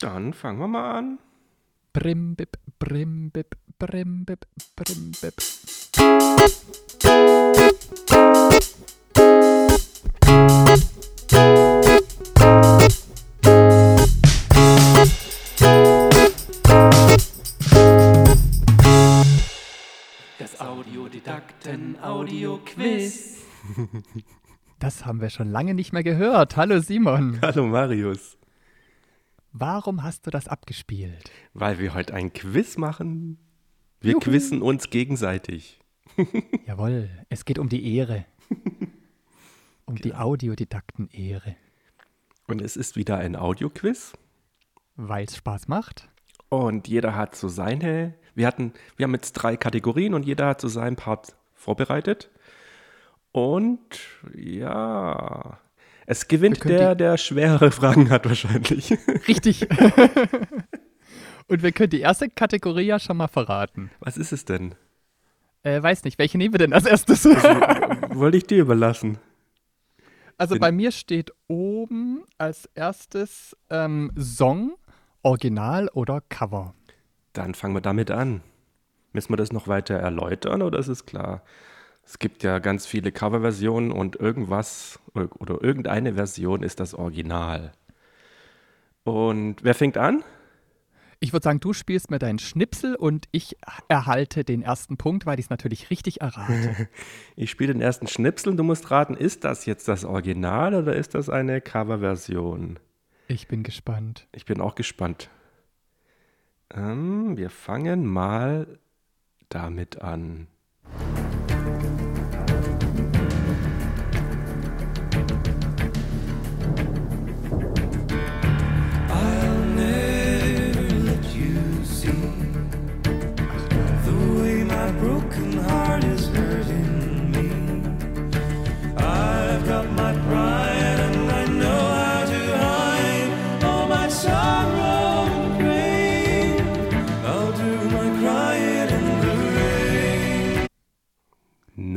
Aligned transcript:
Dann 0.00 0.32
fangen 0.32 0.58
wir 0.58 0.66
mal 0.66 0.96
an. 0.96 1.18
Brimbip, 1.92 2.56
brimbip, 2.78 3.54
brimbip, 3.78 4.46
brimbip. 4.74 5.34
Das 20.38 20.58
Audiodidakten-Audio-Quiz. 20.58 23.44
Das 24.78 25.04
haben 25.04 25.20
wir 25.20 25.28
schon 25.28 25.50
lange 25.50 25.74
nicht 25.74 25.92
mehr 25.92 26.02
gehört. 26.02 26.56
Hallo 26.56 26.80
Simon. 26.80 27.38
Hallo 27.42 27.66
Marius. 27.66 28.38
Warum 29.52 30.02
hast 30.02 30.26
du 30.26 30.30
das 30.30 30.46
abgespielt? 30.48 31.30
Weil 31.54 31.78
wir 31.78 31.94
heute 31.94 32.14
ein 32.14 32.32
Quiz 32.32 32.76
machen. 32.76 33.38
Wir 34.00 34.12
Juhu. 34.12 34.20
quizzen 34.20 34.62
uns 34.62 34.90
gegenseitig. 34.90 35.80
Jawohl, 36.66 37.10
es 37.28 37.44
geht 37.44 37.58
um 37.58 37.68
die 37.68 37.96
Ehre. 37.96 38.24
Um 39.86 39.96
die 39.96 40.14
Audiodidakten-Ehre. 40.14 41.56
Und 42.46 42.62
es 42.62 42.76
ist 42.76 42.94
wieder 42.94 43.18
ein 43.18 43.34
Audioquiz. 43.34 44.12
Weil 44.94 45.24
es 45.24 45.36
Spaß 45.36 45.66
macht. 45.66 46.08
Und 46.48 46.86
jeder 46.86 47.16
hat 47.16 47.34
so 47.34 47.48
seine. 47.48 48.14
Wir 48.36 48.46
hatten, 48.46 48.72
wir 48.96 49.04
haben 49.04 49.14
jetzt 49.14 49.32
drei 49.32 49.56
Kategorien 49.56 50.14
und 50.14 50.24
jeder 50.24 50.46
hat 50.46 50.60
so 50.60 50.68
seinen 50.68 50.94
Part 50.94 51.34
vorbereitet. 51.54 52.30
Und 53.32 53.98
ja, 54.32 55.58
es 56.10 56.26
gewinnt 56.26 56.64
der, 56.64 56.94
der 56.96 57.16
schwerere 57.16 57.70
Fragen 57.70 58.10
hat 58.10 58.26
wahrscheinlich. 58.26 58.90
Richtig. 59.28 59.68
Und 61.46 61.62
wir 61.62 61.72
können 61.72 61.90
die 61.90 62.00
erste 62.00 62.28
Kategorie 62.28 62.86
ja 62.86 62.98
schon 62.98 63.16
mal 63.16 63.28
verraten. 63.28 63.90
Was 64.00 64.16
ist 64.16 64.32
es 64.32 64.44
denn? 64.44 64.74
Äh, 65.62 65.80
weiß 65.82 66.04
nicht, 66.04 66.18
welche 66.18 66.36
nehmen 66.36 66.54
wir 66.54 66.58
denn 66.58 66.72
als 66.72 66.86
erstes? 66.86 67.24
Wollte 67.26 68.36
ich 68.38 68.44
dir 68.46 68.58
überlassen. 68.62 69.18
Also 70.36 70.54
Bin- 70.54 70.60
bei 70.60 70.72
mir 70.72 70.90
steht 70.90 71.32
oben 71.48 72.24
als 72.38 72.68
erstes 72.74 73.56
ähm, 73.68 74.10
Song, 74.18 74.74
Original 75.22 75.88
oder 75.92 76.22
Cover. 76.28 76.74
Dann 77.34 77.54
fangen 77.54 77.74
wir 77.74 77.82
damit 77.82 78.10
an. 78.10 78.42
Müssen 79.12 79.32
wir 79.32 79.36
das 79.36 79.52
noch 79.52 79.68
weiter 79.68 79.94
erläutern 79.94 80.62
oder 80.62 80.78
ist 80.78 80.88
es 80.88 81.06
klar? 81.06 81.42
Es 82.10 82.18
gibt 82.18 82.42
ja 82.42 82.58
ganz 82.58 82.86
viele 82.86 83.12
Coverversionen 83.12 83.92
und 83.92 84.16
irgendwas 84.16 84.98
oder 85.14 85.62
irgendeine 85.62 86.14
Version 86.14 86.64
ist 86.64 86.80
das 86.80 86.92
Original. 86.92 87.70
Und 89.04 89.62
wer 89.62 89.76
fängt 89.76 89.96
an? 89.96 90.24
Ich 91.20 91.32
würde 91.32 91.44
sagen, 91.44 91.60
du 91.60 91.72
spielst 91.72 92.10
mir 92.10 92.18
deinen 92.18 92.40
Schnipsel 92.40 92.96
und 92.96 93.28
ich 93.30 93.58
erhalte 93.86 94.42
den 94.42 94.60
ersten 94.60 94.96
Punkt, 94.96 95.24
weil 95.24 95.38
ich 95.38 95.46
es 95.46 95.50
natürlich 95.50 95.90
richtig 95.90 96.20
errate. 96.20 96.88
Ich 97.36 97.48
spiele 97.48 97.72
den 97.72 97.80
ersten 97.80 98.08
Schnipsel 98.08 98.50
und 98.50 98.56
du 98.56 98.64
musst 98.64 98.90
raten, 98.90 99.14
ist 99.14 99.44
das 99.44 99.64
jetzt 99.64 99.86
das 99.86 100.04
Original 100.04 100.74
oder 100.74 100.96
ist 100.96 101.14
das 101.14 101.28
eine 101.28 101.60
Coverversion? 101.60 102.80
Ich 103.28 103.46
bin 103.46 103.62
gespannt. 103.62 104.26
Ich 104.32 104.46
bin 104.46 104.60
auch 104.60 104.74
gespannt. 104.74 105.30
Ähm, 106.74 107.36
wir 107.36 107.50
fangen 107.50 108.04
mal 108.04 108.80
damit 109.48 110.02
an. 110.02 110.48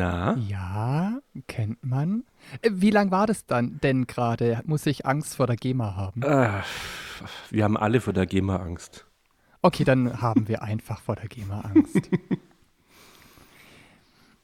Na? 0.03 0.35
Ja, 0.35 1.21
kennt 1.47 1.81
man. 1.85 2.25
Äh, 2.61 2.71
Wie 2.73 2.89
lang 2.89 3.09
war 3.11 3.25
das 3.25 3.45
dann 3.45 3.79
denn 3.81 4.05
gerade? 4.05 4.61
Muss 4.65 4.85
ich 4.85 5.05
Angst 5.05 5.35
vor 5.37 5.47
der 5.47 5.55
GEMA 5.55 5.95
haben? 5.95 6.21
Ah, 6.25 6.61
wir 7.49 7.63
haben 7.63 7.77
alle 7.77 8.01
vor 8.01 8.11
der 8.11 8.25
GEMA 8.25 8.57
Angst. 8.57 9.05
Okay, 9.61 9.85
dann 9.85 10.21
haben 10.21 10.49
wir 10.49 10.61
einfach 10.61 10.99
vor 10.99 11.15
der 11.15 11.29
GEMA 11.29 11.61
Angst. 11.61 12.09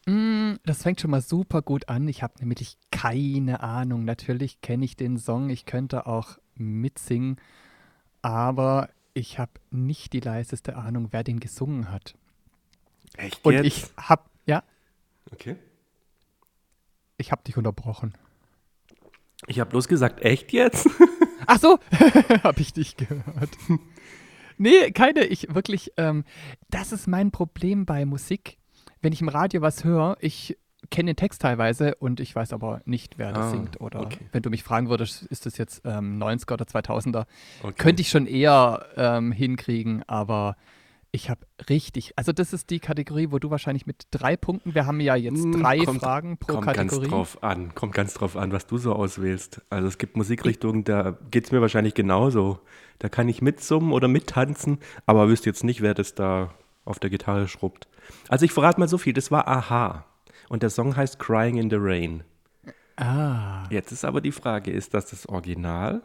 Mm, 0.05 0.55
das 0.65 0.81
fängt 0.81 0.99
schon 1.01 1.11
mal 1.11 1.21
super 1.21 1.61
gut 1.61 1.87
an. 1.87 2.07
Ich 2.07 2.23
habe 2.23 2.33
nämlich 2.39 2.77
keine 2.89 3.61
Ahnung. 3.61 4.05
Natürlich 4.05 4.59
kenne 4.59 4.83
ich 4.85 4.95
den 4.95 5.19
Song, 5.19 5.51
ich 5.51 5.65
könnte 5.67 6.07
auch 6.07 6.39
mitsingen, 6.55 7.35
aber 8.23 8.89
ich 9.13 9.37
habe 9.37 9.51
nicht 9.69 10.13
die 10.13 10.21
leiseste 10.21 10.77
Ahnung, 10.77 11.09
wer 11.11 11.23
den 11.23 11.39
gesungen 11.39 11.91
hat. 11.91 12.15
Echt 13.17 13.45
Und 13.45 13.63
ich 13.63 13.85
habe, 13.97 14.23
okay. 15.33 15.55
ich 17.17 17.31
habe 17.31 17.43
dich 17.43 17.57
unterbrochen. 17.57 18.13
Ich 19.47 19.59
habe 19.59 19.69
bloß 19.69 19.87
gesagt, 19.87 20.21
echt 20.23 20.51
jetzt? 20.51 20.87
Ach 21.47 21.59
so, 21.59 21.79
habe 22.43 22.59
ich 22.61 22.73
dich 22.73 22.97
gehört. 22.97 23.49
nee, 24.57 24.91
keine, 24.91 25.25
ich 25.25 25.53
wirklich, 25.53 25.93
ähm, 25.97 26.23
das 26.69 26.91
ist 26.91 27.07
mein 27.07 27.31
Problem 27.31 27.85
bei 27.85 28.05
Musik. 28.05 28.57
Wenn 29.01 29.13
ich 29.13 29.21
im 29.21 29.29
Radio 29.29 29.61
was 29.61 29.83
höre, 29.85 30.17
ich 30.19 30.57
kenne 30.91 31.11
den 31.11 31.15
Text 31.15 31.41
teilweise 31.41 31.95
und 31.95 32.19
ich 32.19 32.35
weiß 32.35 32.51
aber 32.53 32.81
nicht, 32.85 33.17
wer 33.17 33.31
das 33.31 33.45
Ah, 33.45 33.49
singt. 33.51 33.79
Oder 33.81 34.01
okay. 34.01 34.19
wenn 34.31 34.41
du 34.41 34.49
mich 34.49 34.63
fragen 34.63 34.89
würdest, 34.89 35.23
ist 35.23 35.45
das 35.45 35.57
jetzt 35.57 35.81
ähm, 35.85 36.21
90er 36.21 36.53
oder 36.53 36.65
2000er, 36.65 37.25
Okay. 37.63 37.73
könnte 37.77 38.01
ich 38.01 38.09
schon 38.09 38.25
eher 38.27 38.85
ähm, 38.97 39.31
hinkriegen, 39.31 40.03
aber 40.07 40.55
ich 41.11 41.29
habe 41.29 41.41
richtig, 41.69 42.13
also 42.17 42.31
das 42.31 42.53
ist 42.53 42.69
die 42.69 42.79
Kategorie, 42.79 43.31
wo 43.31 43.39
du 43.39 43.49
wahrscheinlich 43.49 43.85
mit 43.87 44.03
drei 44.11 44.37
Punkten, 44.37 44.75
wir 44.75 44.85
haben 44.85 44.99
ja 44.99 45.15
jetzt 45.15 45.43
Mm, 45.43 45.61
drei 45.61 45.79
kommt- 45.83 46.01
Fragen 46.01 46.37
pro 46.37 46.53
Kommt 46.53 46.65
Kategorie. 46.65 46.99
ganz 47.01 47.09
drauf 47.11 47.43
an. 47.43 47.73
Kommt 47.75 47.93
ganz 47.93 48.13
drauf 48.13 48.37
an, 48.37 48.51
was 48.51 48.67
du 48.67 48.77
so 48.77 48.93
auswählst. 48.93 49.61
Also 49.69 49.87
es 49.87 49.97
gibt 49.97 50.15
Musikrichtungen, 50.17 50.83
da 50.83 51.17
geht 51.31 51.45
es 51.45 51.51
mir 51.51 51.61
wahrscheinlich 51.61 51.95
genauso. 51.95 52.59
Da 52.99 53.09
kann 53.09 53.27
ich 53.27 53.41
mitsummen 53.41 53.91
oder 53.91 54.07
mittanzen, 54.07 54.77
aber 55.07 55.27
wüsste 55.29 55.49
jetzt 55.49 55.63
nicht, 55.63 55.81
wer 55.81 55.93
das 55.95 56.13
da 56.15 56.53
auf 56.85 56.99
der 56.99 57.09
Gitarre 57.09 57.47
schrubbt. 57.47 57.87
Also 58.27 58.45
ich 58.45 58.51
verrate 58.51 58.79
mal 58.79 58.87
so 58.87 58.97
viel, 58.97 59.13
das 59.13 59.31
war 59.31 59.47
Aha. 59.47 60.05
Und 60.47 60.63
der 60.63 60.69
Song 60.69 60.95
heißt 60.95 61.17
Crying 61.19 61.57
in 61.57 61.69
the 61.69 61.77
Rain. 61.79 62.23
Ah, 62.97 63.63
Jetzt 63.69 63.91
ist 63.91 64.03
aber 64.03 64.19
die 64.21 64.31
Frage, 64.31 64.71
ist 64.71 64.93
das 64.93 65.09
das 65.11 65.27
Original 65.29 66.01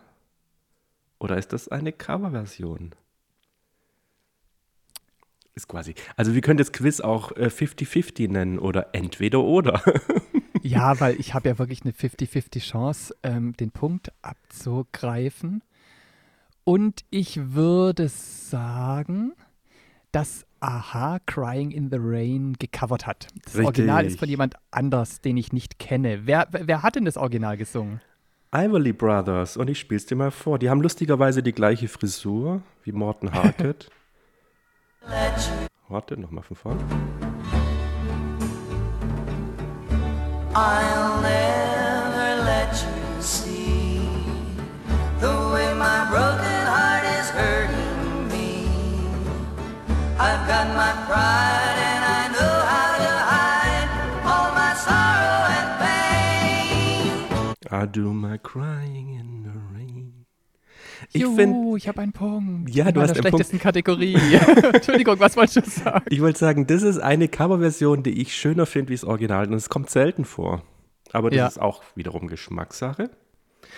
oder 1.19 1.37
ist 1.39 1.53
das 1.53 1.69
eine 1.69 1.93
Coverversion? 1.93 2.95
Ist 5.57 5.69
quasi. 5.69 5.95
Also 6.17 6.35
wir 6.35 6.41
können 6.41 6.59
das 6.59 6.73
Quiz 6.73 7.01
auch 7.01 7.31
äh, 7.33 7.47
50-50 7.47 8.31
nennen 8.31 8.59
oder 8.59 8.89
entweder 8.93 9.41
oder. 9.41 9.83
Ja, 10.65 10.99
weil 10.99 11.21
ich 11.21 11.35
habe 11.35 11.51
ja 11.51 11.59
wirklich 11.59 11.83
eine 11.83 11.93
50-50 11.93 12.61
Chance, 12.61 13.15
ähm, 13.23 13.53
den 13.55 13.71
Punkt 13.71 14.11
abzugreifen. 14.23 15.63
Und 16.65 17.05
ich 17.11 17.53
würde 17.53 18.09
sagen, 18.09 19.35
dass 20.11 20.47
Aha 20.61 21.19
Crying 21.27 21.71
in 21.71 21.91
the 21.91 21.99
Rain 22.01 22.55
gecovert 22.59 23.07
hat. 23.07 23.27
Das 23.45 23.57
Richtig. 23.57 23.67
Original 23.67 24.07
ist 24.07 24.19
von 24.19 24.27
jemand 24.27 24.55
anders, 24.71 25.21
den 25.21 25.37
ich 25.37 25.53
nicht 25.53 25.79
kenne. 25.79 26.21
Wer, 26.25 26.49
wer, 26.51 26.83
hat 26.83 26.97
denn 26.97 27.05
das 27.05 27.19
Original 27.19 27.59
gesungen? 27.59 28.01
Ivory 28.55 28.95
Brothers, 28.95 29.59
und 29.59 29.69
ich 29.69 29.79
spiel's 29.79 30.07
dir 30.07 30.17
mal 30.17 30.31
vor. 30.31 30.59
Die 30.59 30.71
haben 30.71 30.81
lustigerweise 30.81 31.43
die 31.43 31.53
gleiche 31.53 31.89
Frisur 31.89 32.63
wie 32.85 32.93
Morten 32.93 33.33
Harket. 33.33 33.91
Warte, 35.89 36.17
nochmal 36.17 36.43
von 36.43 36.57
vorn. 36.57 36.79
I'll 40.57 41.21
never 41.21 42.43
let 42.45 42.73
you 42.73 43.23
see 43.23 44.01
the 45.21 45.35
way 45.53 45.75
my 45.75 46.07
broken 46.11 46.67
heart 46.67 47.05
is 47.19 47.31
hurting 47.31 48.29
me. 48.29 48.67
I've 50.19 50.47
got 50.49 50.67
my 50.75 50.93
pride 51.07 51.79
and 51.93 52.05
I 52.05 52.23
know 52.35 52.57
how 52.73 52.93
to 53.05 53.13
hide 53.33 53.91
all 54.31 54.51
my 54.55 54.73
sorrow 54.87 55.41
and 55.59 55.71
pain. 55.83 57.55
I 57.71 57.87
do 57.87 58.13
my 58.13 58.37
crying 58.39 59.15
in 59.21 59.43
the 59.43 59.51
rain. 59.51 59.74
Ich 61.13 61.25
finde, 61.25 61.77
ich 61.77 61.87
habe 61.89 62.01
einen 62.03 62.13
Punkt. 62.13 62.71
Ja, 62.71 62.87
In 62.89 62.95
du 62.95 63.01
hast 63.01 63.11
einen 63.11 63.21
Punkt. 63.21 63.29
schlechtesten 63.29 63.59
Kategorie. 63.59 64.15
Entschuldigung, 64.73 65.19
was 65.21 65.37
wolltest 65.37 65.57
du 65.57 65.71
sagen? 65.71 66.05
ich 66.09 66.21
wollte 66.21 66.39
sagen, 66.39 66.67
das 66.67 66.83
ist 66.83 66.99
eine 66.99 67.29
Coverversion, 67.29 68.03
die 68.03 68.21
ich 68.23 68.35
schöner 68.35 68.67
finde 68.67 68.91
wie 68.91 68.95
das 68.95 69.05
Original. 69.05 69.47
Und 69.47 69.55
es 69.55 69.69
kommt 69.69 69.91
selten 69.91 70.25
vor. 70.25 70.63
Aber 71.13 71.31
das 71.31 71.37
Ja. 71.39 71.47
ist 71.47 71.61
auch 71.61 71.83
wiederum 71.95 72.27
Geschmackssache. 72.29 73.11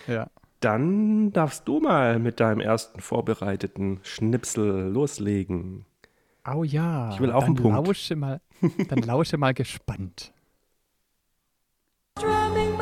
Ja. 0.06 0.28
Dann 0.60 1.32
darfst 1.32 1.68
du 1.68 1.80
mal 1.80 2.18
mit 2.18 2.40
deinem 2.40 2.60
ersten 2.60 3.00
vorbereiteten 3.00 4.00
Schnipsel 4.02 4.88
loslegen. 4.90 5.84
Oh 6.50 6.64
ja. 6.64 7.10
Ich 7.12 7.20
will 7.20 7.30
auch 7.30 7.40
dann 7.40 7.56
einen 7.56 7.56
Punkt. 7.56 7.86
Lausche 7.86 8.16
mal, 8.16 8.40
dann 8.88 9.00
lausche 9.00 9.36
mal 9.36 9.52
gespannt. 9.52 10.32
Drumming 12.14 12.75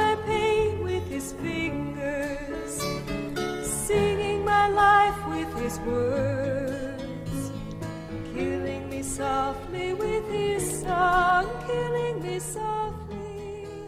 his 5.64 5.80
words, 5.86 7.52
killing 8.34 8.86
me 8.90 9.02
softly 9.02 9.94
with 9.94 10.24
his 10.30 10.82
song, 10.82 11.46
killing 11.66 12.22
me 12.22 12.38
softly 12.38 13.78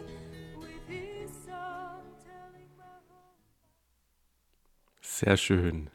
with 0.57 0.87
his 0.87 1.29
song, 1.45 2.01
telling 2.25 2.67
my 2.75 2.97
heart. 3.07 3.37
Sehr 5.01 5.37
schön. 5.37 5.91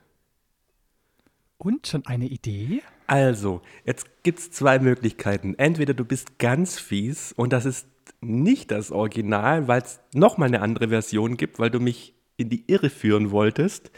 Und 1.58 1.88
schon 1.88 2.06
eine 2.06 2.26
Idee? 2.26 2.82
Also, 3.08 3.60
jetzt 3.84 4.22
gibt 4.22 4.38
es 4.38 4.52
zwei 4.52 4.78
Möglichkeiten. 4.78 5.56
Entweder 5.56 5.94
du 5.94 6.04
bist 6.04 6.38
ganz 6.38 6.78
fies 6.78 7.32
und 7.32 7.52
das 7.52 7.64
ist 7.64 7.88
nicht 8.20 8.70
das 8.70 8.92
Original, 8.92 9.66
weil 9.66 9.82
es 9.82 9.98
nochmal 10.14 10.46
eine 10.46 10.62
andere 10.62 10.90
Version 10.90 11.36
gibt, 11.36 11.58
weil 11.58 11.70
du 11.70 11.80
mich 11.80 12.14
in 12.36 12.50
die 12.50 12.64
Irre 12.68 12.88
führen 12.88 13.32
wolltest. 13.32 13.90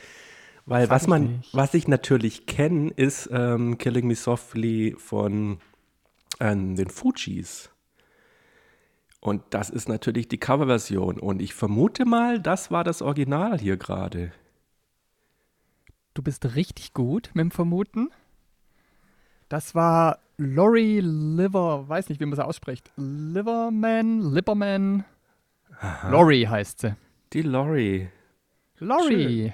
Weil 0.66 0.88
was 0.88 1.02
ich 1.02 1.08
man, 1.08 1.36
nicht. 1.36 1.54
was 1.54 1.74
ich 1.74 1.88
natürlich 1.88 2.46
kenne, 2.46 2.90
ist 2.96 3.28
ähm, 3.32 3.76
Killing 3.78 4.06
Me 4.06 4.14
Softly 4.14 4.94
von 4.96 5.58
ähm, 6.40 6.76
den 6.76 6.88
Fujis. 6.88 7.70
Und 9.20 9.42
das 9.50 9.70
ist 9.70 9.88
natürlich 9.88 10.28
die 10.28 10.38
Coverversion. 10.38 11.18
Und 11.18 11.40
ich 11.40 11.54
vermute 11.54 12.04
mal, 12.04 12.40
das 12.40 12.70
war 12.70 12.84
das 12.84 13.02
Original 13.02 13.58
hier 13.58 13.76
gerade. 13.76 14.32
Du 16.14 16.22
bist 16.22 16.54
richtig 16.54 16.92
gut 16.94 17.30
mit 17.34 17.42
dem 17.42 17.50
Vermuten. 17.50 18.10
Das 19.48 19.74
war 19.74 20.18
Lori 20.36 21.00
Liver, 21.00 21.88
weiß 21.88 22.08
nicht, 22.08 22.20
wie 22.20 22.26
man 22.26 22.36
sie 22.36 22.44
ausspricht. 22.44 22.92
Liverman, 22.96 24.32
Lipperman. 24.32 25.04
Lori 26.08 26.46
heißt 26.48 26.80
sie. 26.80 26.96
Die 27.32 27.42
Lori. 27.42 28.08
Lori. 28.78 29.52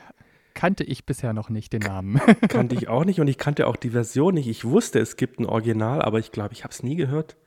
Kannte 0.61 0.85
ich 0.85 1.07
bisher 1.07 1.33
noch 1.33 1.49
nicht 1.49 1.73
den 1.73 1.81
Namen. 1.81 2.21
Kannte 2.51 2.75
ich 2.75 2.89
auch 2.89 3.07
nicht 3.07 3.19
und 3.19 3.29
ich 3.29 3.39
kannte 3.39 3.67
auch 3.67 3.77
die 3.77 3.89
Version 3.89 4.35
nicht. 4.35 4.47
Ich 4.47 4.67
wusste, 4.67 4.99
es 4.99 5.17
gibt 5.17 5.41
ein 5.41 5.47
Original, 5.47 6.03
aber 6.03 6.19
ich 6.19 6.33
glaube, 6.33 6.53
ich 6.53 6.65
habe 6.65 6.73
es 6.73 6.83
nie 6.83 6.97
gehört. 6.97 7.39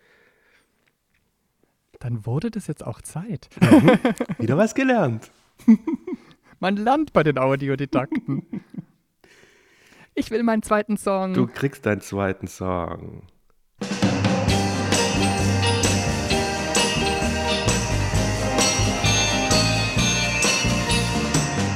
Dann 2.00 2.25
wurde 2.25 2.50
das 2.50 2.65
jetzt 2.65 2.83
auch 2.83 3.04
Zeit. 3.04 3.50
Wieder 4.39 4.57
was 4.57 4.74
gelernt. 4.74 5.30
Man 6.60 6.75
lernt 6.75 7.13
bei 7.13 7.21
den 7.21 7.38
Audiodidakten. 7.38 8.63
Ich 10.16 10.31
will 10.31 10.42
meinen 10.42 10.63
zweiten 10.63 10.98
Song. 10.98 11.36
Du 11.36 11.45
kriegst 11.45 11.86
deinen 11.86 12.01
zweiten 12.01 12.48
Song. 12.48 13.27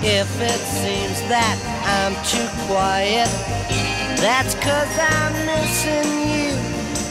If 0.10 0.42
it 0.42 0.52
seems 0.52 1.07
that 1.30 1.60
I'm 1.84 2.16
too 2.24 2.48
quiet, 2.72 3.28
that's 4.16 4.56
cause 4.64 4.94
I'm 4.96 5.36
missing 5.44 6.08
you. 6.24 6.56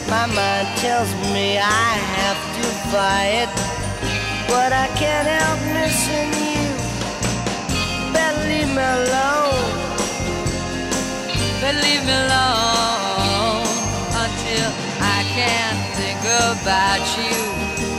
My 0.09 0.25
mind 0.25 0.67
tells 0.81 1.13
me 1.29 1.57
I 1.61 1.91
have 2.17 2.39
to 2.57 2.65
fight, 2.89 3.49
but 4.49 4.73
I 4.73 4.89
can't 4.97 5.29
help 5.29 5.61
missing 5.69 6.33
you. 6.33 6.65
Better 8.09 8.41
leave 8.49 8.73
me 8.73 8.81
alone. 8.81 9.69
But 11.61 11.75
leave 11.85 12.01
me 12.01 12.17
alone 12.17 13.69
until 14.17 14.67
I 14.97 15.21
can't 15.37 15.79
think 15.93 16.21
about 16.25 17.05
you 17.21 17.37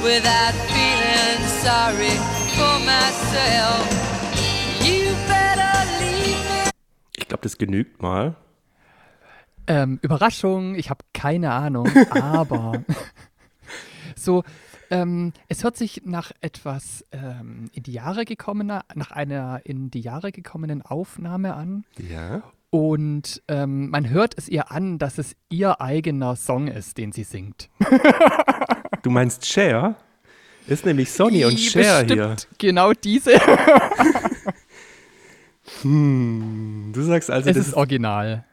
without 0.02 0.54
feeling 0.66 1.46
sorry 1.62 2.14
for 2.58 2.74
myself. 2.82 4.07
Ich 7.28 7.30
glaube, 7.30 7.42
das 7.42 7.58
genügt 7.58 8.00
mal. 8.00 8.36
Ähm, 9.66 9.98
Überraschung, 10.00 10.76
ich 10.76 10.88
habe 10.88 11.04
keine 11.12 11.52
Ahnung, 11.52 11.86
aber 12.10 12.82
so, 14.16 14.44
ähm, 14.90 15.34
es 15.46 15.62
hört 15.62 15.76
sich 15.76 16.00
nach 16.06 16.32
etwas 16.40 17.04
ähm, 17.12 17.68
in 17.74 17.82
die 17.82 17.92
Jahre 17.92 18.24
gekommener, 18.24 18.86
nach 18.94 19.10
einer 19.10 19.60
in 19.64 19.90
die 19.90 20.00
Jahre 20.00 20.32
gekommenen 20.32 20.80
Aufnahme 20.80 21.52
an. 21.52 21.84
Ja. 21.98 22.44
Und 22.70 23.42
ähm, 23.48 23.90
man 23.90 24.08
hört 24.08 24.32
es 24.38 24.48
ihr 24.48 24.72
an, 24.72 24.96
dass 24.96 25.18
es 25.18 25.36
ihr 25.50 25.82
eigener 25.82 26.34
Song 26.34 26.66
ist, 26.68 26.96
den 26.96 27.12
sie 27.12 27.24
singt. 27.24 27.68
Du 29.02 29.10
meinst 29.10 29.46
Cher? 29.46 29.96
Ist 30.66 30.84
nämlich 30.84 31.12
Sonny 31.12 31.44
und 31.44 31.60
Cher 31.60 32.04
hier. 32.04 32.36
Genau 32.58 32.92
diese. 32.92 33.32
Du 35.82 37.02
sagst 37.02 37.30
also, 37.30 37.48
es 37.48 37.56
das 37.56 37.68
ist 37.68 37.74
original. 37.74 38.44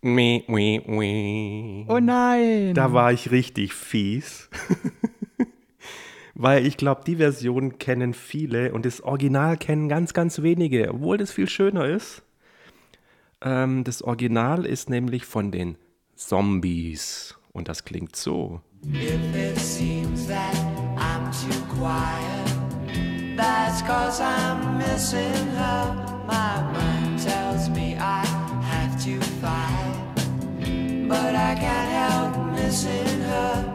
Meh, 0.00 0.44
meh, 0.46 0.80
meh. 0.86 1.84
Oh 1.88 1.98
nein. 1.98 2.74
Da 2.74 2.92
war 2.92 3.12
ich 3.12 3.30
richtig 3.30 3.74
fies. 3.74 4.48
Weil 6.34 6.64
ich 6.64 6.76
glaube, 6.76 7.02
die 7.04 7.16
Version 7.16 7.78
kennen 7.78 8.14
viele 8.14 8.72
und 8.72 8.86
das 8.86 9.00
Original 9.00 9.56
kennen 9.56 9.88
ganz, 9.88 10.14
ganz 10.14 10.40
wenige, 10.40 10.94
obwohl 10.94 11.18
das 11.18 11.32
viel 11.32 11.48
schöner 11.48 11.86
ist. 11.86 12.22
Ähm, 13.40 13.82
das 13.82 14.02
Original 14.02 14.64
ist 14.64 14.88
nämlich 14.88 15.24
von 15.24 15.50
den 15.50 15.76
Zombies 16.14 17.36
und 17.52 17.68
das 17.68 17.84
klingt 17.84 18.14
so. 18.14 18.60
If 18.84 19.34
it 19.34 19.58
seems 19.58 20.28
that 20.28 20.54
I'm 20.96 21.32
too 21.32 21.60
quiet, 21.74 23.36
that's 23.36 23.82
cause 23.82 24.22
I'm 24.22 24.78
missing 24.78 25.48
her. 25.56 26.07
My 26.28 26.60
mind 26.74 27.18
tells 27.18 27.70
me 27.70 27.96
I 27.96 28.22
have 28.62 29.02
to 29.04 29.18
fight, 29.40 29.96
but 31.08 31.34
I 31.34 31.54
can't 31.54 31.90
help 31.90 32.52
missing 32.52 33.22
her. 33.22 33.74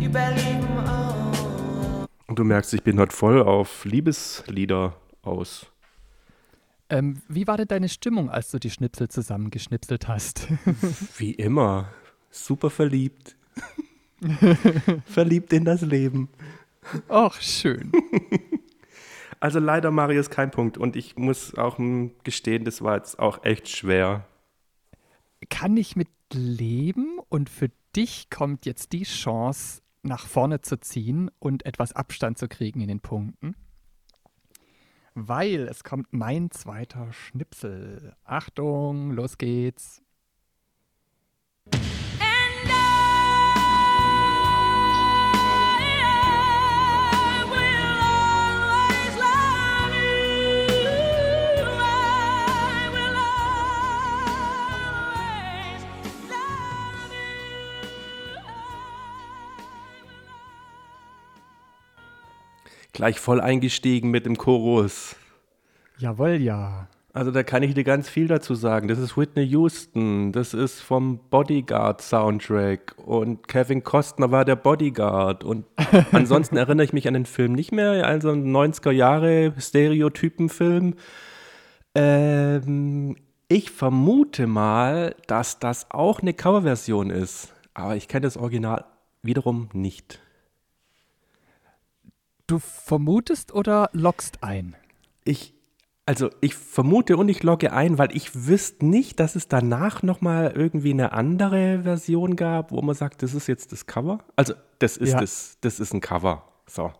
You 0.00 0.08
better 0.08 0.36
leave 0.36 0.64
on. 0.88 2.06
Und 2.28 2.38
du 2.38 2.44
merkst, 2.44 2.72
ich 2.72 2.84
bin 2.84 3.00
heute 3.00 3.16
voll 3.16 3.42
auf 3.42 3.84
Liebeslieder 3.84 4.94
aus. 5.22 5.66
Ähm, 6.88 7.20
wie 7.26 7.48
war 7.48 7.56
denn 7.56 7.66
deine 7.66 7.88
Stimmung, 7.88 8.30
als 8.30 8.52
du 8.52 8.60
die 8.60 8.70
Schnipsel 8.70 9.08
zusammengeschnipselt 9.08 10.06
hast? 10.06 10.46
Wie 11.18 11.32
immer. 11.32 11.88
Super 12.30 12.70
verliebt. 12.70 13.34
verliebt 15.06 15.52
in 15.52 15.64
das 15.64 15.80
Leben. 15.80 16.28
Ach, 17.08 17.40
schön. 17.40 17.90
Also 19.40 19.58
leider, 19.58 19.90
Marius, 19.90 20.30
kein 20.30 20.50
Punkt. 20.50 20.78
Und 20.78 20.96
ich 20.96 21.16
muss 21.16 21.54
auch 21.54 21.78
gestehen, 22.24 22.64
das 22.64 22.82
war 22.82 22.96
jetzt 22.96 23.18
auch 23.18 23.44
echt 23.44 23.68
schwer. 23.68 24.26
Kann 25.50 25.76
ich 25.76 25.96
mit 25.96 26.08
leben 26.32 27.18
und 27.28 27.50
für 27.50 27.70
dich 27.94 28.30
kommt 28.30 28.66
jetzt 28.66 28.92
die 28.92 29.04
Chance, 29.04 29.82
nach 30.02 30.26
vorne 30.26 30.60
zu 30.60 30.78
ziehen 30.78 31.30
und 31.38 31.66
etwas 31.66 31.92
Abstand 31.92 32.38
zu 32.38 32.48
kriegen 32.48 32.80
in 32.80 32.88
den 32.88 33.00
Punkten. 33.00 33.56
Weil 35.14 35.66
es 35.68 35.82
kommt 35.82 36.12
mein 36.12 36.50
zweiter 36.50 37.12
Schnipsel. 37.12 38.14
Achtung, 38.24 39.12
los 39.12 39.38
geht's. 39.38 40.02
Gleich 62.96 63.20
voll 63.20 63.42
eingestiegen 63.42 64.10
mit 64.10 64.24
dem 64.24 64.38
Chorus. 64.38 65.16
Jawohl, 65.98 66.36
ja. 66.36 66.88
Also 67.12 67.30
da 67.30 67.42
kann 67.42 67.62
ich 67.62 67.74
dir 67.74 67.84
ganz 67.84 68.08
viel 68.08 68.26
dazu 68.26 68.54
sagen. 68.54 68.88
Das 68.88 68.98
ist 68.98 69.18
Whitney 69.18 69.44
Houston, 69.44 70.32
das 70.32 70.54
ist 70.54 70.80
vom 70.80 71.18
Bodyguard 71.28 72.00
Soundtrack 72.00 72.94
und 73.04 73.48
Kevin 73.48 73.84
Costner 73.84 74.30
war 74.30 74.46
der 74.46 74.56
Bodyguard 74.56 75.44
und 75.44 75.66
ansonsten 76.12 76.56
erinnere 76.56 76.86
ich 76.86 76.94
mich 76.94 77.06
an 77.06 77.12
den 77.12 77.26
Film 77.26 77.52
nicht 77.52 77.70
mehr, 77.70 78.06
also 78.06 78.30
ein 78.30 78.50
90er 78.50 78.92
Jahre 78.92 79.52
Stereotypenfilm. 79.58 80.94
Ähm, 81.94 83.16
ich 83.48 83.70
vermute 83.72 84.46
mal, 84.46 85.14
dass 85.26 85.58
das 85.58 85.90
auch 85.90 86.20
eine 86.20 86.32
Coverversion 86.32 87.10
ist, 87.10 87.52
aber 87.74 87.94
ich 87.96 88.08
kenne 88.08 88.22
das 88.22 88.38
Original 88.38 88.86
wiederum 89.22 89.68
nicht. 89.74 90.22
Du 92.46 92.58
vermutest 92.58 93.52
oder 93.52 93.90
lockst 93.92 94.42
ein? 94.42 94.76
Ich 95.24 95.52
Also 96.08 96.30
ich 96.40 96.54
vermute 96.54 97.16
und 97.16 97.28
ich 97.28 97.42
logge 97.42 97.72
ein, 97.72 97.98
weil 97.98 98.14
ich 98.14 98.46
wüsste 98.46 98.86
nicht, 98.86 99.18
dass 99.18 99.34
es 99.34 99.48
danach 99.48 100.04
nochmal 100.04 100.52
irgendwie 100.54 100.92
eine 100.92 101.10
andere 101.12 101.82
Version 101.82 102.36
gab, 102.36 102.70
wo 102.70 102.80
man 102.82 102.94
sagt, 102.94 103.22
das 103.24 103.34
ist 103.34 103.48
jetzt 103.48 103.72
das 103.72 103.86
Cover. 103.86 104.18
Also 104.36 104.54
das 104.78 104.96
ist 104.96 105.10
Ja. 105.12 105.20
das, 105.20 105.58
das 105.62 105.80
ist 105.80 105.92
ein 105.92 106.00
Cover. 106.00 106.44
So. 106.68 106.92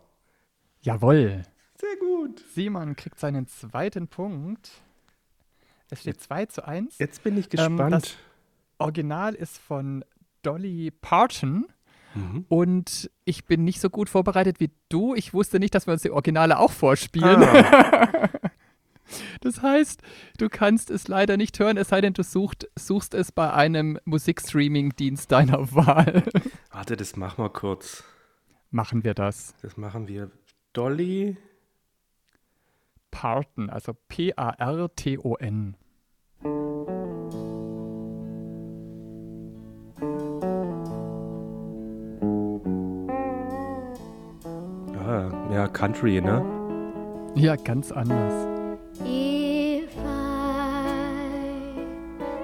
Jawohl. 0.80 1.42
Sehr 1.78 1.96
gut. 2.00 2.42
Simon 2.52 2.96
kriegt 2.96 3.18
seinen 3.20 3.46
zweiten 3.46 4.08
Punkt. 4.08 4.70
Es 5.90 6.00
steht 6.00 6.20
2 6.20 6.46
zu 6.46 6.66
1. 6.66 6.98
Jetzt 6.98 7.22
bin 7.22 7.36
ich 7.38 7.46
Ähm, 7.46 7.76
gespannt. 7.76 7.92
das- 7.94 8.16
Original 8.78 9.34
ist 9.34 9.56
von 9.58 10.04
Dolly 10.42 10.90
Parton. 10.90 11.66
Mhm. 12.16 12.44
Und 12.48 13.10
ich 13.24 13.44
bin 13.44 13.64
nicht 13.64 13.80
so 13.80 13.90
gut 13.90 14.08
vorbereitet 14.08 14.60
wie 14.60 14.70
du. 14.88 15.14
Ich 15.14 15.34
wusste 15.34 15.58
nicht, 15.58 15.74
dass 15.74 15.86
wir 15.86 15.92
uns 15.92 16.02
die 16.02 16.10
Originale 16.10 16.58
auch 16.58 16.72
vorspielen. 16.72 17.42
Ah, 17.42 18.28
Das 19.40 19.62
heißt, 19.62 20.02
du 20.38 20.48
kannst 20.48 20.90
es 20.90 21.06
leider 21.06 21.36
nicht 21.36 21.58
hören, 21.58 21.76
es 21.76 21.88
sei 21.88 22.00
denn, 22.00 22.12
du 22.12 22.24
sucht, 22.24 22.68
suchst 22.76 23.14
es 23.14 23.30
bei 23.30 23.52
einem 23.52 23.98
Musikstreaming-Dienst 24.04 25.30
deiner 25.30 25.72
Wahl. 25.74 26.24
warte, 26.72 26.96
das 26.96 27.16
machen 27.16 27.44
wir 27.44 27.50
kurz. 27.50 28.02
Machen 28.70 29.04
wir 29.04 29.14
das. 29.14 29.54
Das 29.62 29.76
machen 29.76 30.08
wir. 30.08 30.30
Dolly. 30.72 31.36
Parton, 33.10 33.70
also 33.70 33.94
P-A-R-T-O-N. 34.08 35.76
Ja, 45.56 45.66
Country, 45.68 46.20
ne? 46.20 46.44
Ja, 47.34 47.56
ganz 47.56 47.90
anders. 47.90 48.46
If 49.00 49.88
I 49.96 51.80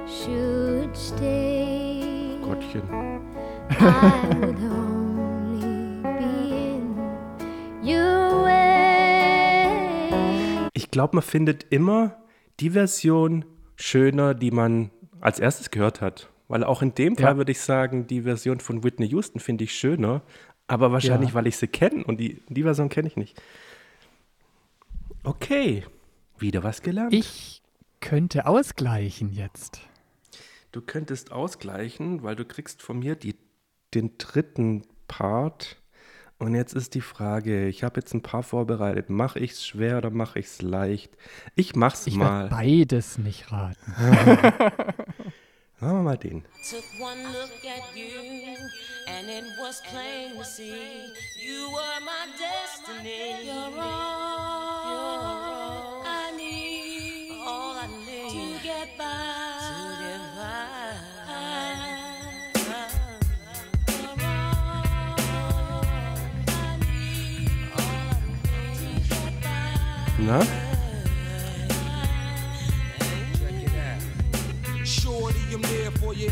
should 0.06 0.96
stay, 0.96 2.36
Gottchen. 2.42 2.82
I 3.70 3.74
would 4.40 4.56
only 4.62 6.02
be 6.02 6.74
in 6.76 6.96
your 7.84 8.44
way. 8.44 9.68
Ich 10.72 10.90
glaube, 10.90 11.16
man 11.16 11.22
findet 11.22 11.66
immer 11.68 12.16
die 12.60 12.70
Version 12.70 13.44
schöner, 13.76 14.32
die 14.32 14.50
man 14.52 14.90
als 15.20 15.38
erstes 15.38 15.70
gehört 15.70 16.00
hat. 16.00 16.30
Weil 16.48 16.64
auch 16.64 16.80
in 16.80 16.94
dem 16.94 17.16
Fall 17.16 17.32
Ja. 17.32 17.36
würde 17.36 17.52
ich 17.52 17.60
sagen, 17.60 18.06
die 18.06 18.22
Version 18.22 18.60
von 18.60 18.82
Whitney 18.84 19.06
Houston 19.08 19.38
finde 19.38 19.64
ich 19.64 19.72
schöner. 19.74 20.22
Aber 20.68 20.92
wahrscheinlich, 20.92 21.30
Ja. 21.30 21.34
weil 21.34 21.46
ich 21.46 21.56
sie 21.56 21.68
kenne 21.68 22.04
und 22.04 22.18
die, 22.18 22.40
die 22.48 22.62
Version 22.62 22.88
kenne 22.88 23.08
ich 23.08 23.16
nicht. 23.16 23.40
Okay, 25.24 25.84
wieder 26.38 26.62
was 26.62 26.82
gelernt. 26.82 27.12
Ich 27.12 27.62
könnte 28.00 28.46
ausgleichen 28.46 29.32
jetzt. 29.32 29.80
Du 30.72 30.80
könntest 30.80 31.30
ausgleichen, 31.32 32.22
weil 32.22 32.34
du 32.36 32.44
kriegst 32.44 32.82
von 32.82 32.98
mir 32.98 33.14
die, 33.14 33.36
den 33.94 34.16
dritten 34.18 34.82
Part. 35.06 35.76
Und 36.38 36.56
jetzt 36.56 36.74
ist 36.74 36.94
die 36.94 37.02
Frage, 37.02 37.68
ich 37.68 37.84
habe 37.84 38.00
jetzt 38.00 38.14
ein 38.14 38.22
paar 38.22 38.42
vorbereitet. 38.42 39.10
Mache 39.10 39.38
ich 39.38 39.52
es 39.52 39.64
schwer 39.64 39.98
oder 39.98 40.10
mache 40.10 40.40
ich 40.40 40.46
es 40.46 40.62
leicht? 40.62 41.16
Ich 41.54 41.76
mach's 41.76 42.06
Ich 42.08 42.16
mal. 42.16 42.44
werde 42.50 42.54
beides 42.56 43.18
nicht 43.18 43.52
raten. 43.52 43.94
Machen 45.82 45.96
wir 45.96 46.02
mal 46.02 46.16
den. 46.16 46.44
Took 46.70 46.84
one 47.00 47.24
look 47.32 47.50
at 47.66 47.82
you, 47.96 48.20
and 49.08 49.28
it 49.28 49.44
was 49.60 49.82
plain 49.90 50.36
to 50.38 50.44
see 50.44 51.12
you 51.36 51.68
were 51.72 52.00
my 52.04 52.28
destiny. 52.38 53.44
You're 53.44 53.82
all 53.82 56.04
I 56.06 56.30
need, 56.36 57.32
all 57.44 57.74
I 57.74 57.88
need 57.88 58.30
to 58.30 58.60
get 58.62 58.96
by. 58.96 59.32
To 70.28 70.71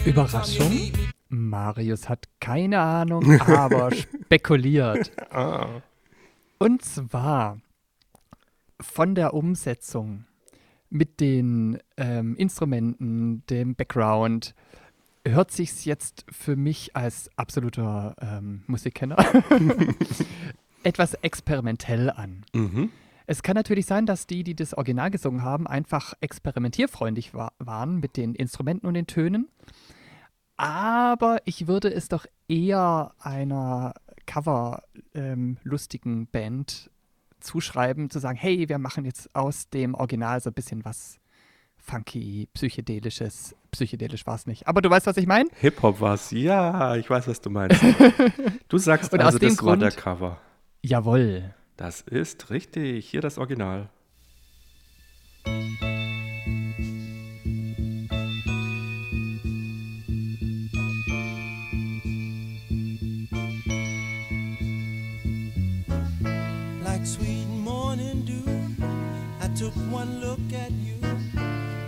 Überraschung. 0.05 0.93
Marius 1.29 2.09
hat 2.09 2.29
keine 2.41 2.81
Ahnung, 2.81 3.41
aber 3.41 3.93
spekuliert. 3.95 5.13
Und 6.59 6.85
zwar 6.85 7.59
von 8.81 9.15
der 9.15 9.35
Umsetzung 9.35 10.25
mit 10.91 11.21
den 11.21 11.79
ähm, 11.97 12.37
Instrumenten, 12.37 13.45
dem 13.49 13.75
Background, 13.77 14.55
hört 15.27 15.53
sich's 15.53 15.85
jetzt 15.85 16.25
für 16.31 16.57
mich 16.57 16.97
als 16.97 17.31
absoluter 17.37 18.17
ähm, 18.21 18.63
Musikkenner 18.67 19.17
etwas 20.83 21.15
experimentell 21.15 22.11
an. 22.11 22.45
Mhm. 22.53 22.91
Es 23.31 23.45
kann 23.45 23.55
natürlich 23.55 23.87
sein, 23.87 24.07
dass 24.07 24.27
die, 24.27 24.43
die 24.43 24.57
das 24.57 24.75
Original 24.75 25.09
gesungen 25.09 25.45
haben, 25.45 25.69
einfach 25.69 26.15
experimentierfreundlich 26.21 27.33
wa 27.33 27.53
waren 27.61 28.01
mit 28.01 28.17
den 28.17 28.35
Instrumenten 28.35 28.89
und 28.89 28.95
den 28.95 29.07
Tönen. 29.07 29.47
Aber 30.57 31.39
ich 31.45 31.69
würde 31.69 31.95
es 31.95 32.09
doch 32.09 32.27
eher 32.49 33.13
einer 33.21 33.95
Cover-lustigen 34.27 36.27
Band 36.27 36.91
zuschreiben, 37.39 38.11
zu 38.11 38.19
sagen, 38.19 38.37
hey, 38.37 38.69
wir 38.69 38.79
machen 38.79 39.05
jetzt 39.05 39.33
aus 39.33 39.71
dem 39.71 39.95
Original 39.95 40.41
so 40.41 40.51
ein 40.51 40.55
bisschen 40.55 40.85
was 40.85 41.21
funky, 41.79 42.49
psychedelisches. 42.53 43.55
Psychedelisch 43.71 44.27
war 44.27 44.35
es 44.35 44.49
nicht. 44.49 44.67
Aber 44.67 44.83
du 44.83 44.91
weißt, 44.91 45.07
was 45.07 45.17
ich 45.17 45.29
meine? 45.29 45.49
Hip-Hop 45.61 46.01
war's. 46.01 46.33
Ja, 46.33 46.97
ich 46.97 47.09
weiß, 47.09 47.29
was 47.29 47.41
du 47.41 47.51
meinst. 47.51 47.81
Du 48.69 48.79
sagst 48.79 49.13
Und 49.13 49.21
also, 49.21 49.39
das 49.39 49.63
war 49.63 49.77
der 49.77 49.91
Grund- 49.91 50.03
Cover. 50.03 50.41
Jawohl. 50.83 51.55
Das 51.81 52.03
ist 52.03 52.51
richtig. 52.51 53.09
Hier 53.09 53.23
das 53.23 53.39
Original. 53.39 53.89
like 66.85 67.07
sweet 67.07 67.49
morning 67.49 68.27
dew. 68.27 68.45
I 69.41 69.49
took 69.59 69.73
one 69.91 70.21
look 70.21 70.39
at 70.53 70.71
you, 70.73 71.01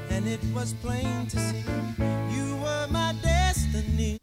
and 0.09 0.27
it 0.27 0.41
was 0.55 0.73
plain 0.83 1.27
to 1.29 1.39
see 1.39 1.63
you 2.35 2.57
were 2.63 2.89
my 2.91 3.13
destiny. 3.23 4.17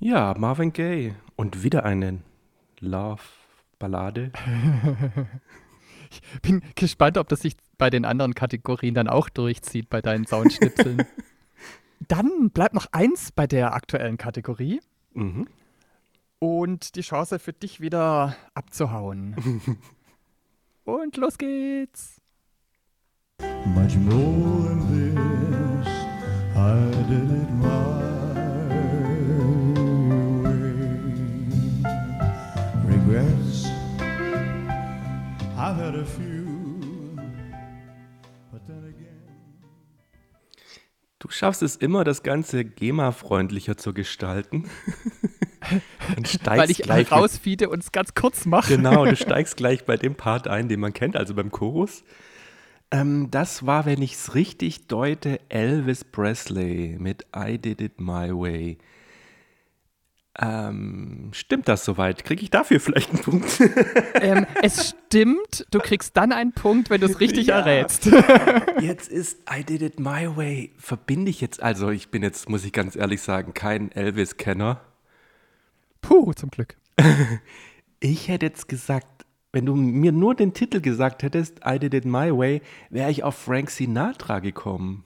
Ja, 0.00 0.34
Marvin 0.38 0.72
Gaye. 0.72 1.14
Und 1.36 1.62
wieder 1.62 1.84
eine 3.82 3.96
Love-Ballade. 3.96 4.32
Bin 6.42 6.62
gespannt, 6.74 7.16
ob 7.18 7.28
das 7.28 7.40
sich 7.40 7.56
bei 7.78 7.90
den 7.90 8.04
anderen 8.04 8.34
Kategorien 8.34 8.94
dann 8.94 9.08
auch 9.08 9.28
durchzieht, 9.28 9.88
bei 9.88 10.02
deinen 10.02 10.26
Soundschnipseln. 10.26 11.04
dann 12.08 12.50
bleibt 12.50 12.74
noch 12.74 12.86
eins 12.92 13.32
bei 13.32 13.46
der 13.46 13.74
aktuellen 13.74 14.18
Kategorie. 14.18 14.80
Mhm. 15.14 15.48
Und 16.38 16.96
die 16.96 17.02
Chance 17.02 17.38
für 17.38 17.52
dich 17.52 17.80
wieder 17.80 18.36
abzuhauen. 18.54 19.60
Und 20.84 21.16
los 21.16 21.38
geht's. 21.38 22.20
Much 23.64 23.96
more 23.96 24.68
than 24.68 24.88
this, 24.90 25.88
I 26.56 26.90
did 27.08 27.30
it 27.30 27.50
my 27.50 27.91
had 35.82 35.96
a 35.96 36.04
few, 36.04 37.16
but 38.52 38.64
then 38.68 38.84
again. 38.84 39.08
Du 41.18 41.28
schaffst 41.28 41.62
es 41.62 41.74
immer, 41.76 42.04
das 42.04 42.22
Ganze 42.22 42.64
GEMA-freundlicher 42.64 43.76
zu 43.76 43.92
gestalten. 43.92 44.70
Und 46.16 46.28
steigst 46.28 46.46
Weil 46.46 46.70
ich 46.70 46.78
gleich 46.78 47.12
rausfiede 47.12 47.68
und 47.68 47.78
es 47.78 47.92
ganz 47.92 48.14
kurz 48.14 48.46
mache. 48.46 48.76
Genau, 48.76 49.06
du 49.06 49.14
steigst 49.16 49.56
gleich 49.56 49.84
bei 49.84 49.96
dem 49.96 50.16
Part 50.16 50.48
ein, 50.48 50.68
den 50.68 50.80
man 50.80 50.92
kennt, 50.92 51.16
also 51.16 51.34
beim 51.34 51.52
Chorus. 51.52 52.02
Ähm, 52.90 53.30
das 53.30 53.64
war, 53.64 53.86
wenn 53.86 54.02
ich 54.02 54.14
es 54.14 54.34
richtig 54.34 54.88
deute, 54.88 55.38
Elvis 55.48 56.04
Presley 56.04 56.96
mit 56.98 57.26
I 57.34 57.58
Did 57.58 57.80
It 57.80 58.00
My 58.00 58.30
Way. 58.30 58.78
Ähm, 60.38 61.28
stimmt 61.32 61.68
das 61.68 61.84
soweit? 61.84 62.24
Kriege 62.24 62.42
ich 62.42 62.50
dafür 62.50 62.80
vielleicht 62.80 63.10
einen 63.10 63.20
Punkt? 63.22 63.60
Ähm, 64.14 64.46
es 64.62 64.90
stimmt, 65.08 65.66
du 65.72 65.80
kriegst 65.80 66.16
dann 66.16 66.30
einen 66.32 66.52
Punkt, 66.52 66.88
wenn 66.90 67.00
du 67.00 67.06
es 67.08 67.18
richtig 67.20 67.48
Ja. 67.48 67.58
errätst. 67.58 68.06
Jetzt 68.80 69.10
ist 69.10 69.38
I 69.52 69.64
Did 69.64 69.82
It 69.82 69.98
My 70.00 70.28
Way. 70.36 70.72
Verbinde 70.78 71.28
ich 71.30 71.40
jetzt, 71.40 71.60
also 71.62 71.90
ich 71.90 72.10
bin 72.10 72.22
jetzt, 72.22 72.48
muss 72.48 72.64
ich 72.64 72.72
ganz 72.72 72.94
ehrlich 72.94 73.20
sagen, 73.20 73.52
kein 73.52 73.90
Elvis-Kenner. 73.90 74.80
Puh, 76.00 76.32
zum 76.34 76.50
Glück. 76.50 76.76
Ich 78.04 78.26
hätte 78.26 78.46
jetzt 78.46 78.68
gesagt, 78.68 79.06
wenn 79.52 79.64
du 79.64 79.76
mir 79.76 80.10
nur 80.10 80.34
den 80.34 80.54
Titel 80.54 80.80
gesagt 80.80 81.22
hättest, 81.22 81.60
I 81.64 81.78
Did 81.78 81.94
It 81.94 82.04
My 82.04 82.36
Way, 82.36 82.60
wäre 82.90 83.10
ich 83.12 83.22
auf 83.22 83.36
Frank 83.36 83.70
Sinatra 83.70 84.40
gekommen. 84.40 85.04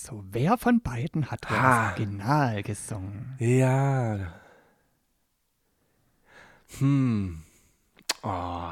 So, 0.00 0.22
wer 0.30 0.56
von 0.58 0.80
beiden 0.80 1.28
hat 1.28 1.50
Ah. 1.50 1.90
das 1.90 1.98
Original 1.98 2.62
gesungen? 2.62 3.34
Ja. 3.40 4.32
Hm. 6.78 7.42
Oh. 8.22 8.70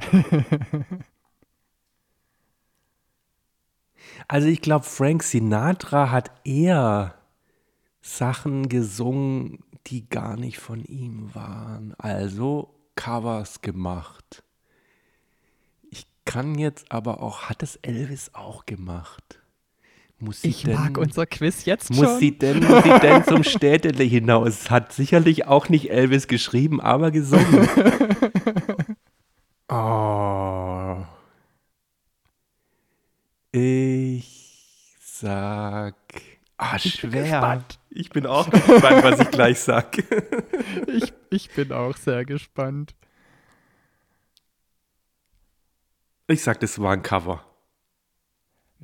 also 4.28 4.46
ich 4.46 4.60
glaube, 4.60 4.84
Frank 4.84 5.22
Sinatra 5.22 6.10
hat 6.10 6.32
eher 6.44 7.14
Sachen 8.02 8.68
gesungen, 8.68 9.64
die 9.86 10.06
gar 10.06 10.36
nicht 10.36 10.58
von 10.58 10.84
ihm 10.84 11.34
waren. 11.34 11.94
Also 11.94 12.74
Covers 12.94 13.62
gemacht. 13.62 14.44
Ich 15.90 16.06
kann 16.26 16.58
jetzt 16.58 16.92
aber 16.92 17.22
auch, 17.22 17.44
hat 17.48 17.62
es 17.62 17.76
Elvis 17.76 18.34
auch 18.34 18.66
gemacht? 18.66 19.40
Muss 20.18 20.44
Ich 20.44 20.66
mag 20.66 20.94
denn- 20.94 21.02
unser 21.04 21.26
Quiz 21.26 21.64
jetzt 21.64 21.90
muss 21.90 22.06
schon. 22.06 22.18
sie 22.18 22.38
denn, 22.38 22.60
muss 22.60 22.82
sie 22.84 22.98
denn 23.00 23.24
zum 23.24 23.42
Städtele 23.44 24.04
hinaus? 24.04 24.70
Hat 24.70 24.92
sicherlich 24.92 25.46
auch 25.46 25.68
nicht 25.68 25.90
Elvis 25.90 26.28
geschrieben, 26.28 26.80
aber 26.80 27.10
gesungen. 27.10 27.68
oh. 29.68 31.04
Ich 33.52 34.96
sag. 35.00 35.94
Ah, 36.56 36.78
schwer. 36.78 37.22
gespannt. 37.22 37.78
Ich 37.90 38.10
bin 38.10 38.26
auch 38.26 38.48
gespannt, 38.50 39.04
was 39.04 39.20
ich 39.20 39.30
gleich 39.30 39.58
sag. 39.60 39.98
ich, 40.88 41.12
ich 41.30 41.50
bin 41.50 41.72
auch 41.72 41.96
sehr 41.96 42.24
gespannt. 42.24 42.94
Ich 46.26 46.42
sag, 46.42 46.58
das 46.60 46.78
war 46.80 46.92
ein 46.92 47.02
Cover. 47.02 47.44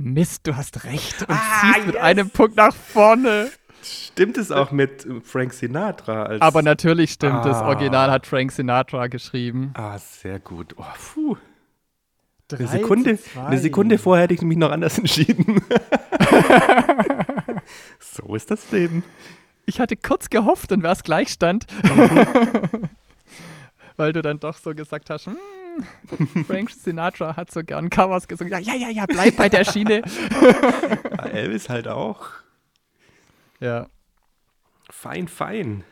Mist, 0.02 0.46
du 0.46 0.56
hast 0.56 0.84
recht 0.84 1.20
und 1.22 1.30
Ah, 1.30 1.72
ziehst 1.74 1.86
mit 1.86 1.94
yes. 1.96 2.04
einem 2.04 2.30
Punkt 2.30 2.56
nach 2.56 2.74
vorne. 2.74 3.50
Stimmt 3.82 4.38
es 4.38 4.50
auch 4.50 4.70
mit 4.70 5.04
äh, 5.04 5.20
Frank 5.20 5.52
Sinatra? 5.52 6.22
Als 6.24 6.40
Aber 6.40 6.62
natürlich 6.62 7.12
stimmt, 7.12 7.44
das 7.44 7.58
Ah. 7.58 7.68
Original 7.68 8.10
hat 8.10 8.26
Frank 8.26 8.50
Sinatra 8.50 9.08
geschrieben. 9.08 9.72
Ah, 9.74 9.98
sehr 9.98 10.38
gut. 10.40 10.74
Oh, 10.78 10.84
puh. 11.14 11.36
Eine 12.52 12.66
Sekunde, 12.66 13.18
eine 13.46 13.58
Sekunde 13.58 13.98
vorher 13.98 14.24
hätte 14.24 14.34
ich 14.34 14.42
mich 14.42 14.56
noch 14.58 14.72
anders 14.72 14.98
entschieden. 14.98 15.62
so 18.00 18.34
ist 18.34 18.50
das 18.50 18.70
Leben. 18.72 19.04
Ich 19.66 19.78
hatte 19.80 19.96
kurz 19.96 20.30
gehofft, 20.30 20.70
dann 20.72 20.82
wäre 20.82 20.94
es 20.94 21.02
Gleichstand. 21.04 21.66
Weil 23.96 24.12
du 24.14 24.22
dann 24.22 24.40
doch 24.40 24.56
so 24.56 24.74
gesagt 24.74 25.10
hast, 25.10 25.26
hm, 25.26 25.36
Frank 26.46 26.70
Sinatra 26.70 27.36
hat 27.36 27.50
so 27.50 27.62
gern 27.62 27.90
Covers 27.90 28.28
gesungen. 28.28 28.52
Ja, 28.52 28.58
ja, 28.58 28.74
ja, 28.74 28.88
ja, 28.88 29.06
bleib 29.06 29.36
bei 29.36 29.48
der 29.48 29.64
Schiene. 29.64 30.02
Ja, 31.20 31.26
Elvis 31.26 31.68
halt 31.68 31.86
auch. 31.88 32.28
ja. 33.60 33.86
Fein, 34.90 35.28
fein. 35.28 35.84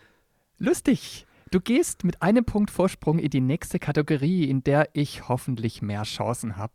Lustig. 0.58 1.26
Du 1.50 1.60
gehst 1.60 2.04
mit 2.04 2.20
einem 2.22 2.44
Punkt 2.44 2.70
Vorsprung 2.70 3.18
in 3.18 3.30
die 3.30 3.40
nächste 3.40 3.78
Kategorie, 3.78 4.44
in 4.50 4.64
der 4.64 4.88
ich 4.92 5.28
hoffentlich 5.28 5.80
mehr 5.82 6.02
Chancen 6.02 6.56
habe. 6.56 6.72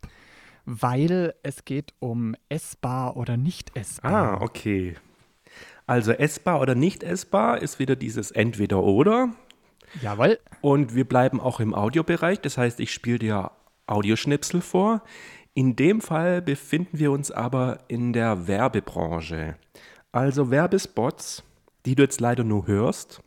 Weil 0.64 1.34
es 1.42 1.64
geht 1.64 1.92
um 1.98 2.34
essbar 2.48 3.16
oder 3.16 3.36
nicht 3.36 3.76
essbar. 3.76 4.38
Ah, 4.38 4.42
okay. 4.42 4.96
Also 5.86 6.12
essbar 6.12 6.60
oder 6.60 6.74
nicht 6.74 7.02
essbar 7.02 7.60
ist 7.60 7.78
wieder 7.78 7.94
dieses 7.96 8.30
Entweder-Oder. 8.30 9.34
Jawohl. 10.02 10.38
Und 10.60 10.94
wir 10.94 11.04
bleiben 11.04 11.40
auch 11.40 11.60
im 11.60 11.74
Audiobereich. 11.74 12.40
Das 12.40 12.58
heißt, 12.58 12.80
ich 12.80 12.92
spiele 12.92 13.18
dir 13.18 13.50
Audioschnipsel 13.86 14.60
vor. 14.60 15.02
In 15.54 15.76
dem 15.76 16.00
Fall 16.00 16.42
befinden 16.42 16.98
wir 16.98 17.12
uns 17.12 17.30
aber 17.30 17.78
in 17.88 18.12
der 18.12 18.46
Werbebranche. 18.48 19.56
Also 20.10 20.50
Werbespots, 20.50 21.42
die 21.86 21.94
du 21.94 22.02
jetzt 22.02 22.20
leider 22.20 22.44
nur 22.44 22.66
hörst. 22.66 23.22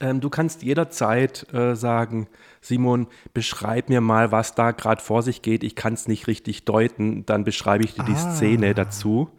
Ähm, 0.00 0.20
du 0.20 0.28
kannst 0.28 0.62
jederzeit 0.62 1.46
äh, 1.54 1.74
sagen, 1.76 2.28
Simon, 2.60 3.06
beschreib 3.32 3.88
mir 3.88 4.00
mal, 4.00 4.32
was 4.32 4.54
da 4.54 4.72
gerade 4.72 5.00
vor 5.02 5.22
sich 5.22 5.40
geht. 5.40 5.62
Ich 5.64 5.76
kann 5.76 5.94
es 5.94 6.08
nicht 6.08 6.26
richtig 6.26 6.64
deuten. 6.64 7.24
Dann 7.24 7.44
beschreibe 7.44 7.84
ich 7.84 7.94
dir 7.94 8.04
die 8.04 8.12
Ah. 8.12 8.34
Szene 8.34 8.74
dazu. 8.74 9.30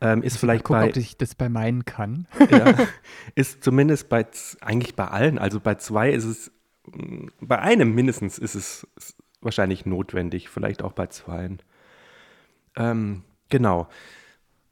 Ähm, 0.00 0.22
ist 0.22 0.38
vielleicht 0.38 0.64
Guck, 0.64 0.76
bei 0.76 0.88
ob 0.90 0.96
ich 0.96 1.16
das 1.16 1.34
bei 1.34 1.48
meinen 1.48 1.84
kann. 1.84 2.26
ja, 2.50 2.74
ist 3.34 3.64
zumindest 3.64 4.08
bei, 4.08 4.26
eigentlich 4.60 4.94
bei 4.94 5.08
allen, 5.08 5.38
also 5.38 5.60
bei 5.60 5.74
zwei 5.74 6.10
ist 6.10 6.24
es, 6.24 6.52
mm, 6.86 7.28
bei 7.40 7.58
einem 7.58 7.94
mindestens 7.94 8.38
ist 8.38 8.54
es 8.54 8.86
wahrscheinlich 9.40 9.86
notwendig, 9.86 10.48
vielleicht 10.48 10.82
auch 10.82 10.92
bei 10.92 11.06
zweien. 11.06 11.60
Ähm, 12.76 13.24
genau. 13.48 13.88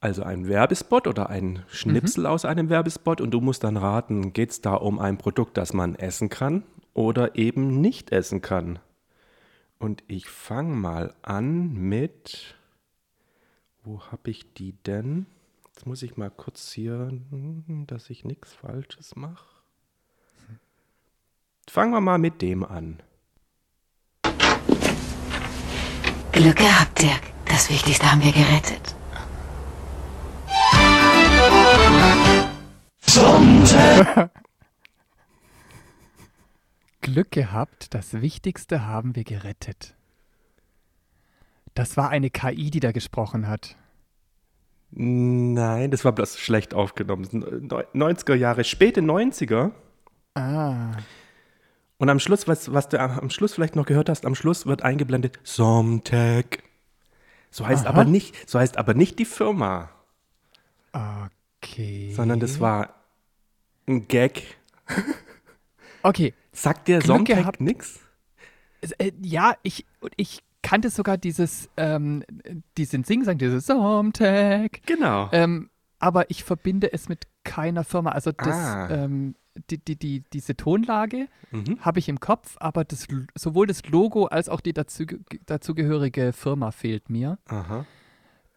Also 0.01 0.23
ein 0.23 0.47
Werbespot 0.47 1.07
oder 1.07 1.31
ein 1.31 1.65
Schnipsel 1.69 2.27
aus 2.27 2.45
einem 2.45 2.69
Werbespot 2.69 3.21
und 3.21 3.31
du 3.31 3.41
musst 3.41 3.65
dann 3.65 3.77
raten, 3.77 4.33
geht 4.33 4.51
es 4.51 4.61
da 4.61 4.75
um 4.75 4.99
ein 4.99 5.19
Produkt, 5.19 5.57
das 5.57 5.73
man 5.73 5.97
essen 5.97 6.29
kann 6.29 6.63
oder 6.95 7.35
eben 7.37 7.81
nicht 7.81 8.13
essen 8.13 8.43
kann. 8.43 8.79
Und 9.79 10.05
ich 10.07 10.29
fange 10.29 10.75
mal 10.75 11.15
an 11.23 11.73
mit, 11.75 12.55
wo 13.87 14.03
habe 14.11 14.31
ich 14.31 14.53
die 14.55 14.73
denn? 14.73 15.27
Jetzt 15.69 15.87
muss 15.87 16.03
ich 16.03 16.17
mal 16.17 16.31
kurz 16.31 16.73
hier, 16.73 17.09
hm, 17.31 17.85
dass 17.87 18.11
ich 18.11 18.25
nichts 18.25 18.53
Falsches 18.53 19.15
mache. 19.15 19.47
Fangen 21.69 21.93
wir 21.93 22.01
mal 22.01 22.19
mit 22.19 22.43
dem 22.43 22.65
an. 22.65 23.01
Glück 26.33 26.57
gehabt, 26.57 27.01
Dirk. 27.01 27.23
Das 27.47 27.71
Wichtigste 27.71 28.11
haben 28.11 28.23
wir 28.23 28.33
gerettet. 28.33 28.97
Glück 37.01 37.31
gehabt, 37.31 37.95
das 37.95 38.21
Wichtigste 38.21 38.85
haben 38.85 39.15
wir 39.15 39.25
gerettet. 39.25 39.96
Das 41.77 41.97
war 41.99 42.09
eine 42.09 42.31
KI, 42.31 42.71
die 42.71 42.81
da 42.81 42.91
gesprochen 42.91 43.47
hat. 43.47 43.77
Nein, 44.91 45.91
das 45.91 46.07
war 46.07 46.13
bloß 46.13 46.39
schlecht 46.39 46.73
aufgenommen. 46.73 47.29
Neu- 47.69 47.85
90er 47.95 48.35
Jahre, 48.35 48.65
späte 48.65 49.03
90er. 49.03 49.73
Ah. 50.35 50.93
Und 51.99 52.09
am 52.09 52.19
Schluss, 52.19 52.49
was, 52.49 52.73
was 52.73 52.89
du 52.89 52.99
am 52.99 53.29
Schluss 53.29 53.53
vielleicht 53.55 53.77
noch 53.77 53.85
gehört 53.85 54.09
hast, 54.09 54.25
am 54.25 54.35
Schluss 54.35 54.65
wird 54.65 54.83
eingeblendet 54.83 55.39
Somtech. 55.43 56.63
So 57.51 57.67
heißt 57.67 57.85
Aha. 57.87 57.93
aber 57.93 58.05
nicht, 58.05 58.49
so 58.49 58.59
heißt 58.59 58.79
aber 58.79 58.95
nicht 58.95 59.19
die 59.19 59.25
Firma, 59.27 59.91
Okay. 61.63 62.13
sondern 62.15 62.41
das 62.41 62.59
war 62.59 62.95
ein 63.87 64.09
Gag. 64.09 64.57
Okay. 66.03 66.33
Sagt 66.53 66.89
dir 66.89 67.03
Somtech 67.03 67.45
nix? 67.59 68.01
Es, 68.81 68.93
äh, 68.93 69.13
ja, 69.21 69.57
ich, 69.63 69.85
ich 70.17 70.43
kannte 70.67 70.91
sogar 70.91 71.17
dieses, 71.17 71.69
ähm, 71.77 72.25
diesen 72.77 73.05
Singsang, 73.05 73.39
dieses 73.39 73.67
Somtag. 73.67 74.81
Genau. 74.87 75.29
Ähm, 75.33 75.71
aber 76.01 76.29
ich 76.31 76.43
verbinde 76.43 76.93
es 76.93 77.09
mit 77.09 77.29
keiner 77.45 77.85
Firma. 77.85 78.11
Also 78.11 78.33
das, 78.33 78.49
Ah. 78.57 78.91
ähm, 78.91 79.37
die, 79.71 79.79
die, 79.79 79.97
die, 79.97 80.25
diese 80.33 80.57
Tonlage 80.57 81.29
Mhm. 81.53 81.79
habe 81.81 82.01
ich 82.01 82.09
im 82.09 82.19
Kopf, 82.21 82.57
aber 82.59 82.85
das, 82.85 83.07
sowohl 83.37 83.67
das 83.69 83.87
Logo 83.87 84.27
als 84.27 84.49
auch 84.49 84.61
die 84.61 84.73
dazu, 84.73 85.05
dazugehörige 85.47 86.33
Firma 86.33 86.73
fehlt 86.73 87.09
mir. 87.11 87.39
Aha. 87.47 87.87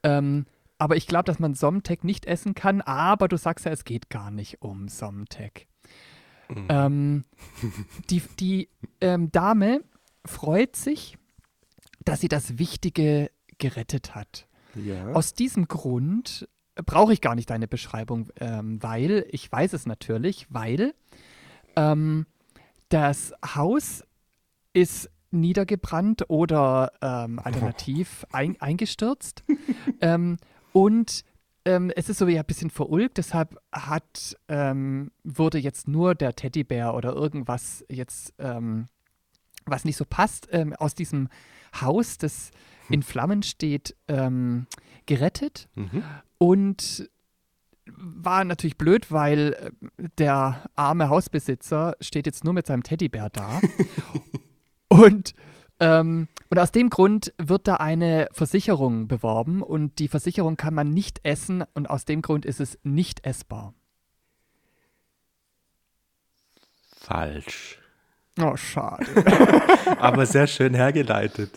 Ähm, 0.04 0.46
aber 0.80 0.96
ich 0.98 1.06
glaube, 1.08 1.26
dass 1.26 1.40
man 1.40 1.54
Somtech 1.54 2.04
nicht 2.04 2.26
essen 2.26 2.56
kann, 2.56 2.82
aber 2.82 3.28
du 3.28 3.38
sagst 3.38 3.66
ja, 3.66 3.72
es 3.72 3.84
geht 3.86 4.10
gar 4.10 4.32
nicht 4.32 4.62
um 4.62 4.88
Somtech. 4.88 5.68
Ähm, 6.68 7.24
die 8.10 8.22
die 8.40 8.70
ähm, 9.02 9.32
Dame 9.32 9.82
freut 10.26 10.76
sich, 10.76 11.18
dass 12.10 12.22
sie 12.22 12.28
das 12.28 12.58
Wichtige 12.58 13.32
gerettet 13.58 14.16
hat. 14.16 14.48
Ja. 14.76 15.12
Aus 15.14 15.34
diesem 15.34 15.68
Grund 15.68 16.48
brauche 16.86 17.14
ich 17.14 17.22
gar 17.22 17.36
nicht 17.36 17.50
deine 17.50 17.68
Beschreibung, 17.68 18.30
ähm, 18.40 18.82
weil 18.82 19.26
ich 19.30 19.52
weiß 19.52 19.74
es 19.74 19.86
natürlich, 19.86 20.48
weil 20.50 20.94
ähm, 21.76 22.26
das 22.90 23.34
Haus 23.56 24.04
ist 24.74 25.10
niedergebrannt 25.32 26.30
oder 26.30 26.92
ähm, 27.02 27.40
alternativ 27.40 28.26
ein, 28.32 28.60
eingestürzt. 28.60 29.44
ähm, 30.02 30.38
und 30.72 31.24
ähm, 31.66 31.92
es 31.96 32.10
ist 32.10 32.18
so 32.18 32.28
ja 32.28 32.42
ein 32.42 32.46
bisschen 32.46 32.70
verulgt, 32.70 33.18
deshalb 33.18 33.58
hat, 33.72 34.36
ähm, 34.48 35.12
wurde 35.24 35.60
jetzt 35.60 35.88
nur 35.88 36.16
der 36.16 36.36
Teddybär 36.36 36.96
oder 36.96 37.14
irgendwas 37.14 37.86
jetzt, 37.90 38.34
was 39.70 39.86
nicht 39.86 39.98
so 39.98 40.06
passt, 40.06 40.48
ähm, 40.52 40.74
aus 40.74 40.96
diesem 40.96 41.30
Haus, 41.80 42.18
das 42.18 42.52
in 42.90 43.04
Flammen 43.04 43.44
steht, 43.44 43.96
ähm, 44.08 44.68
gerettet. 45.06 45.70
Mhm. 45.76 46.04
Und 46.38 47.10
war 47.98 48.44
natürlich 48.44 48.78
blöd, 48.78 49.12
weil 49.12 49.54
äh, 49.54 50.10
der 50.18 50.70
arme 50.76 51.10
Hausbesitzer 51.10 51.96
steht 52.02 52.26
jetzt 52.26 52.44
nur 52.44 52.54
mit 52.54 52.68
seinem 52.68 52.84
Teddybär 52.84 53.30
da. 53.30 53.60
und, 54.88 55.34
ähm, 55.80 56.28
und 56.50 56.60
aus 56.60 56.72
dem 56.72 56.90
Grund 56.90 57.34
wird 57.38 57.68
da 57.68 57.76
eine 57.76 58.28
Versicherung 58.32 59.08
beworben 59.08 59.62
und 59.62 60.00
die 60.00 60.08
Versicherung 60.08 60.58
kann 60.58 60.74
man 60.74 60.90
nicht 60.90 61.20
essen 61.24 61.64
und 61.74 61.90
aus 61.90 62.06
dem 62.06 62.22
Grund 62.22 62.46
ist 62.46 62.60
es 62.60 62.78
nicht 62.84 63.26
essbar. 63.26 63.74
Falsch. 66.96 67.80
Oh, 68.42 68.56
schade. 68.56 69.06
Aber 70.00 70.26
sehr 70.26 70.48
schön 70.48 70.74
hergeleitet. 70.74 71.52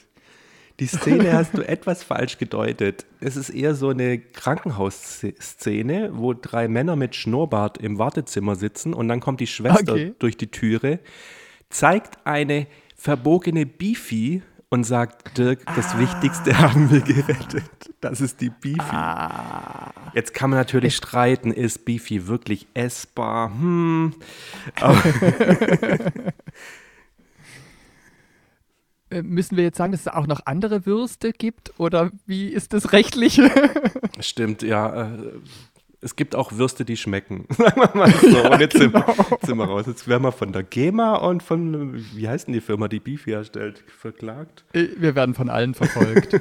Die 0.81 0.87
Szene 0.87 1.33
hast 1.35 1.57
du 1.57 1.63
etwas 1.63 2.03
falsch 2.03 2.39
gedeutet. 2.39 3.05
Es 3.21 3.37
ist 3.37 3.51
eher 3.51 3.75
so 3.75 3.91
eine 3.91 4.19
Krankenhausszene, 4.19 6.11
wo 6.15 6.33
drei 6.33 6.67
Männer 6.67 6.97
mit 6.97 7.15
Schnurrbart 7.15 7.79
im 7.79 7.99
Wartezimmer 7.99 8.57
sitzen 8.57 8.95
und 8.95 9.09
dann 9.09 9.21
kommt 9.21 9.41
die 9.41 9.47
Schwester 9.47 9.93
Okay. 9.93 10.15
durch 10.19 10.37
die 10.37 10.51
Türe, 10.51 10.99
zeigt 11.69 12.27
eine 12.27 12.67
verbogene 12.97 13.67
Bifi 13.67 14.43
und 14.73 14.85
sagt, 14.85 15.37
Dirk, 15.37 15.67
das 15.77 15.99
Wichtigste 15.99 16.59
haben 16.59 16.91
wir 16.91 17.03
gerettet. 17.03 17.71
Das 18.01 18.23
ist 18.23 18.41
die 18.41 18.49
Bifi. 18.49 18.97
Jetzt 20.15 20.33
kann 20.33 20.49
man 20.49 20.59
natürlich 20.59 20.97
streiten, 20.97 21.53
ist 21.53 21.85
Bifi 21.85 22.27
wirklich 22.27 22.67
essbar? 22.73 23.51
Hm. 23.51 24.15
Äh, 29.11 29.21
Müssen 29.21 29.59
wir 29.59 29.65
jetzt 29.65 29.77
sagen, 29.77 29.93
dass 29.93 30.01
es 30.01 30.09
auch 30.09 30.27
noch 30.27 30.47
andere 30.47 30.87
Würste 30.87 31.33
gibt 31.33 31.79
oder 31.79 32.11
wie 32.25 32.47
ist 32.49 32.73
das 32.73 32.93
rechtlich? 32.93 33.43
Stimmt, 34.21 34.63
ja. 34.63 35.13
Es 36.05 36.17
gibt 36.17 36.35
auch 36.35 36.51
Würste, 36.51 36.85
die 36.85 36.97
schmecken. 36.97 37.47
Sagen 37.57 37.81
wir 37.81 37.91
mal 37.95 38.11
so. 38.11 38.51
und 38.51 38.61
jetzt, 38.61 38.77
sind, 38.77 38.93
wir, 38.93 39.07
jetzt 39.31 39.47
sind 39.47 39.57
wir 39.57 39.67
raus. 39.67 39.85
Jetzt 39.87 40.09
werden 40.09 40.25
wir 40.25 40.33
von 40.33 40.53
der 40.53 40.65
GEMA 40.65 41.15
und 41.15 41.45
von, 41.45 41.95
wie 42.17 42.29
heißt 42.29 42.49
denn 42.49 42.55
die 42.55 42.61
Firma, 42.61 42.89
die 42.89 42.99
Beef 42.99 43.25
herstellt, 43.27 43.85
verklagt. 43.87 44.65
Äh, 44.73 44.89
wir 44.97 45.15
werden 45.15 45.37
von 45.37 45.49
allen 45.49 45.75
verfolgt. 45.75 46.41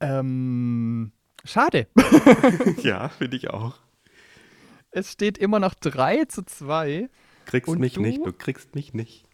ähm, 0.00 1.10
schade. 1.44 1.88
Ja, 2.82 3.08
finde 3.08 3.36
ich 3.36 3.50
auch. 3.50 3.78
Es 4.92 5.10
steht 5.10 5.38
immer 5.38 5.58
noch 5.58 5.74
3 5.74 6.26
zu 6.26 6.44
2. 6.44 7.10
Kriegst 7.46 7.68
Und 7.68 7.80
mich 7.80 7.94
du? 7.94 8.00
nicht, 8.00 8.24
du 8.24 8.32
kriegst 8.32 8.76
mich 8.76 8.94
nicht. 8.94 9.25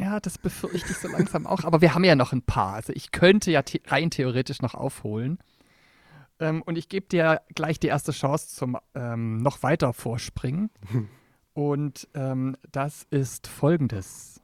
Ja, 0.00 0.18
das 0.18 0.38
befürchte 0.38 0.92
ich 0.92 0.96
so 0.96 1.08
langsam 1.08 1.46
auch. 1.46 1.64
Aber 1.64 1.82
wir 1.82 1.94
haben 1.94 2.04
ja 2.04 2.14
noch 2.14 2.32
ein 2.32 2.42
paar. 2.42 2.74
Also 2.74 2.92
ich 2.94 3.10
könnte 3.12 3.50
ja 3.50 3.62
the 3.66 3.82
rein 3.86 4.10
theoretisch 4.10 4.62
noch 4.62 4.74
aufholen. 4.74 5.38
Ähm, 6.38 6.62
und 6.62 6.78
ich 6.78 6.88
gebe 6.88 7.06
dir 7.06 7.42
gleich 7.54 7.78
die 7.78 7.88
erste 7.88 8.12
Chance 8.12 8.48
zum 8.48 8.78
ähm, 8.94 9.38
noch 9.38 9.62
weiter 9.62 9.92
vorspringen. 9.92 10.70
Und 11.52 12.08
ähm, 12.14 12.56
das 12.72 13.06
ist 13.10 13.46
folgendes. 13.46 14.40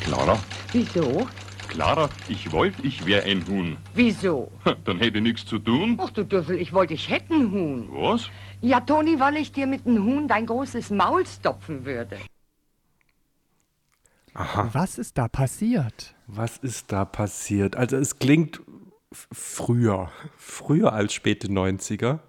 Clara? 0.00 0.38
Wieso? 0.72 1.26
Clara, 1.66 2.10
ich 2.28 2.52
wollte, 2.52 2.86
ich 2.86 3.06
wär 3.06 3.24
ein 3.24 3.44
Huhn. 3.48 3.78
Wieso? 3.94 4.52
Dann 4.84 4.98
hätte 4.98 5.18
ich 5.18 5.24
nichts 5.24 5.46
zu 5.46 5.58
tun. 5.58 5.98
Ach 5.98 6.10
du 6.10 6.24
Düffel, 6.24 6.60
ich 6.60 6.72
wollte 6.74 6.92
dich 6.92 7.08
hätten, 7.08 7.50
Huhn. 7.50 7.88
Was? 7.90 8.28
Ja, 8.60 8.80
Toni, 8.80 9.18
weil 9.18 9.36
ich 9.36 9.50
dir 9.50 9.66
mit 9.66 9.86
dem 9.86 10.04
Huhn 10.04 10.28
dein 10.28 10.46
großes 10.46 10.90
Maul 10.90 11.26
stopfen 11.26 11.84
würde. 11.84 12.18
Aha. 14.34 14.70
Was 14.72 14.98
ist 14.98 15.18
da 15.18 15.28
passiert? 15.28 16.14
Was 16.26 16.58
ist 16.58 16.90
da 16.90 17.04
passiert? 17.04 17.76
Also 17.76 17.96
es 17.96 18.18
klingt 18.18 18.60
früher, 19.12 20.10
früher 20.36 20.92
als 20.92 21.12
späte 21.12 21.48
90er. 21.48 22.20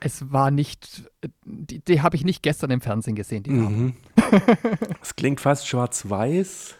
Es 0.00 0.32
war 0.32 0.50
nicht, 0.50 1.10
die, 1.44 1.80
die 1.80 2.02
habe 2.02 2.16
ich 2.16 2.24
nicht 2.24 2.42
gestern 2.42 2.70
im 2.70 2.80
Fernsehen 2.80 3.16
gesehen, 3.16 3.42
die. 3.42 3.50
Mhm. 3.50 3.96
es 5.02 5.16
klingt 5.16 5.40
fast 5.40 5.66
schwarz-weiß. 5.66 6.74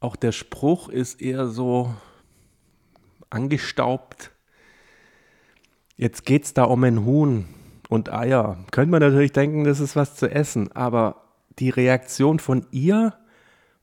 Auch 0.00 0.16
der 0.16 0.32
Spruch 0.32 0.88
ist 0.88 1.20
eher 1.20 1.46
so 1.46 1.94
angestaubt. 3.30 4.32
Jetzt 5.96 6.24
geht 6.24 6.44
es 6.44 6.54
da 6.54 6.64
um 6.64 6.82
ein 6.82 7.04
Huhn 7.04 7.46
und 7.88 8.12
Eier. 8.12 8.64
Könnte 8.72 8.90
man 8.90 9.00
natürlich 9.00 9.32
denken, 9.32 9.64
das 9.64 9.78
ist 9.78 9.94
was 9.94 10.16
zu 10.16 10.28
essen, 10.28 10.72
aber 10.72 11.22
die 11.58 11.70
Reaktion 11.70 12.38
von 12.38 12.66
ihr 12.70 13.18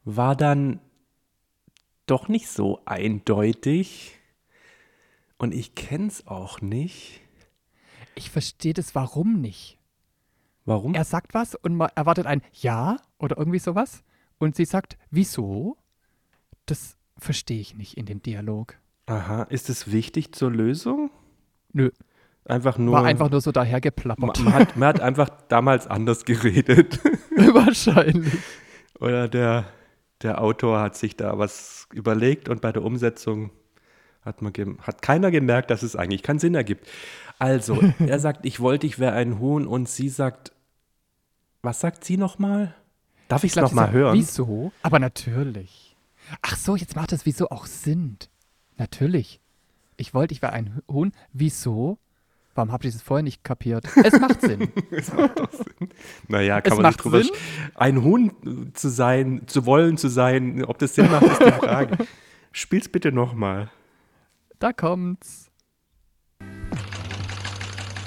war 0.04 0.36
dann 0.36 0.80
doch 2.06 2.28
nicht 2.28 2.48
so 2.48 2.82
eindeutig. 2.86 4.20
Und 5.38 5.54
ich 5.54 5.76
kenne 5.76 6.08
es 6.08 6.28
auch 6.28 6.62
nicht. 6.62 7.22
Ich 8.16 8.30
verstehe 8.30 8.74
das 8.74 8.96
warum 8.96 9.40
nicht. 9.42 9.78
Warum? 10.66 10.94
Er 10.94 11.06
sagt 11.06 11.34
was 11.34 11.56
und 11.56 11.76
man 11.76 11.90
erwartet 11.96 12.26
ein 12.26 12.42
Ja 12.54 12.98
oder 13.18 13.38
irgendwie 13.38 13.60
sowas. 13.60 14.04
Und 14.38 14.56
sie 14.56 14.66
sagt, 14.66 14.98
wieso? 15.10 15.78
Das 16.66 16.98
verstehe 17.18 17.60
ich 17.60 17.76
nicht 17.76 17.98
in 17.98 18.06
dem 18.06 18.22
Dialog. 18.22 18.78
Aha, 19.06 19.44
ist 19.44 19.70
es 19.70 19.92
wichtig 19.92 20.34
zur 20.34 20.52
Lösung? 20.52 21.10
Nö. 21.74 21.92
Einfach 22.50 22.80
nur. 22.80 22.96
War 22.96 23.06
einfach 23.06 23.30
nur 23.30 23.42
so 23.42 23.52
dahergeplappert. 23.52 24.40
man, 24.44 24.54
hat, 24.54 24.76
man 24.76 24.90
hat 24.90 25.02
einfach 25.02 25.30
damals 25.50 25.86
anders 25.86 26.26
geredet. 26.26 27.00
Wahrscheinlich. 27.36 28.34
Oder 29.00 29.28
der, 29.28 29.66
der 30.24 30.42
Autor 30.42 30.80
hat 30.82 30.98
sich 30.98 31.16
da 31.16 31.38
was 31.38 31.88
überlegt 31.94 32.50
und 32.50 32.62
bei 32.62 32.72
der 32.72 32.84
Umsetzung 32.84 33.52
hat, 34.24 34.42
man 34.42 34.52
hat 34.82 35.04
keiner 35.04 35.30
gemerkt, 35.30 35.70
dass 35.70 35.84
es 35.84 35.96
eigentlich 35.96 36.24
keinen 36.24 36.40
Sinn 36.40 36.56
ergibt. 36.56 36.88
Also, 37.38 37.80
er 38.00 38.20
sagt, 38.20 38.46
ich 38.46 38.60
wollte, 38.60 38.88
ich 38.88 38.98
wäre 38.98 39.14
ein 39.14 39.40
Huhn 39.40 39.68
und 39.68 39.88
sie 39.88 40.10
sagt, 40.10 40.52
was 41.62 41.80
sagt 41.80 42.04
sie 42.04 42.18
nochmal? 42.18 42.74
Darf 43.28 43.44
ich 43.44 43.52
es 43.52 43.62
nochmal 43.62 43.92
hören? 43.92 44.18
Wieso? 44.18 44.72
Aber 44.82 44.98
natürlich. 44.98 45.96
Ach 46.42 46.58
so, 46.58 46.76
jetzt 46.76 46.96
macht 46.96 47.12
das 47.12 47.28
wieso 47.28 47.50
auch 47.50 47.68
Sinn. 47.68 48.18
Natürlich. 48.78 49.40
Ich 49.98 50.16
wollte, 50.16 50.34
ich 50.34 50.42
wäre 50.42 50.54
ein 50.54 50.82
Huhn. 50.90 51.12
Wieso? 51.32 52.00
Warum 52.60 52.74
habt 52.74 52.84
ihr 52.84 52.92
das 52.92 53.02
vorher 53.02 53.24
nicht 53.24 53.46
kapiert? 53.46 53.86
Es 54.04 54.20
macht 54.20 54.42
Sinn. 54.42 54.68
Es 54.92 55.14
macht 55.14 55.40
doch 55.40 55.50
Sinn. 55.50 55.90
Naja, 56.28 56.60
kann 56.60 56.74
Es 56.74 56.78
man 56.80 56.88
nicht 56.88 57.02
drüber 57.02 57.24
Sinn. 57.24 57.32
Ein 57.74 58.04
Huhn 58.04 58.72
zu 58.74 58.90
sein, 58.90 59.44
zu 59.48 59.66
wollen 59.66 59.96
zu 59.96 60.10
sein, 60.10 60.66
ob 60.66 60.78
das 60.78 60.94
Sinn 60.94 61.10
macht, 61.10 61.24
ist 61.26 61.40
die 61.40 61.52
Frage. 61.66 61.98
Spiel's 62.52 62.90
bitte 62.90 63.14
nochmal. 63.14 63.72
Da 64.60 64.74
kommt's. 64.74 65.50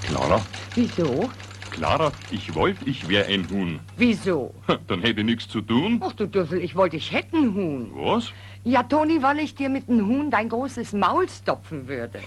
Clara? 0.02 0.42
Wieso? 0.74 1.30
Clara, 1.70 2.12
ich 2.30 2.54
wollte, 2.54 2.84
ich 2.84 3.08
wär 3.08 3.28
ein 3.28 3.48
Huhn. 3.48 3.80
Wieso? 3.96 4.54
Dann 4.86 5.00
hätte 5.00 5.20
ich 5.20 5.26
nichts 5.26 5.48
zu 5.48 5.62
tun. 5.62 5.98
Ach 6.04 6.12
du 6.12 6.28
Düffel, 6.28 6.62
ich 6.62 6.76
wollte 6.76 6.98
dich 6.98 7.10
hätten, 7.10 7.54
Huhn. 7.54 7.90
Was? 7.94 8.30
Ja, 8.64 8.82
Toni, 8.82 9.22
weil 9.22 9.38
ich 9.38 9.54
dir 9.54 9.70
mit 9.70 9.88
dem 9.88 10.06
Huhn 10.06 10.30
dein 10.30 10.50
großes 10.50 10.92
Maul 10.92 11.26
stopfen 11.30 11.88
würde. 11.88 12.20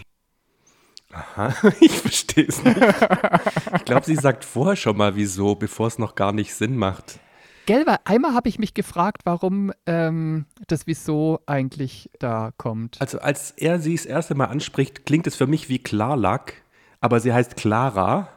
Aha, 1.15 1.53
ich 1.79 1.99
verstehe 1.99 2.45
es 2.45 2.61
nicht. 2.63 2.77
Ich 2.77 3.85
glaube, 3.85 4.05
sie 4.05 4.15
sagt 4.15 4.43
vorher 4.43 4.75
schon 4.75 4.97
mal 4.97 5.15
wieso, 5.15 5.55
bevor 5.55 5.87
es 5.87 5.97
noch 5.97 6.15
gar 6.15 6.33
nicht 6.33 6.53
Sinn 6.53 6.75
macht. 6.75 7.19
Gell, 7.65 7.87
weil 7.87 7.97
einmal 8.03 8.33
habe 8.33 8.49
ich 8.49 8.59
mich 8.59 8.73
gefragt, 8.73 9.21
warum 9.23 9.71
ähm, 9.85 10.45
das 10.67 10.85
Wieso 10.87 11.39
eigentlich 11.45 12.11
da 12.19 12.51
kommt. 12.57 12.99
Also 12.99 13.19
als 13.19 13.51
er 13.51 13.79
sie 13.79 13.95
das 13.95 14.05
erste 14.05 14.35
Mal 14.35 14.45
anspricht, 14.45 15.05
klingt 15.05 15.25
es 15.25 15.35
für 15.35 15.47
mich 15.47 15.69
wie 15.69 15.79
Klarlack, 15.79 16.61
aber 16.99 17.19
sie 17.19 17.33
heißt 17.33 17.55
Clara. 17.55 18.29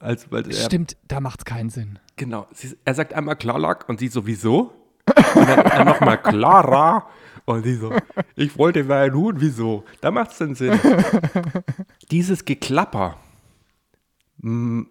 Als, 0.00 0.26
er, 0.32 0.52
Stimmt, 0.52 0.96
da 1.06 1.20
macht's 1.20 1.44
keinen 1.44 1.68
Sinn. 1.68 1.98
Genau. 2.16 2.46
Sie, 2.52 2.74
er 2.84 2.94
sagt 2.94 3.12
einmal 3.12 3.36
Klarlack 3.36 3.88
und 3.88 4.00
sie 4.00 4.08
sowieso. 4.08 4.72
Und 5.34 5.48
dann, 5.48 5.64
dann 5.64 5.86
nochmal 5.86 6.20
Clara. 6.20 7.06
Und 7.44 7.64
sie 7.64 7.74
so, 7.74 7.92
ich 8.36 8.56
wollte 8.56 8.88
wäre 8.88 9.04
ein 9.06 9.14
Huhn, 9.14 9.34
wieso? 9.40 9.84
Da 10.00 10.10
macht 10.10 10.30
es 10.32 10.38
den 10.38 10.54
Sinn. 10.54 10.78
Dieses 12.10 12.44
Geklapper, 12.44 13.16
mm, 14.38 14.82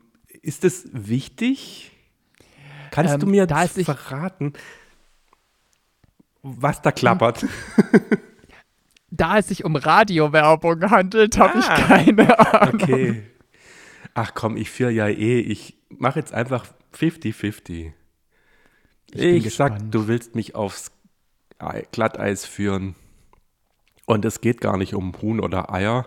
ist 0.41 0.63
es 0.65 0.87
wichtig? 0.91 1.91
Kannst 2.91 3.13
Ähm, 3.13 3.19
du 3.21 3.25
mir 3.27 3.47
da 3.47 3.61
das 3.63 3.73
verraten, 3.83 4.53
was 6.41 6.81
da 6.81 6.91
klappert? 6.91 7.45
Da 9.13 9.37
es 9.39 9.49
sich 9.49 9.65
um 9.65 9.75
Radiowerbung 9.75 10.89
handelt, 10.89 11.37
habe 11.37 11.59
ich 11.59 11.65
Ah. 11.69 11.75
keine 11.75 12.39
Ahnung. 12.61 12.81
Okay. 12.81 13.23
Ach 14.13 14.33
komm, 14.33 14.55
ich 14.55 14.69
führe 14.69 14.91
ja 14.91 15.09
eh. 15.09 15.41
Ich 15.41 15.75
mache 15.89 16.17
jetzt 16.19 16.33
einfach 16.33 16.65
50-50. 16.97 17.91
Ich 19.13 19.21
Ich, 19.21 19.53
sag, 19.55 19.91
du 19.91 20.07
willst 20.07 20.35
mich 20.35 20.55
aufs 20.55 20.93
Glatteis 21.91 22.45
führen. 22.45 22.95
Und 24.05 24.25
es 24.25 24.41
geht 24.41 24.61
gar 24.61 24.77
nicht 24.77 24.93
um 24.93 25.13
Huhn 25.21 25.39
oder 25.39 25.71
Eier, 25.73 26.05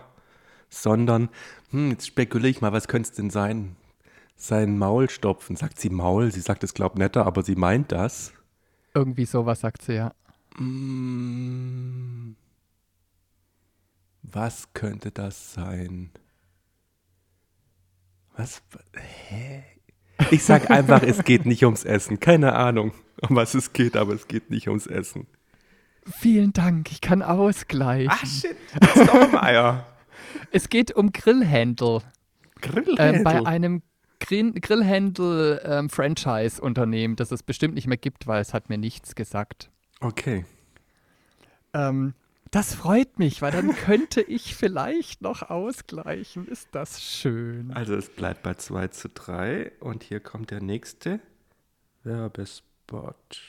sondern, 0.69 1.29
hm, 1.71 1.91
jetzt 1.91 2.07
spekuliere 2.07 2.49
ich 2.49 2.61
mal, 2.61 2.73
was 2.73 2.87
könnte 2.87 3.09
es 3.09 3.15
denn 3.15 3.29
sein? 3.29 3.75
Sein 4.35 4.77
Maul 4.77 5.09
stopfen. 5.09 5.55
Sagt 5.55 5.79
sie 5.79 5.89
Maul? 5.89 6.31
Sie 6.31 6.41
sagt 6.41 6.63
es, 6.63 6.73
glaub 6.73 6.97
netter, 6.97 7.25
aber 7.25 7.43
sie 7.43 7.55
meint 7.55 7.91
das. 7.91 8.33
Irgendwie 8.93 9.25
sowas 9.25 9.61
sagt 9.61 9.81
sie 9.81 9.93
ja. 9.95 10.13
Mm, 10.57 12.35
Was 14.21 14.73
könnte 14.73 15.11
das 15.11 15.53
sein? 15.53 16.11
Was? 18.35 18.61
Hä? 18.95 19.63
Ich 20.31 20.43
sag 20.43 20.71
einfach, 20.71 21.03
es 21.03 21.23
geht 21.23 21.45
nicht 21.45 21.63
ums 21.63 21.83
Essen. 21.83 22.19
Keine 22.19 22.53
Ahnung, 22.55 22.93
um 23.21 23.35
was 23.35 23.53
es 23.53 23.73
geht, 23.73 23.95
aber 23.95 24.13
es 24.13 24.27
geht 24.27 24.49
nicht 24.49 24.67
ums 24.67 24.87
Essen. 24.87 25.27
Vielen 26.05 26.53
Dank, 26.53 26.91
ich 26.91 27.01
kann 27.01 27.21
ausgleichen. 27.21 28.11
Ah, 28.11 28.25
shit. 28.25 28.55
Das 28.79 28.95
ist 28.95 29.09
doch 29.09 29.33
Eier. 29.41 29.85
Es 30.51 30.69
geht 30.69 30.91
um 30.91 31.11
Grillhändel. 31.11 32.01
Grillhändel. 32.61 33.15
Ähm, 33.15 33.23
bei 33.23 33.43
einem 33.45 33.81
Grill 34.19 34.53
Grillhändel-Franchise-Unternehmen, 34.53 37.15
das 37.15 37.31
es 37.31 37.41
bestimmt 37.43 37.75
nicht 37.75 37.87
mehr 37.87 37.97
gibt, 37.97 38.27
weil 38.27 38.41
es 38.41 38.53
hat 38.53 38.67
mir 38.69 38.77
nichts 38.77 39.15
gesagt. 39.15 39.71
Okay. 39.99 40.45
Ähm, 41.73 42.13
das 42.51 42.73
freut 42.73 43.19
mich, 43.19 43.41
weil 43.41 43.51
dann 43.51 43.75
könnte 43.75 44.21
ich 44.21 44.55
vielleicht 44.55 45.21
noch 45.21 45.49
ausgleichen. 45.49 46.47
Ist 46.47 46.69
das 46.71 47.03
schön. 47.03 47.73
Also 47.73 47.95
es 47.95 48.07
bleibt 48.09 48.43
bei 48.43 48.53
2 48.53 48.87
zu 48.89 49.09
3 49.09 49.73
und 49.79 50.03
hier 50.03 50.21
kommt 50.21 50.51
der 50.51 50.61
nächste 50.61 51.19
Werbespot. 52.03 53.41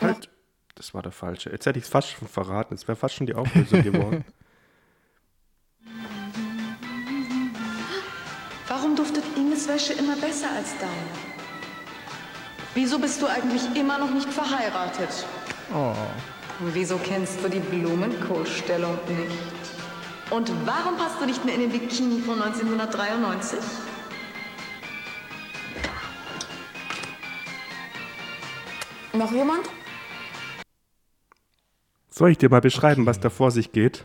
Halt. 0.00 0.30
Das 0.74 0.94
war 0.94 1.02
der 1.02 1.12
falsche. 1.12 1.50
Jetzt 1.50 1.66
hätte 1.66 1.78
ich 1.78 1.84
es 1.84 1.90
fast 1.90 2.08
schon 2.10 2.28
verraten. 2.28 2.74
Es 2.74 2.86
wäre 2.86 2.96
fast 2.96 3.16
schon 3.16 3.26
die 3.26 3.34
Auflösung 3.34 3.82
geworden. 3.82 4.24
Warum 8.68 8.94
duftet 8.94 9.24
Ines 9.36 9.66
Wäsche 9.66 9.94
immer 9.94 10.14
besser 10.16 10.50
als 10.54 10.76
deine? 10.78 10.92
Wieso 12.74 12.98
bist 12.98 13.20
du 13.20 13.26
eigentlich 13.26 13.62
immer 13.74 13.98
noch 13.98 14.10
nicht 14.10 14.32
verheiratet? 14.32 15.26
Oh. 15.74 15.94
Wieso 16.60 16.98
kennst 16.98 17.42
du 17.42 17.48
die 17.48 17.58
Blumenkohlstellung 17.60 18.98
nicht? 19.08 19.38
Und 20.30 20.52
warum 20.66 20.96
passt 20.96 21.20
du 21.20 21.26
nicht 21.26 21.44
mehr 21.44 21.54
in 21.54 21.62
den 21.62 21.70
Bikini 21.70 22.20
von 22.20 22.40
1993? 22.42 23.58
Noch 29.14 29.32
jemand? 29.32 29.66
Soll 32.18 32.32
ich 32.32 32.38
dir 32.38 32.50
mal 32.50 32.60
beschreiben, 32.60 33.06
was 33.06 33.20
da 33.20 33.30
vor 33.30 33.52
sich 33.52 33.70
geht? 33.70 34.04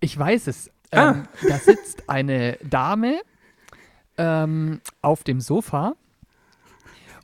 Ich 0.00 0.18
weiß 0.18 0.48
es. 0.48 0.72
Ah. 0.90 1.12
Ähm, 1.12 1.28
Da 1.48 1.56
sitzt 1.58 2.10
eine 2.10 2.58
Dame 2.68 3.20
ähm, 4.18 4.80
auf 5.02 5.22
dem 5.22 5.40
Sofa 5.40 5.94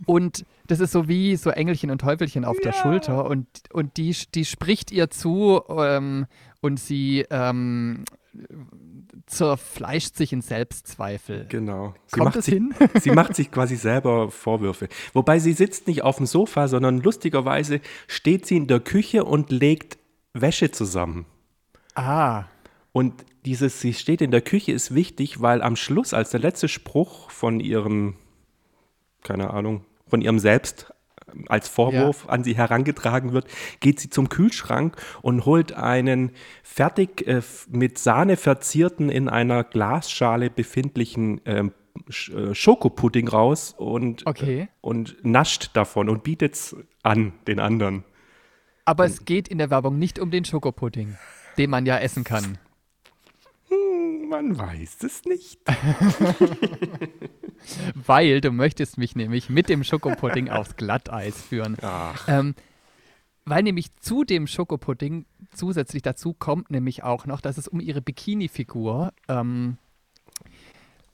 und 0.06 0.46
das 0.68 0.78
ist 0.78 0.92
so 0.92 1.08
wie 1.08 1.34
so 1.34 1.50
Engelchen 1.50 1.90
und 1.90 2.00
Teufelchen 2.00 2.44
auf 2.44 2.60
der 2.60 2.72
Schulter 2.72 3.24
und, 3.24 3.48
und 3.72 3.96
die, 3.96 4.16
die 4.32 4.44
spricht 4.44 4.92
ihr 4.92 5.10
zu 5.10 5.60
ähm, 5.68 6.26
und 6.60 6.78
sie 6.78 7.26
ähm, 7.28 8.04
zerfleischt 9.26 10.16
sich 10.16 10.32
in 10.32 10.42
Selbstzweifel. 10.42 11.46
Genau. 11.48 11.94
Sie 12.06 12.12
Kommt 12.12 12.24
macht 12.24 12.36
es 12.36 12.44
sich, 12.46 12.54
hin? 12.54 12.74
sie 13.00 13.10
macht 13.10 13.36
sich 13.36 13.50
quasi 13.50 13.76
selber 13.76 14.30
Vorwürfe. 14.30 14.88
Wobei 15.12 15.38
sie 15.38 15.52
sitzt 15.52 15.86
nicht 15.86 16.02
auf 16.02 16.16
dem 16.16 16.26
Sofa, 16.26 16.68
sondern 16.68 17.00
lustigerweise 17.00 17.80
steht 18.06 18.46
sie 18.46 18.56
in 18.56 18.66
der 18.66 18.80
Küche 18.80 19.24
und 19.24 19.50
legt 19.50 19.98
Wäsche 20.34 20.70
zusammen. 20.70 21.26
Ah, 21.94 22.44
Und 22.92 23.24
dieses, 23.44 23.80
sie 23.80 23.92
steht 23.92 24.22
in 24.22 24.30
der 24.30 24.40
Küche 24.40 24.72
ist 24.72 24.94
wichtig, 24.94 25.40
weil 25.42 25.62
am 25.62 25.76
Schluss, 25.76 26.14
als 26.14 26.30
der 26.30 26.40
letzte 26.40 26.68
Spruch 26.68 27.30
von 27.30 27.60
ihrem, 27.60 28.14
keine 29.22 29.50
Ahnung, 29.50 29.84
von 30.06 30.22
ihrem 30.22 30.38
Selbst 30.38 30.92
als 31.48 31.68
Vorwurf 31.68 32.28
an 32.28 32.44
sie 32.44 32.56
herangetragen 32.56 33.32
wird, 33.32 33.46
geht 33.80 34.00
sie 34.00 34.10
zum 34.10 34.28
Kühlschrank 34.28 34.96
und 35.22 35.44
holt 35.46 35.72
einen 35.72 36.32
fertig 36.62 37.26
äh, 37.26 37.42
mit 37.70 37.98
Sahne 37.98 38.36
verzierten, 38.36 39.08
in 39.10 39.28
einer 39.28 39.64
Glasschale 39.64 40.50
befindlichen 40.50 41.40
ähm, 41.44 41.72
Sch- 42.08 42.34
äh, 42.50 42.54
Schokopudding 42.54 43.28
raus 43.28 43.74
und, 43.76 44.26
Okay. 44.26 44.60
äh, 44.62 44.66
und 44.80 45.16
nascht 45.22 45.70
davon 45.74 46.08
und 46.08 46.22
bietet 46.24 46.54
es 46.54 46.76
an 47.02 47.32
den 47.46 47.60
anderen. 47.60 48.04
aber 48.84 49.04
es 49.04 49.24
geht 49.24 49.46
in 49.48 49.58
der 49.58 49.70
Werbung 49.70 49.98
nicht 49.98 50.18
um 50.18 50.30
den 50.30 50.44
Schokopudding, 50.44 51.16
den 51.58 51.70
man 51.70 51.86
ja 51.86 51.98
essen 51.98 52.24
kann. 52.24 52.58
Man 54.32 54.58
weiß 54.58 55.02
es 55.02 55.26
nicht. 55.26 55.60
Weil 58.06 58.40
du 58.40 58.50
möchtest 58.50 58.96
mich 58.96 59.14
nämlich 59.14 59.50
mit 59.50 59.68
dem 59.68 59.84
Schokopudding 59.84 60.48
aufs 60.50 60.76
Glatteis 60.76 61.42
führen. 61.42 61.76
Ähm, 62.26 62.54
weil 63.44 63.62
nämlich 63.62 63.94
zu 63.96 64.24
dem 64.24 64.46
Schokopudding 64.46 65.26
zusätzlich 65.52 66.00
dazu 66.00 66.32
kommt 66.32 66.70
nämlich 66.70 67.02
auch 67.02 67.26
noch, 67.26 67.42
dass 67.42 67.58
es 67.58 67.68
um 67.68 67.78
ihre 67.78 68.00
Bikini-Figur 68.00 69.12
ähm, 69.28 69.76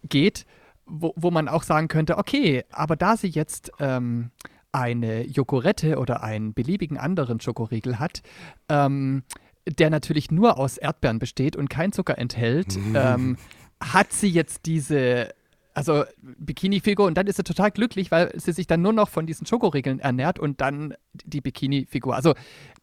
geht, 0.09 0.47
wo, 0.87 1.13
wo 1.17 1.33
man 1.33 1.49
auch 1.49 1.65
sagen 1.65 1.89
könnte, 1.89 2.19
okay, 2.19 2.65
aber 2.71 2.95
da 2.95 3.17
sie 3.17 3.29
jetzt 3.29 3.73
ähm, 3.81 4.31
eine 4.71 5.27
Joghurette 5.27 5.99
oder 5.99 6.23
einen 6.23 6.55
beliebigen 6.55 6.99
anderen 6.99 7.41
Schokoriegel 7.41 7.99
hat, 7.99 8.23
ähm, 8.69 9.25
der 9.69 9.91
natürlich 9.91 10.31
nur 10.31 10.59
aus 10.59 10.77
Erdbeeren 10.79 11.19
besteht 11.19 11.57
und 11.57 11.69
kein 11.69 11.93
Zucker 11.93 12.19
enthält, 12.19 12.79
ähm, 12.95 13.37
hat 13.81 14.13
sie 14.13 14.29
jetzt 14.29 14.67
diese, 14.67 15.35
also 15.75 16.05
Bikini-Figur 16.21 17.07
und 17.07 17.15
dann 17.17 17.27
ist 17.27 17.37
sie 17.37 17.45
total 17.45 17.71
glücklich, 17.71 18.11
weil 18.11 18.33
sie 18.39 18.53
sich 18.53 18.67
dann 18.67 18.83
nur 18.83 18.93
noch 18.93 19.09
von 19.09 19.27
diesen 19.27 19.47
Schokoriegeln 19.47 20.01
ernährt 20.01 20.39
und 20.39 20.61
dann 20.61 20.95
die 21.25 21.41
Bikini-Figur. 21.41 22.15
Also 22.15 22.35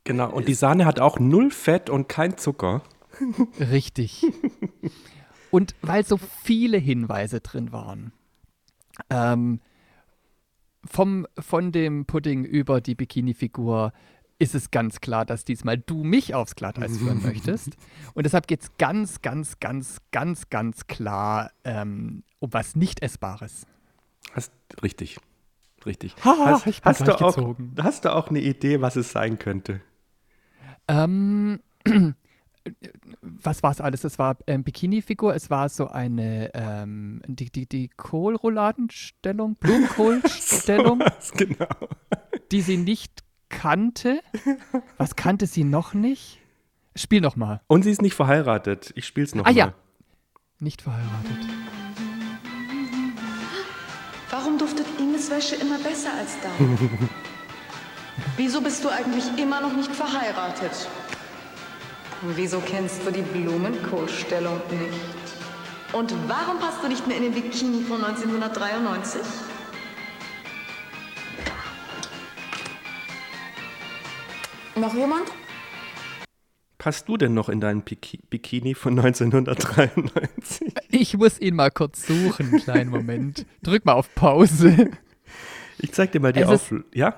Genau, 0.06 0.32
und 0.32 0.48
die 0.48 0.54
Sahne 0.54 0.86
hat 0.86 1.00
auch 1.00 1.20
null 1.20 1.50
Fett 1.50 1.90
und 1.90 2.08
kein 2.08 2.38
Zucker. 2.38 2.84
Richtig. 3.60 4.24
Und 5.50 5.74
weil 5.82 6.06
so 6.06 6.18
viele 6.18 6.78
Hinweise 6.78 7.42
drin 7.42 7.72
waren, 7.72 8.12
ähm, 9.10 9.60
vom, 10.86 11.26
von 11.40 11.72
dem 11.72 12.06
Pudding 12.06 12.46
über 12.46 12.82
die 12.82 12.94
Bikini-Figur 12.94 13.94
ist 14.38 14.56
es 14.56 14.72
ganz 14.72 15.00
klar, 15.00 15.26
dass 15.26 15.46
diesmal 15.46 15.78
du 15.78 16.04
mich 16.04 16.34
aufs 16.34 16.56
Glatteis 16.56 16.98
führen 16.98 17.22
möchtest. 17.24 17.78
Und 18.14 18.26
deshalb 18.26 18.48
geht 18.48 18.62
es 18.62 18.78
ganz, 18.78 19.22
ganz, 19.22 19.60
ganz, 19.60 20.00
ganz, 20.12 20.50
ganz 20.50 20.88
klar 20.88 21.52
um 21.66 22.24
was 22.40 22.76
nicht 22.76 23.02
Nicht-Essbares. 23.02 23.66
Hast, 24.34 24.52
richtig, 24.84 25.18
richtig. 25.86 26.16
Ha, 26.24 26.36
hast, 26.46 26.68
ich 26.68 26.82
bin 26.82 26.90
hast, 26.90 27.08
du 27.08 27.20
auch, 27.20 27.56
hast 27.82 28.06
du 28.06 28.14
auch 28.14 28.30
eine 28.30 28.42
Idee, 28.42 28.82
was 28.82 28.96
es 28.96 29.12
sein 29.12 29.40
könnte? 29.40 29.82
Ähm, 30.88 31.60
was 33.22 33.64
war 33.64 33.72
es 33.72 33.82
alles? 33.82 34.04
Es 34.04 34.20
war 34.20 34.38
ähm, 34.48 34.64
Bikini-Figur, 34.64 35.36
es 35.36 35.50
war 35.50 35.70
so 35.70 35.88
eine, 35.88 36.52
ähm, 36.54 37.22
die, 37.28 37.50
die, 37.52 37.68
die 37.68 37.90
Kohlrouladenstellung, 37.90 39.56
Blumenkohlstellung, 39.60 41.00
Was 41.00 41.32
genau. 41.32 41.68
die 42.52 42.62
sie 42.62 42.78
nicht 42.78 43.25
kannte. 43.56 44.22
Was 44.98 45.16
kannte 45.16 45.48
sie 45.48 45.64
noch 45.64 45.94
nicht? 45.94 46.40
Spiel 46.96 47.22
noch 47.22 47.36
mal. 47.36 47.62
Und 47.68 47.84
sie 47.84 47.92
ist 47.92 48.02
nicht 48.02 48.14
verheiratet. 48.16 48.92
Ich 48.96 49.06
spiel's 49.06 49.36
noch 49.36 49.46
Ah 49.46 49.50
mal. 49.50 49.56
ja. 49.56 49.74
Nicht 50.60 50.82
verheiratet. 50.82 51.40
Warum 54.30 54.58
duftet 54.58 54.86
Ines 55.00 55.30
Wäsche 55.30 55.56
immer 55.56 55.78
besser 55.80 56.10
als 56.18 56.32
deine? 56.42 56.78
Wieso 58.38 58.62
bist 58.62 58.84
du 58.84 58.90
eigentlich 58.90 59.26
immer 59.38 59.62
noch 59.62 59.74
nicht 59.76 59.92
verheiratet? 59.94 60.88
Wieso 62.36 62.60
kennst 62.62 63.06
du 63.06 63.12
die 63.12 63.22
Blumenkohlstellung 63.22 64.62
nicht? 64.72 65.94
Und 65.94 66.14
warum 66.28 66.60
passt 66.60 66.82
du 66.84 66.88
nicht 66.88 67.06
mehr 67.08 67.18
in 67.18 67.24
den 67.24 67.34
Bikini 67.34 67.84
von 67.84 68.04
1993? 68.04 69.22
Noch 74.76 74.94
jemand? 74.94 75.32
Passt 76.78 77.08
du 77.08 77.16
denn 77.16 77.34
noch 77.34 77.48
in 77.48 77.62
deinen 77.62 77.82
Biki 77.82 78.20
Bikini 78.30 78.76
von 78.76 79.00
1993? 79.00 80.74
Ich 80.90 81.18
muss 81.18 81.40
ihn 81.40 81.56
mal 81.56 81.72
kurz 81.72 82.08
suchen, 82.08 82.48
einen 82.48 82.62
kleinen 82.62 82.90
Moment. 82.90 83.46
Drück 83.64 83.86
mal 83.86 83.94
auf 83.94 84.14
Pause. 84.16 84.92
Ich 85.80 85.94
zeig 85.94 86.12
dir 86.12 86.20
mal 86.20 86.32
die 86.32 86.46
Auflösung. 86.46 86.86
Ja? 86.94 87.18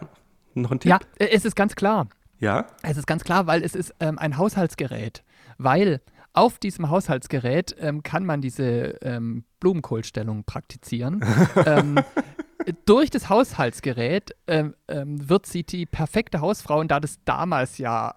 Noch 0.53 0.71
ein 0.71 0.79
Tipp? 0.79 0.89
Ja, 0.89 0.99
äh, 1.19 1.29
es 1.31 1.45
ist 1.45 1.55
ganz 1.55 1.75
klar. 1.75 2.07
Ja? 2.39 2.67
Es 2.83 2.97
ist 2.97 3.07
ganz 3.07 3.23
klar, 3.23 3.47
weil 3.47 3.63
es 3.63 3.75
ist 3.75 3.93
ähm, 3.99 4.17
ein 4.17 4.37
Haushaltsgerät. 4.37 5.23
Weil 5.57 6.01
auf 6.33 6.59
diesem 6.59 6.89
Haushaltsgerät 6.89 7.75
ähm, 7.79 8.03
kann 8.03 8.25
man 8.25 8.41
diese 8.41 8.97
ähm, 9.01 9.43
Blumenkohlstellung 9.59 10.43
praktizieren. 10.43 11.25
ähm, 11.65 11.99
durch 12.85 13.09
das 13.09 13.29
Haushaltsgerät 13.29 14.31
ähm, 14.47 14.75
ähm, 14.87 15.29
wird 15.29 15.45
sie 15.45 15.63
die 15.63 15.85
perfekte 15.85 16.41
Hausfrau 16.41 16.79
und 16.79 16.89
da 16.91 16.99
das 16.99 17.19
damals 17.25 17.77
ja 17.77 18.13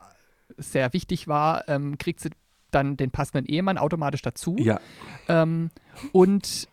sehr 0.56 0.92
wichtig 0.92 1.28
war, 1.28 1.68
ähm, 1.68 1.98
kriegt 1.98 2.20
sie 2.20 2.30
dann 2.70 2.96
den 2.96 3.10
passenden 3.10 3.46
Ehemann 3.46 3.78
automatisch 3.78 4.22
dazu. 4.22 4.56
Ja. 4.58 4.80
Ähm, 5.28 5.70
und 6.12 6.68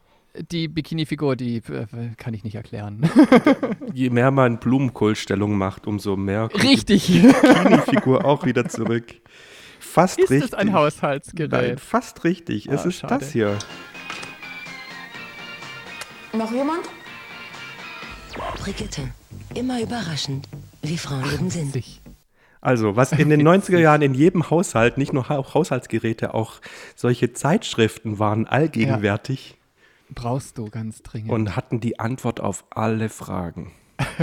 die 0.52 0.68
Bikini-Figur, 0.68 1.36
die 1.36 1.58
äh, 1.58 1.88
kann 2.18 2.34
ich 2.34 2.44
nicht 2.44 2.56
erklären. 2.56 3.10
Je 3.94 4.10
mehr 4.12 4.30
man 4.32 4.60
Blumenkohlstellung 4.60 5.58
macht, 5.58 5.88
umso 5.88 6.16
mehr 6.16 6.50
kommt 6.50 6.64
Richtig. 6.64 7.08
die 7.08 7.22
Bikini-Figur 7.22 8.26
auch 8.26 8.46
wieder 8.46 8.66
zurück. 8.70 9.06
Fast 9.80 10.20
Ist 10.20 10.30
richtig. 10.32 10.54
es 10.54 10.58
ein 10.58 10.74
Haushaltsgerät? 10.74 11.52
Nein, 11.52 11.78
fast 11.78 12.24
richtig. 12.24 12.68
es 12.68 12.84
Ah, 12.86 12.88
ist 12.88 12.96
schade. 13.00 13.18
das 13.20 13.32
hier. 13.32 13.58
Noch 16.34 16.52
jemand? 16.52 16.82
Brigitte. 18.58 19.10
Immer 19.56 19.82
überraschend, 19.82 20.48
wie 20.82 20.98
Frauen 20.98 21.26
eben 21.34 21.50
sind. 21.50 21.76
Also, 22.62 22.96
was 22.96 23.12
in 23.12 23.30
den 23.30 23.42
90er 23.48 23.78
Jahren 23.80 24.02
in 24.02 24.14
jedem 24.14 24.50
Haushalt, 24.50 24.98
nicht 24.98 25.14
nur 25.14 25.30
Ha- 25.30 25.54
Haushaltsgeräte, 25.54 26.34
auch 26.34 26.60
solche 26.96 27.34
Zeitschriften 27.34 28.20
waren 28.20 28.48
allgegenwärtig 28.48 29.56
Brauchst 30.10 30.58
du 30.58 30.70
ganz 30.70 31.02
dringend. 31.04 31.32
und 31.32 31.56
hatten 31.58 31.80
die 31.82 32.00
Antwort 32.00 32.40
auf 32.40 32.64
alle 32.70 33.10
Fragen. 33.10 33.72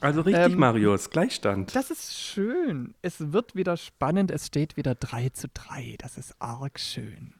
Also 0.00 0.20
richtig, 0.20 0.52
Ähm, 0.52 0.58
Marius, 0.58 1.08
Gleichstand. 1.08 1.74
Das 1.74 1.90
ist 1.90 2.20
schön. 2.20 2.94
Es 3.00 3.32
wird 3.32 3.54
wieder 3.54 3.78
spannend. 3.78 4.30
Es 4.30 4.46
steht 4.48 4.76
wieder 4.76 4.94
3 4.94 5.30
zu 5.30 5.48
3. 5.48 5.94
Das 5.98 6.18
ist 6.18 6.34
arg 6.40 6.78
schön. 6.78 7.32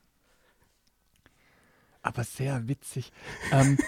Aber 2.05 2.23
sehr 2.23 2.69
witzig. 2.69 3.13
ähm, 3.51 3.79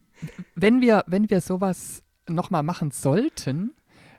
wenn, 0.54 0.80
wir, 0.80 1.04
wenn 1.06 1.28
wir 1.28 1.40
sowas 1.42 2.02
nochmal 2.26 2.62
machen 2.62 2.90
sollten, 2.90 3.74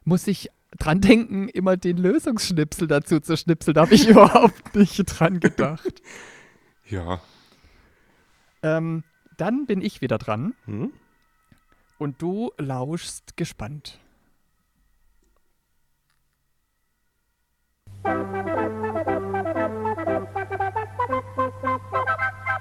muss 0.05 0.27
ich 0.27 0.49
dran 0.77 1.01
denken, 1.01 1.49
immer 1.49 1.75
den 1.75 1.97
Lösungsschnipsel 1.97 2.87
dazu 2.87 3.19
zu 3.19 3.35
schnipseln. 3.35 3.73
Da 3.73 3.81
habe 3.81 3.95
ich 3.95 4.07
überhaupt 4.07 4.75
nicht 4.75 5.03
dran 5.05 5.39
gedacht. 5.39 6.01
Ja. 6.87 7.21
Ähm, 8.61 9.03
dann 9.37 9.65
bin 9.65 9.81
ich 9.81 10.01
wieder 10.01 10.19
dran 10.19 10.53
Hm? 10.65 10.93
und 11.97 12.21
du 12.21 12.51
lauschst 12.59 13.35
gespannt. 13.35 13.99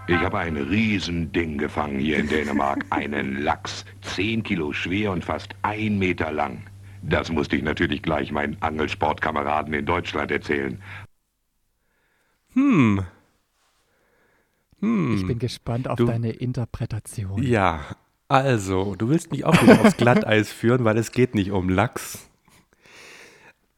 Ich 0.08 0.16
habe 0.16 0.38
ein 0.38 0.56
Riesending 0.56 1.58
gefangen 1.58 1.98
hier 1.98 2.16
in 2.18 2.28
Dänemark. 2.28 2.84
Einen 2.90 3.42
Lachs. 3.42 3.84
Zehn 4.00 4.42
Kilo 4.42 4.72
schwer 4.72 5.12
und 5.12 5.22
fast 5.22 5.54
ein 5.62 5.98
Meter 5.98 6.32
lang. 6.32 6.62
Das 7.02 7.30
musste 7.30 7.56
ich 7.56 7.62
natürlich 7.62 8.00
gleich 8.02 8.32
meinen 8.32 8.56
Angelsportkameraden 8.60 9.74
in 9.74 9.84
Deutschland 9.84 10.30
erzählen. 10.30 10.82
Hm. 12.54 13.04
Hm. 14.80 15.14
Ich 15.16 15.26
bin 15.26 15.38
gespannt 15.38 15.88
auf 15.88 15.96
Du- 15.96 16.06
deine 16.06 16.30
Interpretation. 16.30 17.42
Ja, 17.42 17.80
also, 18.28 18.94
du 18.96 19.10
willst 19.10 19.30
mich 19.30 19.44
auch 19.44 19.60
wieder 19.62 19.80
aufs 19.80 19.96
Glatteis 19.96 20.50
führen, 20.50 20.84
weil 20.84 20.96
es 20.96 21.12
geht 21.12 21.34
nicht 21.34 21.50
um 21.50 21.68
Lachs. 21.68 22.30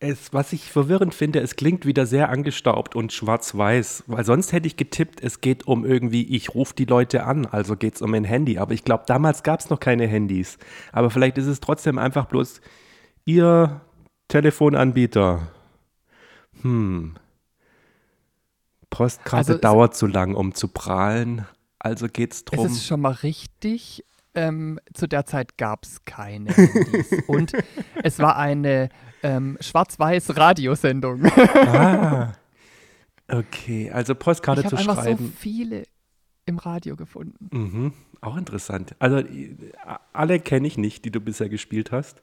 Es, 0.02 0.32
was 0.32 0.54
ich 0.54 0.72
verwirrend 0.72 1.12
finde, 1.12 1.40
es 1.40 1.56
klingt 1.56 1.84
wieder 1.84 2.06
sehr 2.06 2.30
angestaubt 2.30 2.96
und 2.96 3.12
schwarz-weiß, 3.12 4.04
weil 4.06 4.24
sonst 4.24 4.50
hätte 4.52 4.66
ich 4.66 4.78
getippt, 4.78 5.22
es 5.22 5.42
geht 5.42 5.66
um 5.66 5.84
irgendwie, 5.84 6.24
ich 6.34 6.54
rufe 6.54 6.74
die 6.74 6.86
Leute 6.86 7.24
an, 7.24 7.44
also 7.44 7.76
geht 7.76 7.96
es 7.96 8.02
um 8.02 8.14
ein 8.14 8.24
Handy. 8.24 8.56
Aber 8.56 8.72
ich 8.72 8.82
glaube, 8.82 9.04
damals 9.06 9.42
gab 9.42 9.60
es 9.60 9.68
noch 9.68 9.78
keine 9.78 10.06
Handys. 10.06 10.56
Aber 10.92 11.10
vielleicht 11.10 11.36
ist 11.36 11.46
es 11.46 11.60
trotzdem 11.60 11.98
einfach 11.98 12.24
bloß 12.26 12.62
Ihr 13.26 13.82
Telefonanbieter. 14.28 15.48
Hm. 16.62 17.16
Postkarte 18.88 19.52
Also 19.52 19.60
dauert 19.60 19.94
zu 19.94 20.06
lang, 20.06 20.34
um 20.34 20.54
zu 20.54 20.68
prahlen. 20.68 21.46
Also 21.78 22.06
geht 22.06 22.32
es 22.32 22.44
drum. 22.44 22.64
Es 22.64 22.72
ist 22.72 22.86
schon 22.86 23.00
mal 23.00 23.12
richtig. 23.12 24.04
Ähm, 24.34 24.78
zu 24.94 25.08
der 25.08 25.26
Zeit 25.26 25.58
gab 25.58 25.84
es 25.84 26.04
keine 26.04 26.54
Handys. 26.54 27.12
Und 27.26 27.52
es 28.02 28.18
war 28.18 28.36
eine 28.36 28.88
ähm, 29.22 29.56
schwarz-weiß 29.60 30.36
Radiosendung. 30.36 31.24
Ah. 31.26 32.32
Okay, 33.32 33.92
also 33.92 34.16
Postkarte 34.16 34.62
ich 34.62 34.66
zu 34.68 34.76
habe 34.76 34.90
einfach 34.90 35.04
so 35.04 35.08
schreiben. 35.10 35.32
viele 35.38 35.84
im 36.46 36.58
Radio 36.58 36.96
gefunden. 36.96 37.48
Mhm, 37.52 37.92
auch 38.20 38.36
interessant. 38.36 38.96
Also 38.98 39.18
äh, 39.18 39.54
alle 40.12 40.40
kenne 40.40 40.66
ich 40.66 40.76
nicht, 40.76 41.04
die 41.04 41.12
du 41.12 41.20
bisher 41.20 41.48
gespielt 41.48 41.92
hast. 41.92 42.22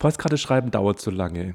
Postkarte 0.00 0.36
schreiben 0.36 0.72
dauert 0.72 0.98
zu 1.00 1.12
lange. 1.12 1.54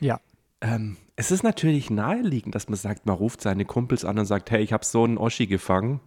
Ja. 0.00 0.20
Ähm, 0.60 0.98
es 1.16 1.30
ist 1.30 1.42
natürlich 1.44 1.88
naheliegend, 1.88 2.54
dass 2.54 2.68
man 2.68 2.76
sagt, 2.76 3.06
man 3.06 3.16
ruft 3.16 3.40
seine 3.40 3.64
Kumpels 3.64 4.04
an 4.04 4.18
und 4.18 4.26
sagt, 4.26 4.50
hey, 4.50 4.62
ich 4.62 4.74
habe 4.74 4.84
so 4.84 5.04
einen 5.04 5.16
Oschi 5.16 5.46
gefangen. 5.46 6.00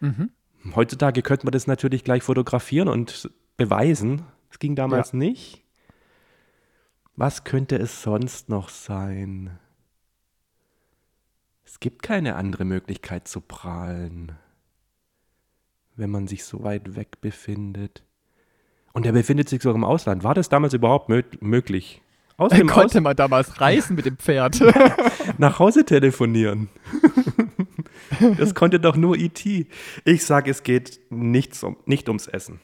Mhm. 0.00 0.30
Heutzutage 0.74 1.20
könnte 1.20 1.44
man 1.44 1.52
das 1.52 1.66
natürlich 1.66 2.02
gleich 2.02 2.22
fotografieren 2.22 2.88
und 2.88 3.30
beweisen. 3.58 4.22
Das 4.48 4.58
ging 4.58 4.74
damals 4.74 5.12
Ja. 5.12 5.18
nicht. 5.18 5.64
Was 7.20 7.44
könnte 7.44 7.76
es 7.76 8.00
sonst 8.00 8.48
noch 8.48 8.70
sein? 8.70 9.58
Es 11.66 11.78
gibt 11.78 12.02
keine 12.02 12.34
andere 12.34 12.64
Möglichkeit 12.64 13.28
zu 13.28 13.42
prahlen, 13.42 14.32
wenn 15.96 16.08
man 16.08 16.28
sich 16.28 16.44
so 16.44 16.62
weit 16.62 16.96
weg 16.96 17.20
befindet. 17.20 18.04
Und 18.94 19.04
er 19.04 19.12
befindet 19.12 19.50
sich 19.50 19.60
sogar 19.60 19.76
im 19.76 19.84
Ausland. 19.84 20.24
War 20.24 20.32
das 20.32 20.48
damals 20.48 20.72
überhaupt 20.72 21.10
mö 21.10 21.22
möglich? 21.40 22.00
Aus 22.38 22.52
dem 22.52 22.68
Konnte 22.68 23.00
Aus 23.00 23.02
man 23.02 23.16
damals 23.16 23.60
reisen 23.60 23.96
mit 23.96 24.06
dem 24.06 24.16
Pferd. 24.16 24.58
nach 25.36 25.58
Hause 25.58 25.84
telefonieren. 25.84 26.70
das 28.38 28.54
konnte 28.54 28.80
doch 28.80 28.96
nur 28.96 29.18
E.T. 29.18 29.66
Ich 30.06 30.24
sage, 30.24 30.50
es 30.50 30.62
geht 30.62 30.98
nichts 31.10 31.62
um, 31.64 31.76
nicht 31.84 32.08
ums 32.08 32.28
Essen. 32.28 32.60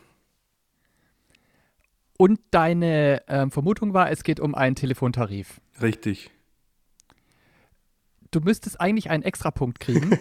Und 2.19 2.41
deine 2.51 3.23
ähm, 3.29 3.51
Vermutung 3.51 3.93
war, 3.93 4.11
es 4.11 4.23
geht 4.25 4.41
um 4.41 4.55
einen 4.55 4.75
Telefontarif. 4.75 5.61
Richtig. 5.81 6.31
Du 8.31 8.41
müsstest 8.41 8.81
eigentlich 8.81 9.11
einen 9.11 9.23
Extrapunkt 9.23 9.81
kriegen. 9.81 10.19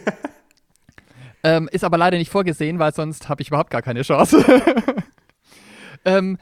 ähm, 1.43 1.69
ist 1.71 1.83
aber 1.83 1.97
leider 1.97 2.17
nicht 2.17 2.31
vorgesehen, 2.31 2.79
weil 2.79 2.93
sonst 2.93 3.29
habe 3.29 3.41
ich 3.41 3.47
überhaupt 3.47 3.69
gar 3.69 3.81
keine 3.81 4.01
Chance. 4.01 4.43
ähm, 6.05 6.37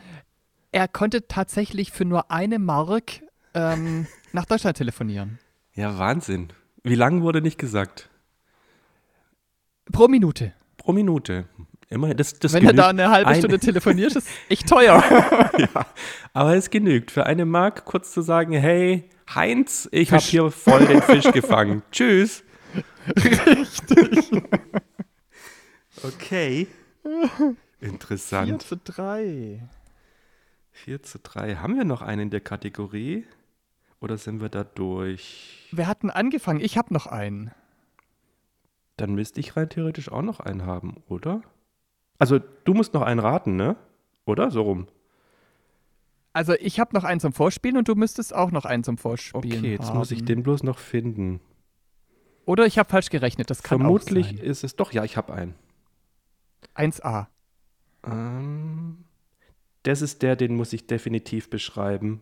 er 0.72 0.88
konnte 0.88 1.28
tatsächlich 1.28 1.92
für 1.92 2.06
nur 2.06 2.32
eine 2.32 2.58
Mark 2.58 3.22
ähm, 3.54 4.08
nach 4.32 4.46
Deutschland 4.46 4.78
telefonieren. 4.78 5.40
Ja, 5.76 5.98
Wahnsinn. 5.98 6.50
Wie 6.84 6.96
lang 6.96 7.22
wurde 7.22 7.42
nicht 7.42 7.60
gesagt? 7.60 8.10
Pro 9.92 10.08
Minute. 10.08 10.54
Pro 10.78 10.94
Minute. 10.94 11.46
Immerhin, 11.94 12.18
das, 12.18 12.38
das 12.40 12.54
Wenn 12.54 12.66
er 12.66 12.74
da 12.74 12.88
genügt. 12.92 13.02
eine 13.02 13.12
halbe 13.12 13.30
Ein- 13.30 13.38
Stunde 13.40 13.60
telefoniert, 13.60 14.16
ist 14.16 14.28
echt 14.50 14.68
teuer. 14.68 15.04
ja, 15.58 15.86
aber 16.34 16.56
es 16.56 16.70
genügt. 16.70 17.12
Für 17.12 17.26
eine 17.26 17.46
Mark 17.46 17.86
kurz 17.86 18.12
zu 18.14 18.22
sagen, 18.22 18.54
hey, 18.54 19.10
Heinz, 19.34 19.88
ich 19.92 20.12
habe 20.12 20.22
hier 20.24 20.52
voll 20.52 20.86
den 20.86 21.02
Fisch 21.02 21.32
gefangen. 21.32 21.82
Tschüss. 21.92 22.44
Richtig. 23.16 24.32
Okay. 26.04 26.68
4 27.04 27.56
Interessant. 27.82 28.62
zu 28.64 28.78
3. 28.78 29.62
4 30.72 31.04
zu 31.04 31.20
3. 31.20 31.56
Haben 31.58 31.78
wir 31.78 31.86
noch 31.86 32.02
einen 32.02 32.24
in 32.24 32.30
der 32.30 32.42
Kategorie? 32.42 33.26
Oder 34.02 34.18
sind 34.18 34.42
wir 34.42 34.50
da 34.50 34.64
durch? 34.64 35.68
Wir 35.72 35.88
hatten 35.88 36.10
angefangen. 36.10 36.60
Ich 36.60 36.78
habe 36.78 36.94
noch 36.94 37.08
einen. 37.08 37.52
Dann 38.98 39.16
müsste 39.16 39.40
ich 39.40 39.56
rein 39.56 39.70
theoretisch 39.70 40.12
auch 40.12 40.22
noch 40.22 40.40
einen 40.40 40.66
haben, 40.66 40.98
oder? 41.08 41.42
Also, 42.20 42.40
du 42.40 42.74
musst 42.74 42.94
noch 42.94 43.02
einen 43.02 43.20
raten, 43.20 43.56
ne? 43.56 43.76
Oder? 44.26 44.52
So 44.52 44.62
rum. 44.62 44.88
Also 46.36 46.54
ich 46.56 46.80
habe 46.80 46.96
noch 46.96 47.04
einen 47.04 47.20
zum 47.20 47.32
Vorspielen 47.32 47.78
und 47.78 47.88
du 47.88 47.94
müsstest 47.94 48.34
auch 48.34 48.50
noch 48.50 48.66
einen 48.66 48.84
zum 48.84 48.98
Vorspielen 48.98 49.60
Okay, 49.60 49.72
jetzt 49.74 49.90
haben. 49.90 49.98
muss 50.00 50.10
ich 50.10 50.26
den 50.26 50.42
bloß 50.42 50.64
noch 50.64 50.80
finden. 50.80 51.40
Oder 52.46 52.66
ich 52.66 52.80
habe 52.80 52.90
falsch 52.90 53.10
gerechnet. 53.12 53.50
Das 53.52 53.62
kann 53.62 53.80
Vermutlich 53.80 54.26
auch 54.26 54.38
sein. 54.38 54.40
ist 54.40 54.64
es 54.64 54.76
doch, 54.76 54.92
ja, 54.92 55.04
ich 55.04 55.16
habe 55.16 55.32
einen. 55.34 55.54
1a. 56.76 57.28
Ähm, 58.06 59.04
das 59.84 60.02
ist 60.02 60.24
der, 60.24 60.36
den 60.36 60.56
muss 60.56 60.74
ich 60.74 60.88
definitiv 60.88 61.52
beschreiben. 61.52 62.22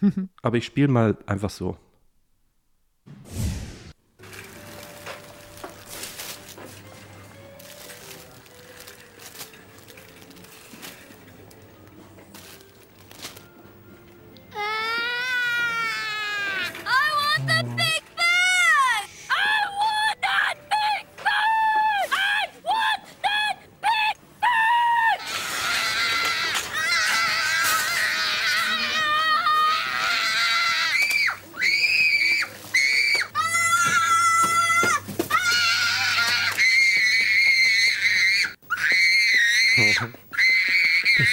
Aber 0.42 0.56
ich 0.56 0.64
spiele 0.64 0.88
mal 0.88 1.18
einfach 1.26 1.50
so. 1.50 1.76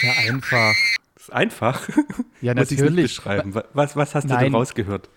Ist 0.02 0.04
ja 0.04 0.34
einfach. 0.34 0.74
Das 1.16 1.24
ist 1.24 1.34
einfach. 1.34 1.90
Ja, 2.42 2.54
Muss 2.56 2.72
ich's 2.72 2.72
nicht 2.72 2.82
natürlich. 2.82 3.16
beschreiben. 3.16 3.54
Wa- 3.56 3.66
Was, 3.74 3.96
was 3.96 4.16
hast 4.16 4.26
du 4.26 4.34
Nein. 4.34 4.46
denn 4.46 4.56
rausgehört? 4.56 5.10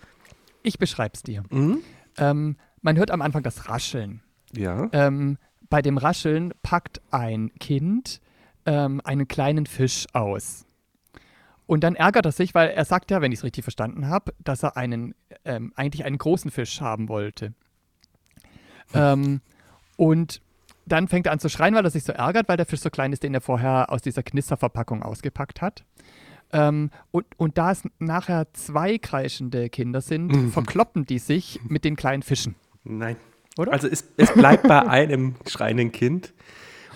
Ich 0.63 0.79
beschreib's 0.79 1.23
dir. 1.23 1.43
Mhm. 1.51 1.79
Ähm, 2.19 2.57
man 2.83 2.97
hört 2.97 3.11
am 3.11 3.23
Anfang 3.23 3.43
das 3.43 3.69
Rascheln. 3.69 4.21
Ja. 4.53 4.89
Ähm, 4.93 5.39
bei 5.71 5.83
dem 5.83 5.99
Rascheln 5.99 6.53
packt 6.63 7.01
ein 7.11 7.51
Kind 7.59 8.21
ähm, 8.67 9.01
einen 9.05 9.27
kleinen 9.29 9.67
Fisch 9.67 10.07
aus. 10.13 10.65
Und 11.67 11.83
dann 11.83 11.95
ärgert 11.97 12.27
er 12.27 12.33
sich, 12.33 12.55
weil 12.55 12.69
er 12.71 12.85
sagt 12.85 13.11
ja, 13.11 13.21
wenn 13.23 13.33
ich 13.33 13.39
es 13.41 13.45
richtig 13.45 13.65
verstanden 13.65 14.07
habe, 14.09 14.35
dass 14.39 14.63
er 14.63 14.77
einen, 14.77 15.15
ähm, 15.47 15.73
eigentlich 15.77 16.05
einen 16.05 16.19
großen 16.19 16.51
Fisch 16.51 16.81
haben 16.83 17.09
wollte. 17.09 17.55
ähm, 18.93 19.41
und 19.97 20.41
dann 20.87 21.09
fängt 21.09 21.27
er 21.27 21.33
an 21.33 21.39
zu 21.39 21.49
schreien, 21.49 21.75
weil 21.75 21.85
er 21.85 21.91
sich 21.91 22.05
so 22.05 22.13
ärgert, 22.13 22.49
weil 22.49 22.57
der 22.57 22.67
Fisch 22.67 22.81
so 22.81 22.91
klein 22.91 23.13
ist, 23.13 23.23
den 23.23 23.35
er 23.35 23.41
vorher 23.41 23.91
aus 23.91 24.03
dieser 24.03 24.23
Knisterverpackung 24.23 25.03
ausgepackt 25.03 25.61
hat. 25.63 25.85
Ähm, 26.53 26.91
und, 27.11 27.27
und 27.37 27.59
da 27.59 27.73
es 27.73 27.83
nachher 27.99 28.47
zwei 28.53 28.99
kreischende 28.99 29.69
Kinder 29.71 30.01
sind, 30.01 30.29
Mhm. 30.33 30.53
verkloppen 30.53 31.05
die 31.07 31.19
sich 31.19 31.59
mit 31.69 31.85
den 31.85 31.97
kleinen 31.97 32.23
Fischen. 32.23 32.55
Nein. 32.85 33.17
Oder? 33.57 33.73
Also 33.73 33.89
es, 33.89 34.05
es 34.17 34.33
bleibt 34.35 34.69
bei 34.69 34.87
einem 34.87 35.37
schreienden 35.47 35.91
Kind. 35.93 36.33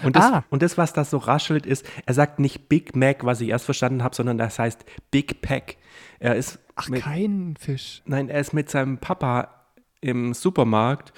Und 0.05 0.15
das, 0.15 0.25
Ah. 0.27 0.45
und 0.51 0.63
das, 0.63 0.79
was 0.79 0.93
da 0.93 1.05
so 1.05 1.17
raschelt, 1.19 1.67
ist, 1.67 1.85
er 2.07 2.15
sagt 2.15 2.39
nicht 2.39 2.69
Big 2.69 2.95
Mac, 2.95 3.25
was 3.25 3.41
ich 3.41 3.49
erst 3.49 3.65
verstanden 3.65 4.05
habe, 4.05 4.15
sondern 4.15 4.39
das 4.39 4.59
heißt 4.59 4.85
Big 5.11 5.41
Pack. 5.41 5.77
Er 6.21 6.37
ist 6.37 6.61
Ach, 6.77 6.89
mit, 6.89 7.03
kein 7.03 7.57
Fisch. 7.59 8.03
Nein, 8.05 8.29
er 8.29 8.39
ist 8.41 8.53
mit 8.53 8.71
seinem 8.71 8.99
Papa 8.99 9.49
im 10.01 10.35
Supermarkt 10.35 11.13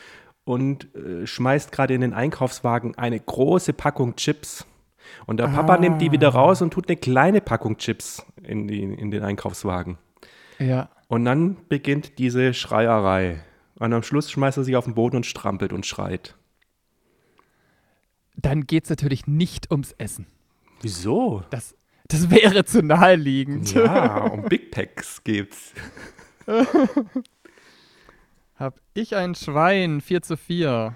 und 0.50 0.94
äh, 0.94 1.26
schmeißt 1.26 1.72
gerade 1.72 1.94
in 1.94 2.00
den 2.00 2.12
Einkaufswagen 2.12 2.96
eine 2.98 3.18
große 3.20 3.72
Packung 3.72 4.16
Chips. 4.16 4.66
Und 5.26 5.38
der 5.38 5.48
Papa 5.48 5.74
Ah. 5.74 5.78
nimmt 5.78 6.00
die 6.00 6.12
wieder 6.12 6.28
raus 6.28 6.60
und 6.62 6.72
tut 6.72 6.88
eine 6.88 6.96
kleine 6.96 7.40
Packung 7.40 7.76
Chips 7.78 8.24
in, 8.42 8.68
die, 8.68 8.82
in 8.82 9.10
den 9.10 9.22
Einkaufswagen. 9.22 9.98
Ja. 10.58 10.88
Und 11.08 11.24
dann 11.24 11.56
beginnt 11.68 12.18
diese 12.18 12.54
Schreierei. 12.54 13.42
Und 13.78 13.92
am 13.92 14.02
Schluss 14.02 14.30
schmeißt 14.30 14.58
er 14.58 14.64
sich 14.64 14.76
auf 14.76 14.84
den 14.84 14.94
Boden 14.94 15.16
und 15.16 15.26
strampelt 15.26 15.72
und 15.72 15.86
schreit. 15.86 16.36
Dann 18.36 18.66
geht 18.66 18.84
es 18.84 18.90
natürlich 18.90 19.26
nicht 19.26 19.70
ums 19.70 19.92
Essen. 19.98 20.26
Wieso? 20.82 21.42
Das, 21.50 21.74
das 22.08 22.30
wäre 22.30 22.64
zu 22.64 22.82
naheliegend. 22.82 23.74
Ja, 23.74 24.18
um 24.24 24.42
Big 24.44 24.70
Packs 24.70 25.22
geht's. 25.24 25.72
Hab 28.60 28.78
ich 28.92 29.16
ein 29.16 29.34
Schwein, 29.34 30.02
4 30.02 30.20
zu 30.20 30.36
4. 30.36 30.94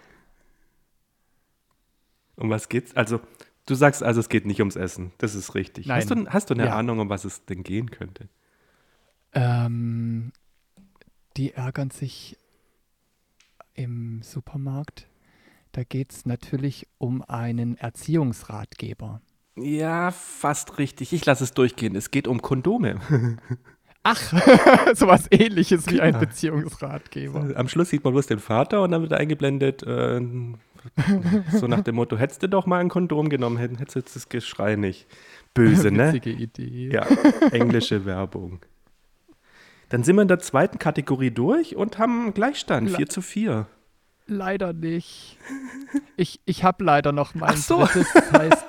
Um 2.36 2.50
was 2.50 2.68
geht's? 2.68 2.94
Also, 2.94 3.20
du 3.64 3.74
sagst 3.74 4.02
also, 4.02 4.20
es 4.20 4.28
geht 4.28 4.44
nicht 4.44 4.60
ums 4.60 4.76
Essen. 4.76 5.12
Das 5.16 5.34
ist 5.34 5.54
richtig. 5.54 5.86
Nein. 5.86 5.96
Hast 6.00 6.10
du, 6.10 6.26
hast 6.26 6.50
du 6.50 6.54
eine 6.54 6.66
Ja. 6.66 6.76
Ahnung, 6.76 6.98
um 6.98 7.08
was 7.08 7.24
es 7.24 7.46
denn 7.46 7.62
gehen 7.62 7.90
könnte? 7.90 8.28
Ähm, 9.32 10.30
die 11.38 11.54
ärgern 11.54 11.90
sich 11.90 12.36
im 13.72 14.20
Supermarkt. 14.22 15.08
Da 15.72 15.84
geht 15.84 16.12
es 16.12 16.26
natürlich 16.26 16.86
um 16.98 17.22
einen 17.22 17.78
Erziehungsratgeber. 17.78 19.22
Ja, 19.56 20.10
fast 20.10 20.76
richtig. 20.78 21.14
Ich 21.14 21.24
lasse 21.24 21.44
es 21.44 21.54
durchgehen. 21.54 21.96
Es 21.96 22.10
geht 22.10 22.28
um 22.28 22.42
Kondome. 22.42 23.00
Ach, 24.05 24.20
sowas 24.94 25.26
ähnliches 25.30 25.90
wie 25.90 26.00
ein 26.00 26.12
Ja. 26.14 26.20
Beziehungsratgeber. 26.20 27.50
Am 27.57 27.68
Schluss 27.68 27.88
sieht 27.90 28.05
man 28.05 28.12
bloß 28.12 28.26
den 28.26 28.38
Vater 28.38 28.82
und 28.82 28.90
dann 28.92 29.02
wird 29.02 29.12
eingeblendet, 29.14 29.82
äh, 29.82 30.20
so 31.52 31.66
nach 31.66 31.80
dem 31.80 31.94
Motto, 31.94 32.16
hättest 32.18 32.42
du 32.42 32.48
doch 32.48 32.66
mal 32.66 32.78
ein 32.80 32.90
Kondom 32.90 33.28
genommen, 33.30 33.57
hätten- 33.57 33.78
hättest 33.78 33.96
du 33.96 34.00
jetzt 34.00 34.14
das 34.16 34.28
Geschrei 34.28 34.76
nicht. 34.76 35.07
Böse, 35.55 35.90
ne? 35.90 36.09
Witzige 36.12 36.30
Idee. 36.30 36.90
Ja, 36.92 37.07
englische 37.52 38.05
Werbung. 38.05 38.61
Dann 39.88 40.02
sind 40.02 40.16
wir 40.16 40.22
in 40.22 40.28
der 40.28 40.40
zweiten 40.40 40.78
Kategorie 40.78 41.30
durch 41.30 41.76
und 41.76 41.98
haben 41.98 42.22
einen 42.24 42.34
Gleichstand, 42.34 42.90
La- 42.90 42.96
4 42.98 43.09
zu 43.09 43.22
4. 43.22 43.66
Leider 44.26 44.72
nicht. 44.72 45.38
Ich, 46.16 46.40
ich 46.44 46.62
habe 46.62 46.84
leider 46.84 47.10
noch 47.10 47.34
mein 47.34 47.50
Ach 47.50 47.56
so. 47.56 47.84
drittes. 47.84 48.06
Das 48.12 48.32
heißt, 48.32 48.64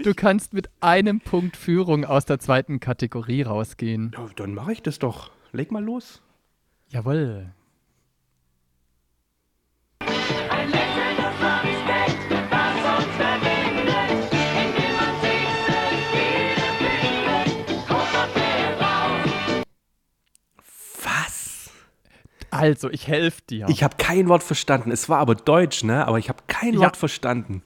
du 0.04 0.14
kannst 0.14 0.52
mit 0.52 0.68
einem 0.80 1.20
Punkt 1.20 1.56
Führung 1.56 2.04
aus 2.04 2.26
der 2.26 2.38
zweiten 2.38 2.80
Kategorie 2.80 3.42
rausgehen. 3.42 4.12
Ja, 4.14 4.28
dann 4.36 4.54
mache 4.54 4.72
ich 4.72 4.82
das 4.82 4.98
doch. 4.98 5.30
Leg 5.52 5.72
mal 5.72 5.82
los. 5.82 6.20
Jawohl. 6.90 7.52
Also, 22.50 22.90
ich 22.90 23.06
helfe 23.08 23.42
dir. 23.48 23.66
Ich 23.68 23.82
habe 23.82 23.96
kein 23.96 24.28
Wort 24.28 24.42
verstanden. 24.42 24.90
Es 24.90 25.08
war 25.08 25.18
aber 25.18 25.34
Deutsch, 25.34 25.84
ne? 25.84 26.06
Aber 26.06 26.18
ich 26.18 26.28
habe 26.28 26.42
kein 26.48 26.74
Ja. 26.74 26.80
Wort 26.80 26.96
verstanden. 26.96 27.62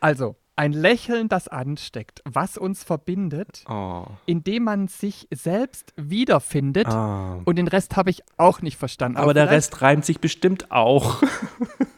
Also, 0.00 0.36
ein 0.56 0.72
Lächeln, 0.72 1.28
das 1.28 1.48
ansteckt, 1.48 2.20
was 2.24 2.56
uns 2.56 2.84
verbindet, 2.84 3.64
Oh. 3.68 4.04
indem 4.26 4.62
man 4.64 4.86
sich 4.86 5.26
selbst 5.34 5.92
wiederfindet. 5.96 6.86
Ah. 6.86 7.40
Und 7.44 7.56
den 7.56 7.66
Rest 7.66 7.96
habe 7.96 8.10
ich 8.10 8.22
auch 8.36 8.62
nicht 8.62 8.76
verstanden. 8.78 9.16
Aber 9.18 9.34
der 9.34 9.48
vielleicht- 9.48 9.72
Rest 9.72 9.82
reimt 9.82 10.04
sich 10.04 10.20
bestimmt 10.20 10.70
auch. 10.70 11.22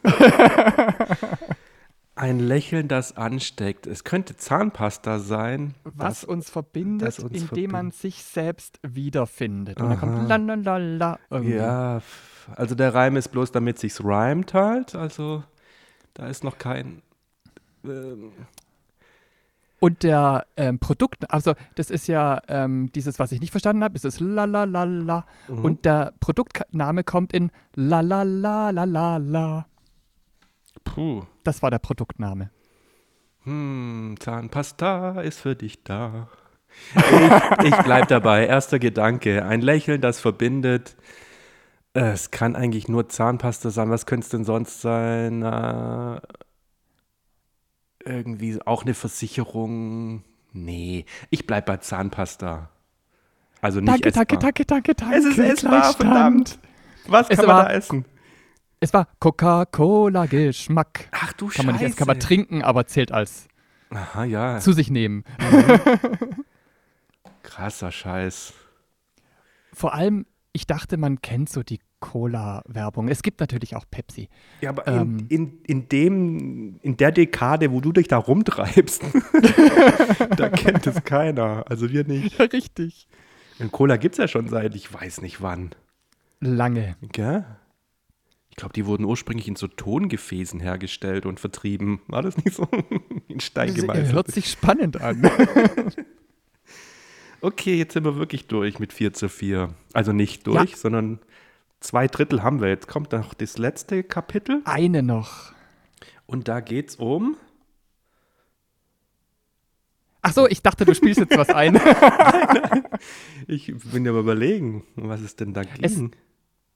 Ein 2.17 2.39
Lächeln, 2.39 2.87
das 2.87 3.15
ansteckt. 3.15 3.85
Es 3.87 4.03
könnte 4.03 4.35
Zahnpasta 4.35 5.19
sein. 5.19 5.75
Was 5.83 6.21
das- 6.21 6.23
uns 6.25 6.49
verbindet, 6.49 7.19
uns 7.19 7.41
indem 7.43 7.71
man 7.71 7.91
verbindet. 7.91 7.95
sich 7.95 8.23
selbst 8.23 8.79
wiederfindet. 8.81 9.79
Und 9.79 9.89
dann 9.89 9.97
Aha. 9.97 10.07
kommt 10.07 10.27
lalalala 10.29 11.19
irgendwie. 11.29 11.55
Ja, 11.55 12.01
also 12.55 12.73
der 12.75 12.93
Reim 12.95 13.17
ist 13.17 13.27
bloß, 13.29 13.51
damit 13.51 13.77
sich's 13.79 14.03
reimt 14.03 14.53
halt. 14.55 14.95
Also 14.95 15.43
da 16.15 16.27
ist 16.27 16.43
noch 16.43 16.57
kein. 16.57 17.01
Ähm, 17.85 18.31
Und 19.79 20.01
der 20.01 20.47
ähm, 20.57 20.79
Produkt, 20.79 21.29
also 21.31 21.53
das 21.75 21.91
ist 21.91 22.07
ja 22.07 22.41
ähm, 22.47 22.91
dieses, 22.95 23.19
was 23.19 23.31
ich 23.31 23.39
nicht 23.41 23.51
verstanden 23.51 23.83
habe, 23.83 23.93
ist 23.95 24.05
das 24.05 24.19
lalalala. 24.19 25.23
Mhm. 25.47 25.63
Und 25.63 25.85
der 25.85 26.13
Produktname 26.19 27.03
kommt 27.03 27.31
in 27.31 27.51
lalalalalala. 27.75 29.67
puh. 30.83 31.21
Das 31.47 31.61
war 31.61 31.71
der 31.71 31.79
Produktname. 31.79 32.49
Hm, 33.43 34.15
Zahnpasta 34.19 35.21
ist 35.21 35.39
für 35.39 35.55
dich 35.55 35.81
da. 35.85 36.27
Ich, 36.93 37.67
ich 37.69 37.75
bleib 37.85 38.09
dabei. 38.09 38.45
Erster 38.45 38.79
Gedanke. 38.79 39.45
Ein 39.45 39.61
Lächeln, 39.61 40.01
das 40.01 40.19
verbindet. 40.19 40.97
Es 41.93 42.31
kann 42.31 42.57
eigentlich 42.57 42.89
nur 42.89 43.07
Zahnpasta 43.07 43.69
sein. 43.69 43.89
Was 43.89 44.05
könnte 44.05 44.25
es 44.25 44.29
denn 44.29 44.43
sonst 44.43 44.81
sein? 44.81 45.41
Äh, 45.41 46.19
irgendwie 48.03 48.59
auch 48.65 48.83
eine 48.83 48.93
Versicherung. 48.93 50.23
Nee, 50.51 51.05
ich 51.29 51.47
bleib 51.47 51.65
bei 51.67 51.77
Zahnpasta. 51.77 52.69
Also 53.61 53.79
nicht 53.79 53.87
Danke, 53.89 54.09
essbar. 54.09 54.25
danke, 54.25 54.65
danke, 54.65 54.65
danke, 54.65 54.95
danke. 54.95 55.15
Es 55.15 55.23
ist 55.25 55.39
essbar, 55.39 55.93
verdammt. 55.93 56.59
Was 57.07 57.29
Es 57.29 57.37
kann 57.37 57.47
man 57.47 57.55
war- 57.55 57.63
da 57.65 57.71
essen? 57.71 58.03
Es 58.79 58.93
war 58.93 59.07
Coca-Cola-Geschmack. 59.19 61.09
Ach 61.11 61.33
du 61.33 61.47
Kann 61.47 61.65
man 61.65 61.75
nicht 61.75 61.83
essen, 61.85 61.95
kann 61.95 62.07
man 62.07 62.17
Scheiße. 62.17 62.27
trinken, 62.27 62.61
aber 62.61 62.85
zählt 62.85 63.11
als 63.11 63.47
Aha, 63.89 64.23
ja. 64.23 64.59
zu 64.59 64.71
sich 64.73 64.91
nehmen. 64.91 65.23
Krasser 67.43 67.91
Scheiß. 67.91 68.53
Vor 69.73 69.93
allem, 69.93 70.25
ich 70.53 70.67
dachte, 70.67 70.97
man 70.97 71.21
kennt 71.21 71.49
so 71.49 71.63
die 71.63 71.79
Cola-Werbung. 71.99 73.07
Es 73.07 73.23
gibt 73.23 73.39
natürlich 73.39 73.75
auch 73.75 73.85
Pepsi. 73.89 74.29
Ja, 74.61 74.69
aber 74.69 74.87
Ähm. 74.87 75.25
in, 75.29 75.29
in, 75.29 75.61
in, 75.65 75.89
dem, 75.89 76.79
in 76.83 76.97
der 76.97 77.11
Dekade, 77.11 77.71
wo 77.71 77.81
du 77.81 77.91
dich 77.91 78.07
da 78.07 78.17
rumtreibst, 78.17 79.01
da 80.37 80.49
kennt 80.49 80.85
es 80.85 81.03
keiner. 81.03 81.65
Also 81.67 81.89
wir 81.89 82.03
nicht. 82.05 82.37
Ja, 82.37 82.45
richtig. 82.45 83.07
Und 83.59 83.71
Cola 83.71 83.97
gibt 83.97 84.13
es 84.13 84.19
ja 84.19 84.27
schon 84.27 84.47
seit 84.49 84.75
ich 84.75 84.93
weiß 84.93 85.21
nicht 85.21 85.41
wann. 85.41 85.71
Lange. 86.39 86.95
Gell? 87.11 87.45
Ich 88.57 88.59
glaube, 88.59 88.73
die 88.73 88.87
wurden 88.87 89.05
ursprünglich 89.05 89.47
in 89.47 89.55
so 89.55 89.67
Tongefäßen 89.67 90.59
hergestellt 90.59 91.27
und 91.27 91.39
vertrieben. 91.39 92.01
War 92.07 92.23
das 92.23 92.37
nicht 92.37 92.55
so? 92.55 92.67
in 93.27 93.39
Stein 93.39 93.67
Das 93.67 93.75
gemeißelt. 93.75 94.13
hört 94.13 94.31
sich 94.31 94.49
spannend 94.49 94.99
an. 94.99 95.29
Okay, 97.39 97.75
jetzt 97.75 97.93
sind 97.93 98.03
wir 98.03 98.15
wirklich 98.15 98.47
durch 98.47 98.79
mit 98.79 98.91
4 98.91 99.13
zu 99.13 99.29
4. 99.29 99.69
Also 99.93 100.11
nicht 100.11 100.47
durch, 100.47 100.75
sondern 100.75 101.19
zwei 101.79 102.07
Drittel 102.07 102.41
haben 102.41 102.61
wir. 102.61 102.67
Jetzt 102.67 102.87
kommt 102.87 103.11
noch 103.11 103.35
das 103.35 103.59
letzte 103.59 104.03
Kapitel. 104.03 104.63
Eine 104.65 105.03
noch. 105.03 105.53
Und 106.25 106.47
da 106.47 106.61
geht's 106.61 106.95
um. 106.95 107.37
Ach 110.23 110.33
so, 110.33 110.47
ich 110.47 110.63
dachte, 110.63 110.83
du 110.83 110.95
spielst 110.95 111.19
jetzt 111.19 111.37
was 111.37 111.49
ein. 111.49 111.79
Ich 113.47 113.71
bin 113.91 114.03
ja 114.03 114.13
mal 114.13 114.21
überlegen, 114.21 114.83
was 114.95 115.21
es 115.21 115.35
denn 115.35 115.53
da 115.53 115.61
ging. 115.61 115.83
Es, 115.83 116.01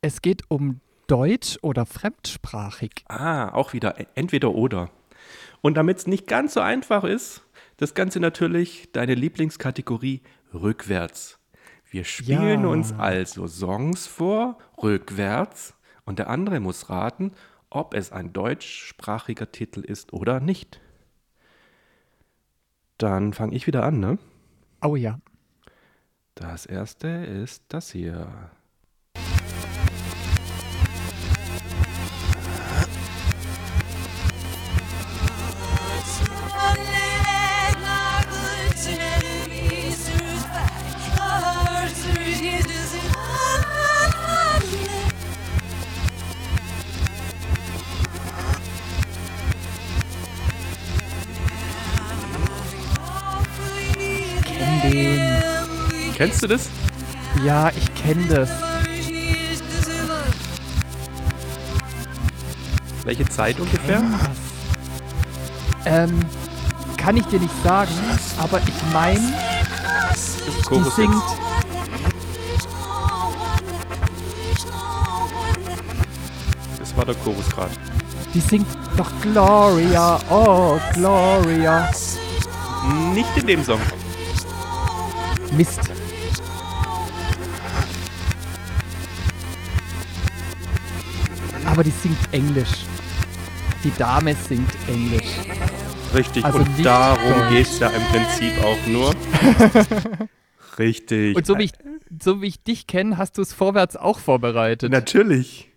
es 0.02 0.22
geht 0.22 0.44
um 0.48 0.80
Deutsch 1.12 1.60
oder 1.62 1.86
fremdsprachig. 1.86 3.04
Ah, 3.10 3.50
auch 3.50 3.74
wieder 3.74 4.00
e- 4.00 4.08
entweder 4.16 4.54
oder. 4.54 4.90
Und 5.60 5.76
damit 5.76 5.98
es 5.98 6.08
nicht 6.08 6.26
ganz 6.26 6.54
so 6.54 6.62
einfach 6.62 7.04
ist, 7.04 7.42
das 7.76 7.94
Ganze 7.96 8.22
natürlich 8.22 8.94
deine 8.94 9.14
Lieblingskategorie 9.16 10.22
rückwärts. 10.54 11.38
Wir 11.90 12.06
spielen 12.06 12.62
Ja. 12.62 12.68
uns 12.70 12.94
also 12.94 13.46
Songs 13.48 14.08
vor, 14.08 14.58
rückwärts, 14.82 15.74
und 16.06 16.18
der 16.18 16.30
andere 16.30 16.62
muss 16.62 16.90
raten, 16.90 17.34
ob 17.70 17.94
es 17.94 18.14
ein 18.14 18.32
deutschsprachiger 18.32 19.52
Titel 19.52 19.82
ist 19.82 20.14
oder 20.14 20.40
nicht. 20.40 20.80
Dann 22.98 23.34
fange 23.34 23.54
ich 23.54 23.68
wieder 23.68 23.84
an, 23.84 24.00
ne? 24.00 24.18
Oh 24.82 24.96
ja. 24.96 25.20
Das 26.36 26.66
erste 26.66 27.08
ist 27.10 27.64
das 27.68 27.92
hier. 27.92 28.50
Kennst 56.22 56.44
du 56.44 56.48
das? 56.48 56.70
Ja, 57.44 57.72
ich 57.76 57.96
kenne 57.96 58.24
das. 58.28 58.50
Welche 63.04 63.28
Zeit 63.28 63.60
ungefähr? 63.60 64.04
Ähm, 65.86 66.20
kann 66.96 67.18
ich 67.18 67.26
dir 67.26 67.40
nicht 67.40 67.64
sagen, 67.64 67.90
aber 68.38 68.60
ich 68.60 68.94
meine, 68.94 69.34
die 70.70 70.90
singt. 70.92 71.24
Das 76.78 76.96
war 76.98 77.06
der 77.06 77.16
Chorus 77.16 77.50
gerade. 77.50 77.72
Die 78.32 78.42
singt 78.42 78.68
doch 78.96 79.10
Gloria, 79.24 80.20
oh 80.30 80.80
Gloria. 80.94 81.90
Nicht 83.12 83.38
in 83.38 83.48
dem 83.48 83.64
Song. 83.64 83.82
Mist. 85.58 85.91
Aber 91.82 91.90
die 91.90 91.98
singt 91.98 92.20
Englisch. 92.32 92.86
Die 93.84 93.92
Dame 93.98 94.36
singt 94.36 94.70
Englisch. 94.88 95.34
Richtig, 96.14 96.46
Also 96.46 96.60
und 96.60 96.68
darum 96.86 97.50
geht 97.50 97.66
es 97.66 97.80
ja 97.80 97.88
im 97.88 98.04
Prinzip 98.04 98.64
auch 98.64 98.78
nur. 98.86 99.16
Richtig. 100.78 101.36
Und 101.36 101.48
so 101.48 101.58
wie 101.58 101.64
ich, 101.64 101.72
so 102.22 102.40
wie 102.44 102.50
ich 102.50 102.64
dich 102.64 102.86
kenne, 102.86 103.18
hast 103.18 103.40
du 103.40 103.42
es 103.42 103.52
vorwärts 103.52 103.98
auch 103.98 104.20
vorbereitet. 104.20 104.92
Natürlich. 104.92 105.72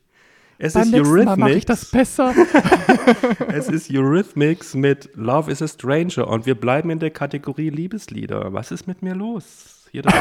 Es 0.59 0.75
Beim 0.75 0.83
ist 0.83 0.93
nächsten 0.93 1.25
Mal 1.25 1.39
mache 1.39 1.53
ich 1.53 1.67
Eurythmics. 1.67 1.81
das 1.81 1.91
besser. 1.91 2.35
es 3.49 3.71
ist 3.71 3.91
Eurythmics 3.91 4.75
mit 4.75 5.09
Love 5.15 5.51
is 5.51 5.63
a 5.63 5.69
Stranger 5.69 6.29
und 6.29 6.45
wir 6.45 6.55
bleiben 6.55 6.91
in 6.91 6.99
der 6.99 7.13
Kategorie 7.13 7.71
Liebeslieder. 7.71 8.53
Was 8.53 8.73
ist 8.73 8.87
mit 8.87 9.01
mir 9.01 9.15
los? 9.15 9.87
Hier 9.91 10.03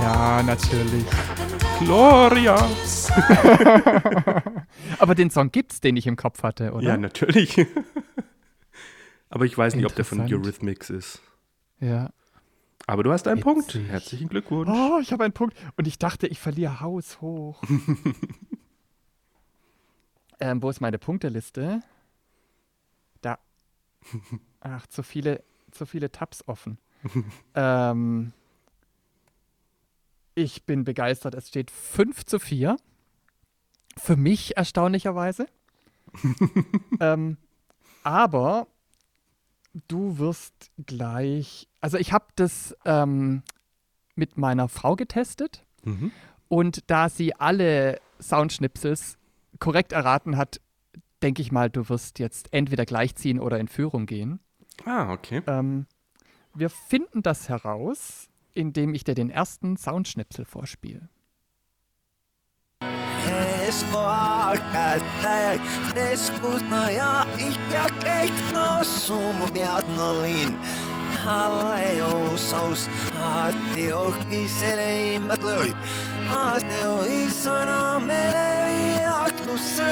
ja, 0.00 0.42
natürlich. 0.42 1.04
Gloria. 1.80 2.56
Aber 4.98 5.14
den 5.14 5.30
Song 5.30 5.50
gibt's, 5.50 5.80
den 5.80 5.96
ich 5.96 6.06
im 6.06 6.16
Kopf 6.16 6.42
hatte, 6.42 6.72
oder? 6.72 6.88
Ja, 6.88 6.96
natürlich. 6.96 7.56
Aber 9.30 9.44
ich 9.44 9.56
weiß 9.56 9.76
nicht, 9.76 9.86
ob 9.86 9.94
der 9.94 10.04
von. 10.04 10.20
Eurythmics 10.20 10.90
ist. 10.90 11.20
Ja. 11.78 12.10
Aber 12.86 13.02
du 13.02 13.12
hast 13.12 13.28
einen 13.28 13.40
Punkt. 13.40 13.74
Witzig. 13.74 13.88
Herzlichen 13.88 14.28
Glückwunsch. 14.28 14.70
Oh, 14.70 14.98
ich 15.00 15.12
habe 15.12 15.24
einen 15.24 15.32
Punkt. 15.32 15.56
Und 15.76 15.86
ich 15.86 15.98
dachte, 15.98 16.26
ich 16.26 16.40
verliere 16.40 16.80
haushoch. 16.80 17.62
ähm, 20.40 20.62
wo 20.62 20.70
ist 20.70 20.80
meine 20.80 20.98
Punkteliste? 20.98 21.82
Da. 23.20 23.38
Ach, 24.60 24.86
zu 24.88 25.02
viele, 25.02 25.44
zu 25.70 25.86
viele 25.86 26.10
Tabs 26.10 26.46
offen. 26.48 26.78
ähm, 27.54 28.32
ich 30.34 30.64
bin 30.64 30.84
begeistert. 30.84 31.34
Es 31.34 31.48
steht 31.48 31.70
5 31.70 32.24
zu 32.24 32.38
4. 32.38 32.76
Für 33.96 34.16
mich 34.16 34.56
erstaunlicherweise. 34.56 35.46
ähm, 37.00 37.36
aber 38.02 38.66
du 39.88 40.18
wirst 40.18 40.70
gleich. 40.86 41.68
Also 41.80 41.98
ich 41.98 42.12
habe 42.12 42.26
das 42.36 42.76
ähm, 42.84 43.42
mit 44.14 44.36
meiner 44.38 44.68
Frau 44.68 44.96
getestet 44.96 45.64
Mhm. 45.82 46.12
und 46.48 46.90
da 46.90 47.08
sie 47.08 47.34
alle 47.36 48.00
Soundschnipsels 48.20 49.16
korrekt 49.60 49.92
erraten 49.92 50.36
hat, 50.36 50.60
denke 51.22 51.40
ich 51.40 51.52
mal, 51.52 51.70
du 51.70 51.88
wirst 51.88 52.18
jetzt 52.18 52.52
entweder 52.52 52.84
gleichziehen 52.84 53.38
oder 53.40 53.58
in 53.58 53.68
Führung 53.68 54.04
gehen. 54.06 54.40
Ah, 54.84 55.12
okay. 55.12 55.42
Ähm, 55.46 55.86
wir 56.54 56.68
finden 56.70 57.22
das 57.22 57.48
heraus, 57.48 58.28
indem 58.54 58.94
ich 58.94 59.04
dir 59.04 59.14
den 59.14 59.30
ersten 59.30 59.76
Soundschnipsel 59.76 60.44
vorspiele. 60.44 61.08
Espoarkältäjä, 63.68 65.60
keskusta 65.94 66.90
ja 66.90 67.26
ihja 67.38 67.86
kehtoo 68.02 68.84
sumumiatnolin. 68.84 70.58
Halle 71.24 71.94
jousaus, 71.94 72.90
haatti 73.14 73.92
ohkiseleimmät 73.92 75.42
löi. 75.42 75.74
Haaste 76.28 76.88
ohi 76.88 77.30
sana 77.30 78.00
melee, 78.00 79.02
jaktussa 79.02 79.82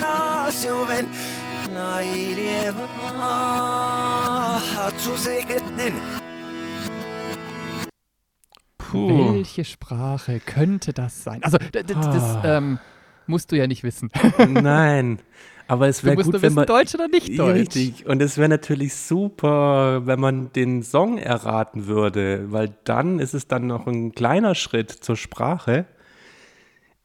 Puh. 8.91 9.35
Welche 9.35 9.65
Sprache 9.65 10.41
könnte 10.41 10.93
das 10.93 11.23
sein? 11.25 11.43
Also, 11.43 11.59
d- 11.59 11.83
d- 11.83 11.95
das 11.95 12.37
Ah. 12.37 12.57
ähm, 12.59 12.79
musst 13.27 13.53
du 13.53 13.57
ja 13.57 13.67
nicht 13.67 13.83
wissen. 13.85 14.11
Nein. 14.49 15.19
Aber 15.67 15.87
es 15.89 16.03
wäre 16.03 16.17
gut, 16.17 16.33
nur 16.33 16.41
wenn 16.41 16.55
man. 16.55 16.65
Deutsch 16.67 16.95
oder 16.95 17.09
nicht 17.09 17.39
Deutsch. 17.39 17.55
Richtig. 17.77 18.07
Und 18.07 18.23
es 18.23 18.39
wäre 18.39 18.49
natürlich 18.49 18.95
super, 18.95 20.07
wenn 20.07 20.19
man 20.19 20.51
den 20.55 20.83
Song 20.83 21.19
erraten 21.19 21.87
würde, 21.87 22.51
weil 22.51 22.75
dann 22.85 23.19
ist 23.19 23.35
es 23.35 23.47
dann 23.49 23.67
noch 23.67 23.87
ein 23.87 24.13
kleiner 24.13 24.55
Schritt 24.55 24.91
zur 24.91 25.17
Sprache. 25.17 25.85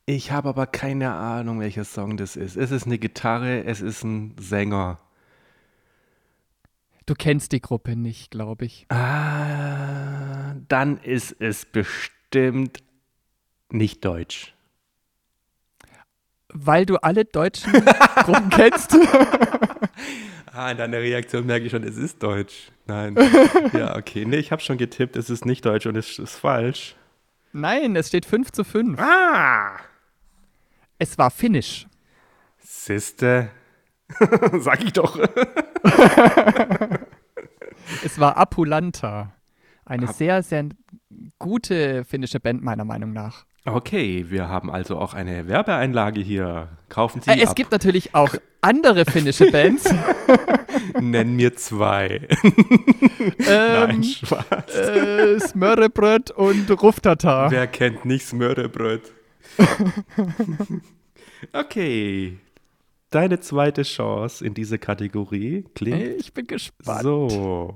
Ich 0.05 0.31
habe 0.31 0.47
aber 0.49 0.65
keine 0.67 1.11
Ahnung, 1.11 1.59
welcher 1.59 1.84
Song 1.84 2.15
das 2.15 2.38
ist. 2.38 2.55
Es 2.55 2.71
ist 2.71 2.86
eine 2.86 2.97
Gitarre, 2.99 3.65
es 3.65 3.81
ist 3.81 4.03
ein 4.05 4.36
Sänger. 4.39 4.99
Du 7.05 7.15
kennst 7.15 7.51
die 7.51 7.59
Gruppe 7.61 7.97
nicht, 7.97 8.31
glaube 8.31 8.63
ich. 8.63 8.86
Ah, 8.89 9.72
dann 10.74 10.97
ist 10.97 11.36
es 11.39 11.65
bestimmt 11.65 12.80
nicht 13.69 14.03
deutsch. 14.03 14.55
Weil 16.49 16.88
du 16.88 16.97
alle 16.97 17.26
deutschen 17.26 17.71
Gruppen 18.15 18.49
kennst. 18.49 18.97
Ah, 20.55 20.69
in 20.69 20.78
deiner 20.78 20.99
Reaktion 20.99 21.47
merke 21.47 21.65
ich 21.65 21.71
schon, 21.71 21.84
es 21.84 21.97
ist 21.97 22.21
deutsch. 22.21 22.71
Nein. 22.86 23.17
Ja, 23.74 23.95
okay. 23.95 24.24
Nee, 24.24 24.38
ich 24.38 24.51
habe 24.51 24.61
schon 24.61 24.78
getippt, 24.78 25.15
es 25.15 25.32
ist 25.32 25.47
nicht 25.47 25.65
deutsch 25.65 25.88
und 25.88 25.95
es 25.95 26.19
ist 26.19 26.36
falsch. 26.36 26.95
Nein, 27.53 27.95
es 27.95 28.09
steht 28.09 28.28
5 28.28 28.51
zu 28.51 28.63
5. 28.63 28.99
Ah! 28.99 29.80
Es 30.99 31.17
war 31.17 31.32
Finnisch. 31.32 31.88
Siste. 32.59 33.49
Sag 34.59 34.84
ich 34.84 34.93
doch. 34.93 35.17
Es 38.05 38.19
war 38.19 38.38
Apulanta. 38.38 39.34
Eine 39.93 40.09
Ap- 40.09 40.15
sehr, 40.15 40.41
sehr 40.43 40.65
gute 41.39 42.03
finnische 42.05 42.39
Band, 42.39 42.63
meiner 42.63 42.83
Meinung 42.85 43.13
nach. 43.13 43.45
Okay, 43.65 44.25
wir 44.29 44.49
haben 44.49 44.69
also 44.71 44.97
auch 44.97 45.13
eine 45.13 45.47
Werbeeinlage 45.47 46.19
hier. 46.19 46.67
Kaufen 46.89 47.21
Sie 47.21 47.29
Äh, 47.31 47.41
es 47.43 47.49
ab. 47.51 47.55
gibt 47.55 47.71
natürlich 47.71 48.13
auch 48.13 48.33
andere 48.61 49.05
finnische 49.05 49.49
Bands. 49.51 49.85
Nenn 50.99 51.35
mir 51.35 51.55
zwei. 51.55 52.27
Ähm, 53.47 53.87
Nein, 53.87 54.03
Spaß. 54.03 54.75
äh, 54.75 55.39
Smörrebröt 55.39 56.31
und 56.31 56.69
Ruftata. 56.81 57.49
Wer 57.51 57.67
kennt 57.67 58.03
nicht 58.03 58.25
Smörrebröt? 58.25 59.13
okay. 61.53 62.37
deine 63.11 63.39
zweite 63.39 63.83
Chance 63.83 64.45
in 64.45 64.53
diese 64.53 64.77
Kategorie. 64.77 65.63
Klingt 65.75 66.19
Ich 66.19 66.33
bin 66.33 66.47
gespannt. 66.47 67.03
so. 67.03 67.75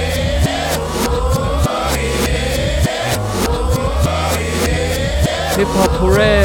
Hop 5.67 6.01
Hooray! 6.01 6.43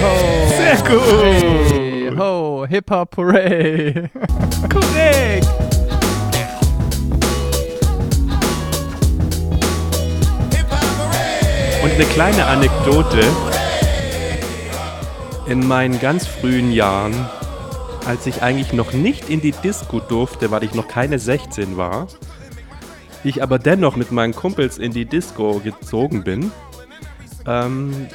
Ho! 0.00 0.48
Sehr 0.56 0.76
gut. 0.76 1.72
Hey, 1.72 2.12
ho! 2.16 2.64
Hip 2.68 2.90
Hop 2.90 3.16
Hooray! 3.16 4.08
Korrekt. 4.72 5.48
Und 11.82 11.90
eine 11.90 12.04
kleine 12.04 12.46
Anekdote. 12.46 13.20
In 15.48 15.66
meinen 15.66 16.00
ganz 16.00 16.26
frühen 16.26 16.70
Jahren, 16.70 17.14
als 18.06 18.26
ich 18.26 18.42
eigentlich 18.42 18.72
noch 18.72 18.92
nicht 18.92 19.28
in 19.28 19.40
die 19.40 19.52
Disco 19.52 19.98
durfte, 19.98 20.52
weil 20.52 20.62
ich 20.62 20.74
noch 20.74 20.86
keine 20.86 21.18
16 21.18 21.76
war, 21.76 22.06
ich 23.24 23.42
aber 23.42 23.58
dennoch 23.58 23.96
mit 23.96 24.12
meinen 24.12 24.34
Kumpels 24.34 24.78
in 24.78 24.92
die 24.92 25.04
Disco 25.04 25.60
gezogen 25.64 26.22
bin, 26.22 26.52
ähm, 27.46 28.08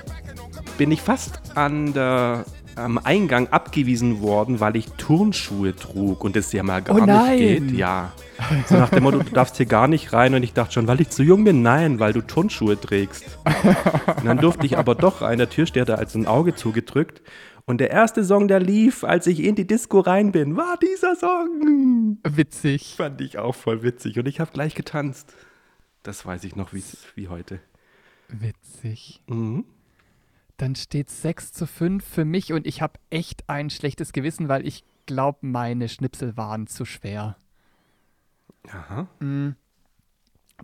bin 0.82 0.92
ich 0.92 1.04
fast 1.04 1.56
an 1.56 1.94
der, 1.94 2.44
am 2.76 2.98
Eingang 2.98 3.50
abgewiesen 3.50 4.20
worden, 4.20 4.60
weil 4.60 4.76
ich 4.76 4.88
Turnschuhe 4.94 5.76
trug 5.76 6.24
und 6.24 6.36
das 6.36 6.52
ja 6.54 6.64
mal 6.64 6.82
gar 6.82 6.96
Oh 6.96 7.06
nein. 7.06 7.38
nicht 7.38 7.68
geht. 7.68 7.72
Ja. 7.78 8.14
So 8.66 8.78
nach 8.78 8.90
dem 8.90 9.04
Motto, 9.04 9.20
du 9.20 9.30
darfst 9.30 9.58
hier 9.58 9.68
gar 9.68 9.88
nicht 9.88 10.12
rein. 10.12 10.34
Und 10.34 10.42
ich 10.42 10.54
dachte 10.54 10.74
schon, 10.74 10.88
weil 10.88 11.00
ich 11.00 11.12
zu 11.12 11.22
jung 11.22 11.44
bin, 11.44 11.62
nein, 11.62 12.00
weil 12.00 12.14
du 12.14 12.22
Turnschuhe 12.22 12.82
trägst. 12.82 13.38
Und 13.46 14.26
dann 14.26 14.40
durfte 14.40 14.66
ich 14.66 14.76
aber 14.80 14.96
doch 14.96 15.22
rein. 15.22 15.38
Der 15.38 15.52
Türsteher 15.52 15.82
hat 15.82 15.90
da 15.90 15.96
als 15.98 16.16
ein 16.16 16.26
Auge 16.26 16.56
zugedrückt. 16.56 17.22
Und 17.66 17.78
der 17.78 17.92
erste 17.92 18.24
Song, 18.26 18.48
der 18.48 18.60
lief, 18.60 19.04
als 19.04 19.28
ich 19.28 19.44
in 19.44 19.54
die 19.54 19.68
Disco 19.68 20.00
rein 20.00 20.32
bin, 20.32 20.58
war 20.58 20.80
dieser 20.82 21.16
Song. 21.16 22.18
Witzig. 22.28 22.96
Fand 22.98 23.22
ich 23.22 23.38
auch 23.38 23.54
voll 23.54 23.84
witzig. 23.84 24.18
Und 24.18 24.28
ich 24.28 24.40
habe 24.40 24.50
gleich 24.52 24.74
getanzt. 24.74 25.36
Das 26.02 26.26
weiß 26.26 26.44
ich 26.44 26.56
noch 26.56 26.74
wie, 26.74 26.82
wie 27.14 27.28
heute. 27.28 27.60
Witzig. 28.30 29.22
Mhm. 29.28 29.64
Dann 30.62 30.76
steht 30.76 31.10
6 31.10 31.54
zu 31.54 31.66
5 31.66 32.06
für 32.06 32.24
mich 32.24 32.54
und 32.54 32.68
ich 32.68 32.84
habe 32.84 33.00
echt 33.10 33.50
ein 33.50 33.72
schlechtes 33.72 34.14
Gewissen, 34.14 34.48
weil 34.48 34.68
ich 34.68 34.84
glaube, 35.08 35.40
meine 35.42 35.90
Schnipsel 35.90 36.38
waren 36.38 36.68
zu 36.68 36.86
schwer. 36.86 37.36
Aha. 38.70 39.08
Mm. 39.20 39.56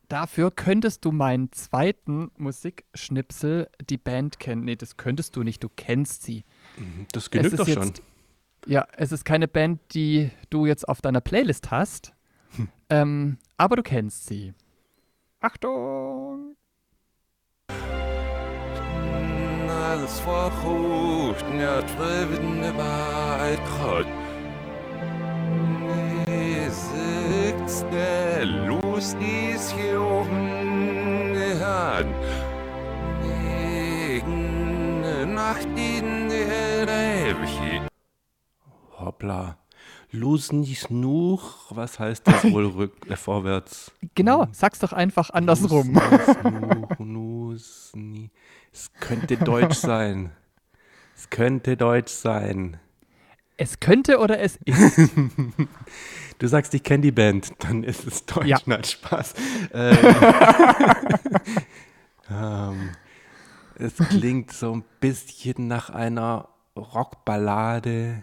Dafür 0.07 0.51
könntest 0.51 1.03
du 1.03 1.11
meinen 1.11 1.51
zweiten 1.51 2.29
Musikschnipsel, 2.37 3.69
die 3.89 3.97
Band 3.97 4.37
kennen. 4.39 4.65
Nee, 4.65 4.75
das 4.75 4.97
könntest 4.97 5.35
du 5.35 5.41
nicht, 5.41 5.63
du 5.63 5.69
kennst 5.75 6.21
sie. 6.21 6.43
Das 7.11 7.23
Es 7.23 7.31
genügt 7.31 7.57
doch 7.59 7.67
schon. 7.67 7.87
jetzt- 7.87 8.03
Ja, 8.67 8.85
es 8.97 9.11
ist 9.11 9.25
keine 9.25 9.47
Band, 9.47 9.79
die 9.95 10.29
du 10.51 10.67
jetzt 10.67 10.87
auf 10.87 11.01
deiner 11.01 11.21
Playlist 11.21 11.71
hast, 11.71 12.13
Hm. 12.55 12.69
ähm, 12.91 13.37
aber 13.57 13.75
du 13.77 13.81
kennst 13.81 14.27
sie. 14.27 14.53
Achtung! 15.39 16.55
Alles 19.97 20.19
verhocht, 20.19 21.45
ja, 21.59 21.81
treffende 21.81 22.77
Wahrheit 22.77 23.59
hat. 23.81 24.05
Sitzt 26.69 27.85
der 27.91 28.45
Lust, 28.45 29.17
dies 29.19 29.71
hier 29.71 29.99
oben 29.99 31.35
hat. 31.59 32.05
Negen 33.23 35.01
Nacht 35.33 35.67
in 35.75 36.29
der 36.29 36.87
Ewigkeit. 36.87 37.89
Hoppla. 38.99 39.57
Losen 40.11 40.59
nicht 40.61 40.91
nuch. 40.91 41.71
Was 41.71 41.97
heißt 41.97 42.27
das 42.27 42.43
wohl 42.51 42.67
rück, 42.77 43.09
äh, 43.09 43.15
vorwärts? 43.15 43.91
Genau, 44.13 44.47
sag's 44.51 44.77
doch 44.77 44.93
einfach 44.93 45.31
andersrum. 45.31 45.93
Nuch, 45.93 46.99
nus, 46.99 47.91
ni. 47.95 48.29
Es 48.77 48.91
könnte 48.99 49.37
Deutsch 49.37 49.77
sein. 49.77 50.29
Es 51.15 51.31
könnte 51.31 51.75
Deutsch 51.77 52.11
sein. 52.11 52.77
Es 53.57 53.79
könnte 53.79 54.19
oder 54.19 54.39
es 54.39 54.57
ist. 54.65 54.99
Du 56.39 56.47
sagst, 56.47 56.75
ich 56.75 56.83
kenne 56.83 57.01
die 57.01 57.11
Band, 57.11 57.51
dann 57.57 57.83
ist 57.83 58.05
es 58.05 58.27
Deutsch. 58.27 58.45
Ja. 58.45 58.59
Nein, 58.67 58.83
Spaß. 58.83 59.33
Ähm, 59.73 59.97
ähm, 62.29 62.89
es 63.79 63.95
klingt 63.95 64.53
so 64.53 64.75
ein 64.75 64.83
bisschen 64.99 65.67
nach 65.67 65.89
einer 65.89 66.49
Rockballade. 66.75 68.21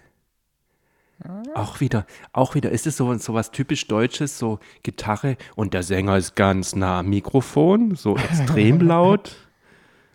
Auch 1.55 1.81
wieder, 1.81 2.07
auch 2.33 2.55
wieder, 2.55 2.71
ist 2.71 2.87
es 2.87 2.97
so, 2.97 3.13
so 3.15 3.35
was 3.35 3.51
typisch 3.51 3.89
Deutsches, 3.89 4.39
so 4.39 4.61
Gitarre 4.85 5.37
und 5.57 5.75
der 5.75 5.83
Sänger 5.83 6.17
ist 6.17 6.37
ganz 6.37 6.77
nah 6.77 7.01
am 7.01 7.09
Mikrofon, 7.09 7.97
so 7.97 8.17
extrem 8.31 8.81
laut. 8.81 9.35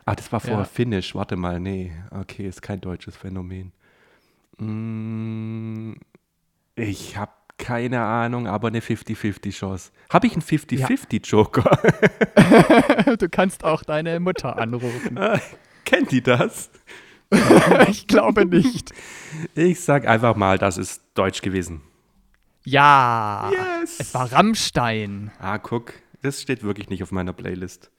Ah, 0.09 0.15
das 0.15 0.31
war 0.31 0.39
vorher 0.39 0.57
Ja. 0.61 0.63
Finnisch, 0.65 1.13
warte 1.13 1.35
mal, 1.35 1.59
nee, 1.59 1.91
okay, 2.09 2.47
ist 2.47 2.63
kein 2.63 2.81
deutsches 2.81 3.15
Phänomen. 3.15 3.73
Mm, 4.57 5.93
ich 6.73 7.15
habe 7.15 7.31
keine 7.59 8.01
Ahnung, 8.01 8.47
aber 8.47 8.69
eine 8.69 8.79
50-50 8.79 9.51
Chance. 9.51 9.91
Habe 10.11 10.25
ich 10.25 10.33
einen 10.33 10.41
50-50 10.41 11.27
Joker? 11.27 11.77
du 13.19 13.29
kannst 13.29 13.63
auch 13.63 13.83
deine 13.83 14.19
Mutter 14.19 14.57
anrufen. 14.57 15.19
Kennt 15.85 16.11
die 16.11 16.23
das? 16.23 16.71
ich 17.87 18.07
glaube 18.07 18.47
nicht. 18.47 18.91
Ich 19.53 19.79
sag 19.81 20.07
einfach 20.07 20.35
mal, 20.35 20.57
das 20.57 20.79
ist 20.79 21.03
Deutsch 21.13 21.43
gewesen. 21.43 21.81
Ja, 22.65 23.51
Yes. 23.51 23.99
es 23.99 24.13
war 24.15 24.31
Rammstein. 24.31 25.29
Ah, 25.37 25.59
guck, 25.59 25.93
das 26.23 26.41
steht 26.41 26.63
wirklich 26.63 26.89
nicht 26.89 27.03
auf 27.03 27.11
meiner 27.11 27.33
Playlist. 27.33 27.91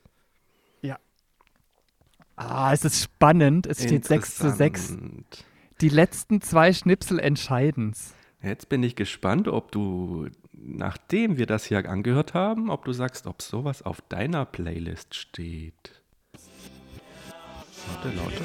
Ah, 2.41 2.73
es 2.73 2.85
ist 2.87 3.03
spannend. 3.03 3.67
Es 3.67 3.83
steht 3.83 4.07
6 4.07 4.37
zu 4.37 4.51
6. 4.51 4.91
Interessant. 4.91 5.45
Die 5.83 5.91
letzten 5.91 6.41
zwei 6.41 6.73
Schnipsel 6.73 7.19
entscheiden's. 7.19 8.15
Jetzt 8.43 8.71
bin 8.71 8.83
ich 8.83 8.97
gespannt, 8.97 9.47
ob 9.47 9.71
du, 9.73 10.29
nachdem 10.53 11.37
wir 11.37 11.45
das 11.45 11.67
hier 11.67 11.87
angehört 11.87 12.33
haben, 12.33 12.71
ob 12.71 12.87
du 12.87 12.93
sagst, 12.93 13.27
ob 13.27 13.43
sowas 13.43 13.83
auf 13.83 14.01
deiner 14.09 14.47
Playlist 14.47 15.15
steht. 15.15 16.01
Lauter, 18.05 18.45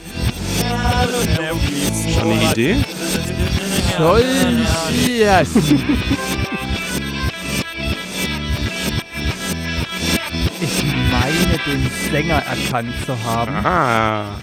Schon 1.01 2.31
eine 2.31 2.51
Idee? 2.51 2.85
Solches. 3.97 5.55
Ich 10.61 10.83
meine, 11.11 11.57
den 11.65 11.89
Sänger 12.11 12.43
erkannt 12.43 12.93
zu 13.05 13.23
haben. 13.23 13.65
Ah. 13.65 14.39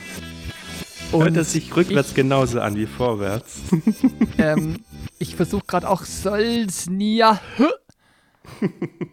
Und 1.13 1.23
Hört 1.23 1.37
es 1.37 1.53
sich 1.53 1.75
rückwärts 1.75 2.13
genauso 2.15 2.61
an 2.61 2.77
wie 2.77 2.87
vorwärts? 2.87 3.61
ähm, 4.39 4.85
ich 5.19 5.37
versuche 5.37 5.65
gerade 5.67 5.89
auch 5.89 6.05
Solsnia. 6.05 7.41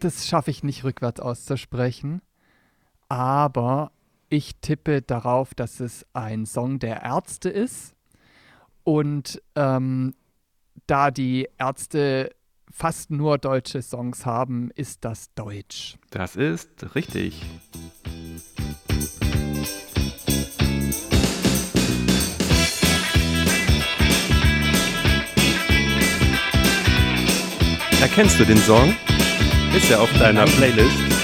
Das 0.00 0.26
schaffe 0.26 0.50
ich 0.50 0.62
nicht 0.62 0.84
rückwärts 0.84 1.20
auszusprechen. 1.20 2.22
Aber 3.08 3.92
ich 4.28 4.56
tippe 4.60 5.02
darauf, 5.02 5.54
dass 5.54 5.80
es 5.80 6.06
ein 6.12 6.46
Song 6.46 6.78
der 6.78 7.02
Ärzte 7.02 7.48
ist. 7.48 7.94
Und 8.84 9.42
ähm, 9.54 10.14
da 10.86 11.10
die 11.10 11.48
Ärzte 11.58 12.30
fast 12.70 13.10
nur 13.10 13.38
deutsche 13.38 13.82
Songs 13.82 14.26
haben, 14.26 14.70
ist 14.74 15.04
das 15.04 15.32
Deutsch. 15.34 15.96
Das 16.10 16.36
ist 16.36 16.94
richtig. 16.94 17.42
Erkennst 28.00 28.38
du 28.38 28.44
den 28.44 28.58
Song? 28.58 28.94
Ist 29.74 29.90
er 29.90 30.00
auf 30.00 30.12
deiner 30.18 30.44
Playlist? 30.44 31.15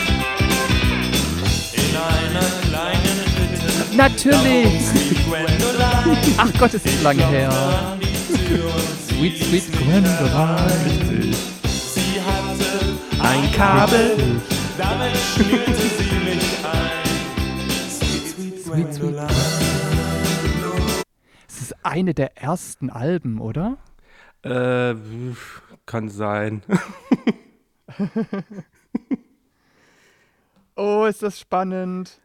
Natürlich! 3.96 4.82
Ach 6.38 6.50
Gott, 6.58 6.74
ist 6.74 6.86
das 6.86 7.02
lange 7.02 7.26
her. 7.28 7.98
Sweet, 9.08 9.38
sweet 9.42 9.72
Gwendoline. 9.72 11.34
Sie 11.34 12.20
hatte 12.20 12.98
Ein 13.20 13.52
Kabel. 13.52 14.40
damit 14.78 15.16
schnürte 15.16 15.74
sie 15.74 16.18
mich 16.24 16.64
ein. 16.64 17.04
Sweet, 17.90 18.28
sweet 18.28 18.64
Sweet, 18.64 18.64
sweet 18.64 19.00
Gwendoline. 19.00 19.28
Es 21.48 21.60
ist 21.60 21.84
eine 21.84 22.14
der 22.14 22.36
ersten 22.38 22.90
Alben, 22.90 23.40
oder? 23.40 23.76
Äh, 24.42 24.94
kann 25.86 26.08
sein. 26.08 26.62
Oh, 30.74 31.04
ist 31.04 31.22
das 31.22 31.38
spannend. 31.38 32.18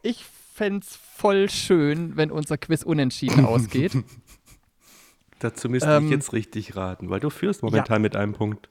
Ich 0.00 0.24
fänd's 0.56 0.96
voll 0.96 1.50
schön, 1.50 2.16
wenn 2.16 2.30
unser 2.30 2.56
Quiz 2.56 2.82
unentschieden 2.82 3.44
ausgeht. 3.44 3.92
Dazu 5.38 5.68
müsste 5.68 5.90
Ähm, 5.90 6.06
ich 6.06 6.10
jetzt 6.10 6.32
richtig 6.32 6.76
raten, 6.76 7.10
weil 7.10 7.20
du 7.20 7.28
führst 7.28 7.62
momentan 7.62 8.00
mit 8.00 8.16
einem 8.16 8.32
Punkt. 8.32 8.70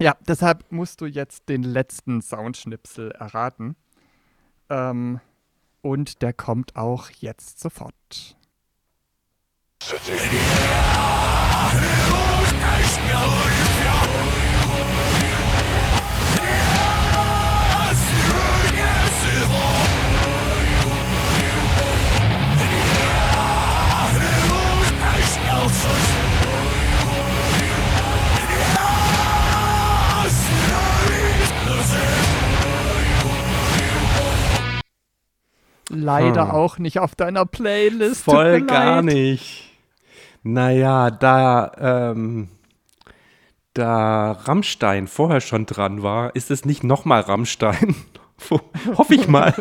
Ja, 0.00 0.16
deshalb 0.26 0.72
musst 0.72 1.00
du 1.00 1.06
jetzt 1.06 1.48
den 1.48 1.62
letzten 1.62 2.20
Soundschnipsel 2.20 3.12
erraten. 3.12 3.76
Ähm, 4.68 5.20
und 5.82 6.22
der 6.22 6.32
kommt 6.32 6.74
auch 6.74 7.10
jetzt 7.10 7.60
sofort. 7.60 8.36
Leider 36.20 36.44
Hm. 36.48 36.50
auch 36.50 36.78
nicht 36.78 36.98
auf 36.98 37.14
deiner 37.14 37.46
Playlist. 37.46 38.24
Voll 38.24 38.62
gar 38.62 39.02
nicht. 39.02 39.70
Naja, 40.42 41.10
da, 41.10 42.10
ähm, 42.12 42.48
da 43.74 44.32
Rammstein 44.32 45.06
vorher 45.06 45.40
schon 45.40 45.66
dran 45.66 46.02
war, 46.02 46.34
ist 46.36 46.50
es 46.50 46.64
nicht 46.64 46.84
nochmal 46.84 47.20
Rammstein. 47.22 47.94
Hoffe 48.96 49.14
ich 49.14 49.28
mal. 49.28 49.54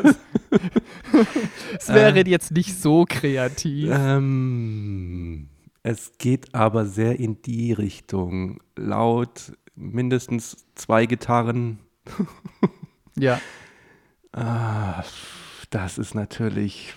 Es 1.78 1.90
wäre 1.90 2.28
jetzt 2.28 2.52
nicht 2.52 2.76
so 2.82 3.06
kreativ. 3.08 3.90
ähm, 3.94 5.50
es 5.84 6.14
geht 6.18 6.54
aber 6.56 6.86
sehr 6.86 7.20
in 7.20 7.42
die 7.44 7.74
Richtung. 7.74 8.60
Laut 8.76 9.54
mindestens 9.76 10.66
zwei 10.76 11.06
Gitarren. 11.06 11.80
Ja. 13.18 13.42
Ah, 14.32 15.04
das 15.72 15.98
ist 15.98 16.14
natürlich. 16.14 16.94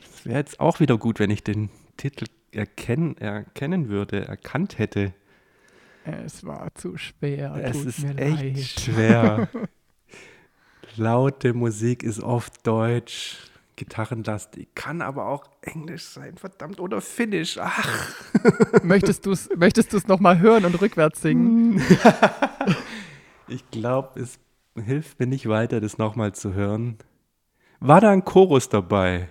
Es 0.00 0.24
wäre 0.24 0.38
jetzt 0.38 0.58
auch 0.58 0.80
wieder 0.80 0.96
gut, 0.96 1.18
wenn 1.18 1.30
ich 1.30 1.44
den 1.44 1.68
Titel 1.96 2.26
erkennen, 2.50 3.16
erkennen 3.18 3.88
würde, 3.88 4.26
erkannt 4.26 4.78
hätte. 4.78 5.12
Es 6.04 6.44
war 6.44 6.74
zu 6.74 6.96
schwer. 6.96 7.54
es 7.62 7.84
ist 7.84 8.00
mir 8.00 8.16
echt 8.16 8.42
leid. 8.42 8.80
schwer. 8.80 9.48
Laute 10.96 11.52
Musik 11.52 12.02
ist 12.02 12.20
oft 12.20 12.66
deutsch, 12.66 13.36
gitarrenlastig, 13.76 14.74
kann 14.74 15.02
aber 15.02 15.26
auch 15.26 15.44
englisch 15.60 16.04
sein, 16.04 16.38
verdammt, 16.38 16.80
oder 16.80 17.00
finnisch. 17.00 17.58
Ach. 17.60 18.14
möchtest 18.82 19.26
du 19.26 19.32
es 19.32 19.50
möchtest 19.54 19.92
du's 19.92 20.08
nochmal 20.08 20.38
hören 20.40 20.64
und 20.64 20.80
rückwärts 20.80 21.20
singen? 21.22 21.82
Ich 23.50 23.70
glaube, 23.70 24.20
es 24.20 24.38
hilft 24.80 25.18
mir 25.20 25.26
nicht 25.26 25.48
weiter, 25.48 25.80
das 25.80 25.98
nochmal 25.98 26.34
zu 26.34 26.54
hören. 26.54 26.98
War 27.80 28.00
da 28.00 28.10
ein 28.10 28.24
Chorus 28.24 28.68
dabei? 28.68 29.28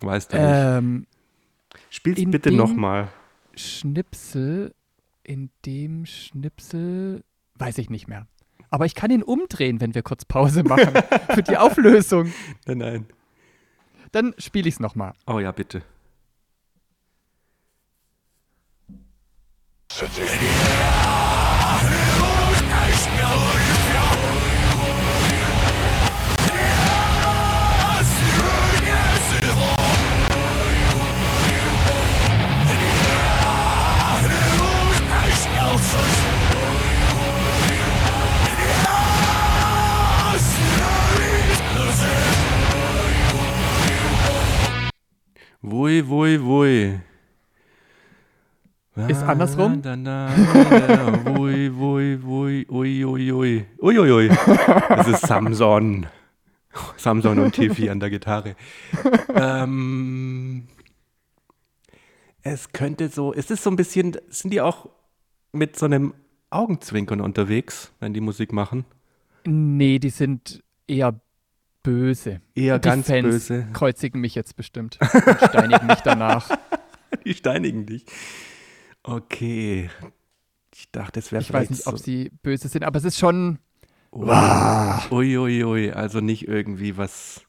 Weißt 0.00 0.32
du 0.32 0.36
nicht. 0.36 0.46
ähm, 0.48 1.06
Spiel's 1.90 2.18
in 2.18 2.30
bitte 2.30 2.50
dem- 2.50 2.56
nochmal. 2.58 3.08
Schnipsel, 3.56 4.74
in 5.24 5.50
dem 5.66 6.06
Schnipsel, 6.06 7.22
weiß 7.56 7.78
ich 7.78 7.90
nicht 7.90 8.08
mehr. 8.08 8.26
Aber 8.70 8.86
ich 8.86 8.94
kann 8.94 9.10
ihn 9.10 9.22
umdrehen, 9.24 9.80
wenn 9.80 9.94
wir 9.94 10.02
kurz 10.02 10.24
Pause 10.24 10.62
machen 10.62 10.94
für 11.34 11.42
die 11.42 11.56
Auflösung. 11.56 12.32
Nein, 12.66 12.78
nein. 12.78 13.06
Dann 14.12 14.34
spiele 14.38 14.68
ich 14.68 14.74
es 14.76 14.80
nochmal. 14.80 15.12
Oh 15.26 15.40
ja, 15.40 15.50
bitte. 15.52 15.82
Wui, 20.00 20.89
andersrum? 49.30 49.82
Da, 49.82 49.96
da, 49.96 50.28
da, 50.86 51.36
wui, 51.36 51.70
wui, 51.74 52.22
wui, 52.22 52.66
ui, 52.68 53.04
ui, 53.04 53.32
ui. 53.32 53.66
Ui, 53.80 53.98
ui, 53.98 54.10
ui. 54.12 54.28
Das 54.88 55.08
ist 55.08 55.26
Samson. 55.26 56.06
Samson 56.96 57.38
und 57.38 57.52
Tiffy 57.54 57.90
an 57.90 58.00
der 58.00 58.10
Gitarre. 58.10 58.54
ähm, 59.34 60.68
es 62.42 62.72
könnte 62.72 63.08
so, 63.08 63.34
es 63.34 63.50
ist 63.50 63.62
so 63.62 63.70
ein 63.70 63.76
bisschen, 63.76 64.16
sind 64.28 64.52
die 64.52 64.60
auch 64.60 64.88
mit 65.52 65.76
so 65.76 65.86
einem 65.86 66.14
Augenzwinkern 66.50 67.20
unterwegs, 67.20 67.92
wenn 68.00 68.14
die 68.14 68.20
Musik 68.20 68.52
machen? 68.52 68.84
Nee, 69.44 69.98
die 69.98 70.10
sind 70.10 70.62
eher 70.86 71.20
böse. 71.82 72.40
Eher 72.54 72.78
die 72.78 72.88
ganz 72.88 73.06
Fans 73.06 73.24
böse. 73.24 73.66
kreuzigen 73.72 74.20
mich 74.20 74.34
jetzt 74.34 74.56
bestimmt 74.56 74.98
und 75.00 75.38
steinigen 75.48 75.86
mich 75.86 76.00
danach. 76.00 76.50
Die 77.24 77.34
steinigen 77.34 77.86
dich. 77.86 78.04
Okay. 79.02 79.90
Ich 80.74 80.90
dachte, 80.90 81.18
es 81.20 81.32
wäre 81.32 81.42
Ich 81.42 81.52
weiß 81.52 81.70
nicht, 81.70 81.86
ob 81.86 81.98
so. 81.98 82.04
sie 82.04 82.30
böse 82.42 82.68
sind, 82.68 82.84
aber 82.84 82.98
es 82.98 83.04
ist 83.04 83.18
schon. 83.18 83.58
Ui, 84.12 85.38
ui, 85.38 85.64
ui, 85.64 85.92
also 85.92 86.20
nicht 86.20 86.48
irgendwie 86.48 86.96
was 86.96 87.42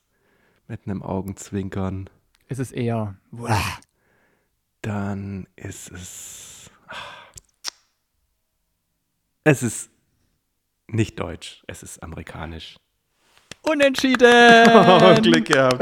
mit 0.67 0.81
einem 0.85 1.01
Augenzwinkern. 1.03 2.09
Es 2.47 2.59
ist 2.59 2.71
eher. 2.71 3.15
Dann 4.81 5.47
ist 5.55 5.91
es. 5.91 6.69
Es 9.43 9.63
ist 9.63 9.89
nicht 10.87 11.19
deutsch, 11.19 11.63
es 11.67 11.81
ist 11.83 12.03
amerikanisch. 12.03 12.77
Unentschieden! 13.63 14.27
Oh, 14.67 15.15
Glück 15.21 15.45
gehabt. 15.45 15.79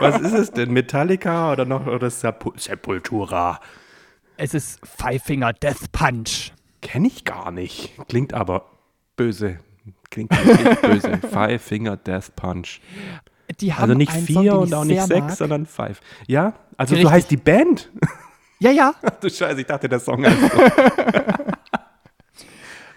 Was 0.00 0.20
ist 0.20 0.32
es 0.32 0.50
denn? 0.50 0.72
Metallica 0.72 1.52
oder 1.52 1.64
noch 1.64 1.86
oder 1.86 2.10
Sepul 2.10 2.58
Sepultura? 2.58 3.60
Es 4.38 4.54
ist 4.54 4.78
Five 4.86 5.22
Finger 5.22 5.52
Death 5.52 5.90
Punch. 5.92 6.52
Kenne 6.80 7.08
ich 7.08 7.24
gar 7.24 7.50
nicht. 7.50 7.92
Klingt 8.08 8.32
aber 8.34 8.66
böse. 9.16 9.58
Klingt 10.10 10.30
böse. 10.82 11.18
Five 11.18 11.60
Finger 11.62 11.96
Death 11.96 12.34
Punch. 12.36 12.80
Die 13.60 13.72
haben 13.74 13.82
Also 13.82 13.94
nicht 13.94 14.12
vier 14.12 14.52
Song, 14.52 14.62
und 14.62 14.74
auch 14.74 14.84
nicht 14.84 15.02
sechs, 15.02 15.20
mag. 15.26 15.30
sondern 15.36 15.66
five. 15.66 16.00
Ja? 16.26 16.54
Also 16.76 16.94
Richtig. 16.94 17.08
so 17.08 17.12
heißt 17.12 17.30
die 17.30 17.36
Band? 17.36 17.90
Ja, 18.60 18.72
ja. 18.72 18.92
Ach 19.02 19.10
du 19.20 19.30
Scheiße, 19.30 19.60
ich 19.60 19.66
dachte, 19.68 19.88
der 19.88 20.00
Song 20.00 20.26
heißt 20.26 20.36
so. 20.40 20.58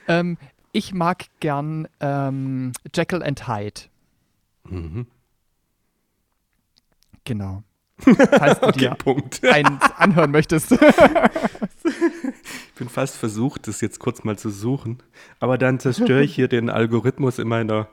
Ähm, 0.07 0.39
ich 0.71 0.91
mag 0.91 1.25
gern 1.39 1.87
ähm, 1.99 2.71
Jekyll 2.95 3.21
and 3.21 3.47
Hyde. 3.47 3.81
Mhm. 4.63 5.05
Genau. 7.25 7.61
Falls 8.03 8.59
du 8.59 8.67
Okay, 8.67 8.79
dir 8.79 8.95
Punkt. 8.95 9.43
eins 9.51 9.83
anhören 9.97 10.31
möchtest. 10.31 10.71
Ich 10.71 10.79
bin 12.75 12.89
fast 12.89 13.17
versucht, 13.17 13.67
das 13.67 13.81
jetzt 13.81 13.99
kurz 13.99 14.23
mal 14.23 14.37
zu 14.37 14.49
suchen. 14.49 14.99
Aber 15.39 15.57
dann 15.57 15.79
zerstöre 15.79 16.23
ich 16.23 16.33
hier 16.35 16.47
den 16.47 16.69
Algorithmus 16.69 17.39
in 17.39 17.47
meiner. 17.47 17.87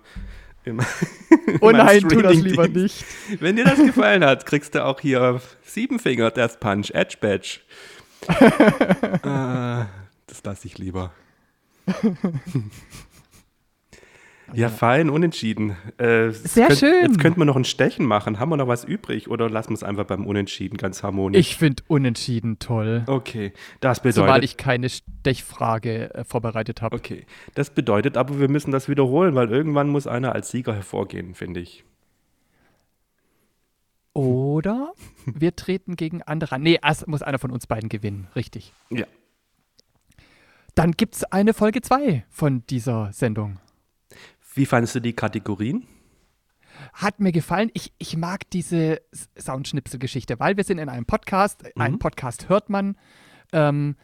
In 0.64 0.80
Oh 1.60 1.70
nein, 1.70 2.06
tu 2.08 2.20
das 2.20 2.36
lieber 2.36 2.68
nicht. 2.68 3.04
Wenn 3.40 3.56
dir 3.56 3.64
das 3.64 3.78
gefallen 3.78 4.24
hat, 4.24 4.44
kriegst 4.46 4.74
du 4.74 4.84
auch 4.84 5.00
hier 5.00 5.40
Siebenfinger 5.64 6.30
Death 6.30 6.60
Punch, 6.60 6.90
Edge 6.90 7.16
Badge. 7.20 7.60
äh, 8.28 9.86
das 10.26 10.42
lasse 10.44 10.66
ich 10.66 10.76
lieber. 10.78 11.12
Ja, 14.54 14.68
fein, 14.68 15.10
unentschieden. 15.10 15.76
Äh, 15.98 16.30
Sehr 16.30 16.68
könnt, 16.68 16.78
schön. 16.78 17.02
Jetzt 17.02 17.20
könnten 17.20 17.40
wir 17.40 17.44
noch 17.44 17.56
ein 17.56 17.64
Stechen 17.64 18.06
machen. 18.06 18.38
Haben 18.38 18.50
wir 18.50 18.56
noch 18.56 18.68
was 18.68 18.84
übrig 18.84 19.28
oder 19.28 19.50
lassen 19.50 19.70
wir 19.70 19.74
es 19.74 19.82
einfach 19.82 20.04
beim 20.04 20.26
Unentschieden 20.26 20.76
ganz 20.78 21.02
harmonisch? 21.02 21.38
Ich 21.38 21.56
finde 21.56 21.82
unentschieden 21.86 22.58
toll. 22.58 23.02
Okay, 23.06 23.52
das 23.80 24.00
bedeutet. 24.00 24.44
ich 24.44 24.56
keine 24.56 24.88
Stechfrage 24.88 26.14
äh, 26.14 26.24
vorbereitet 26.24 26.82
habe. 26.82 26.96
Okay, 26.96 27.26
das 27.54 27.70
bedeutet 27.70 28.16
aber, 28.16 28.40
wir 28.40 28.48
müssen 28.48 28.70
das 28.70 28.88
wiederholen, 28.88 29.34
weil 29.34 29.50
irgendwann 29.50 29.88
muss 29.88 30.06
einer 30.06 30.32
als 30.32 30.50
Sieger 30.50 30.74
hervorgehen, 30.74 31.34
finde 31.34 31.60
ich. 31.60 31.84
Oder 34.14 34.92
wir 35.26 35.54
treten 35.54 35.94
gegen 35.94 36.22
andere 36.22 36.56
an. 36.56 36.62
Nee, 36.62 36.80
es 36.82 37.06
muss 37.06 37.22
einer 37.22 37.38
von 37.38 37.50
uns 37.50 37.66
beiden 37.66 37.88
gewinnen. 37.88 38.28
Richtig. 38.34 38.72
Ja. 38.90 39.06
Dann 40.74 40.92
gibt 40.92 41.16
es 41.16 41.24
eine 41.24 41.54
Folge 41.54 41.82
2 41.82 42.24
von 42.28 42.64
dieser 42.66 43.12
Sendung. 43.12 43.58
Wie 44.58 44.66
fandest 44.66 44.96
du 44.96 45.00
die 45.00 45.12
Kategorien? 45.12 45.86
Hat 46.92 47.20
mir 47.20 47.30
gefallen. 47.30 47.70
Ich, 47.74 47.92
ich 47.98 48.16
mag 48.16 48.50
diese 48.50 49.00
Soundschnipsel-Geschichte, 49.38 50.40
weil 50.40 50.56
wir 50.56 50.64
sind 50.64 50.78
in 50.78 50.88
einem 50.88 51.06
Podcast. 51.06 51.64
Einen 51.76 52.00
Podcast 52.00 52.48
hört 52.48 52.68
man. 52.68 52.96
Ähm, 53.52 53.94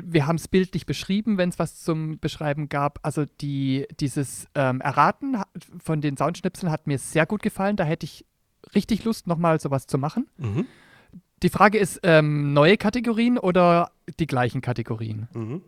wir 0.00 0.28
haben 0.28 0.36
es 0.36 0.46
bildlich 0.46 0.86
beschrieben, 0.86 1.38
wenn 1.38 1.48
es 1.48 1.58
was 1.58 1.82
zum 1.82 2.20
Beschreiben 2.20 2.68
gab. 2.68 3.00
Also 3.02 3.24
die, 3.40 3.88
dieses 3.98 4.46
ähm, 4.54 4.80
Erraten 4.80 5.42
von 5.82 6.00
den 6.00 6.16
Soundschnipseln 6.16 6.70
hat 6.70 6.86
mir 6.86 6.98
sehr 6.98 7.26
gut 7.26 7.42
gefallen. 7.42 7.74
Da 7.74 7.82
hätte 7.82 8.04
ich 8.04 8.24
richtig 8.76 9.02
Lust, 9.02 9.26
nochmal 9.26 9.58
sowas 9.58 9.88
zu 9.88 9.98
machen. 9.98 10.28
Mhm. 10.36 10.66
Die 11.42 11.48
Frage 11.48 11.78
ist, 11.78 11.98
ähm, 12.04 12.52
neue 12.52 12.76
Kategorien 12.76 13.38
oder 13.38 13.90
die 14.20 14.28
gleichen 14.28 14.60
Kategorien? 14.60 15.26
Mhm. 15.34 15.62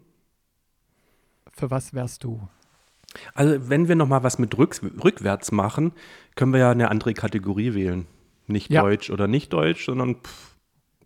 Für 1.52 1.72
was 1.72 1.92
wärst 1.92 2.22
du? 2.22 2.48
Also, 3.34 3.68
wenn 3.68 3.88
wir 3.88 3.94
noch 3.96 4.08
mal 4.08 4.22
was 4.22 4.38
mit 4.38 4.56
rücks 4.58 4.82
rückwärts 4.82 5.50
machen, 5.52 5.92
können 6.34 6.52
wir 6.52 6.60
ja 6.60 6.70
eine 6.70 6.90
andere 6.90 7.14
Kategorie 7.14 7.74
wählen. 7.74 8.06
Nicht 8.46 8.70
Ja. 8.70 8.82
Deutsch 8.82 9.10
oder 9.10 9.26
nicht 9.28 9.52
Deutsch, 9.52 9.84
sondern 9.86 10.16
pff, 10.16 10.56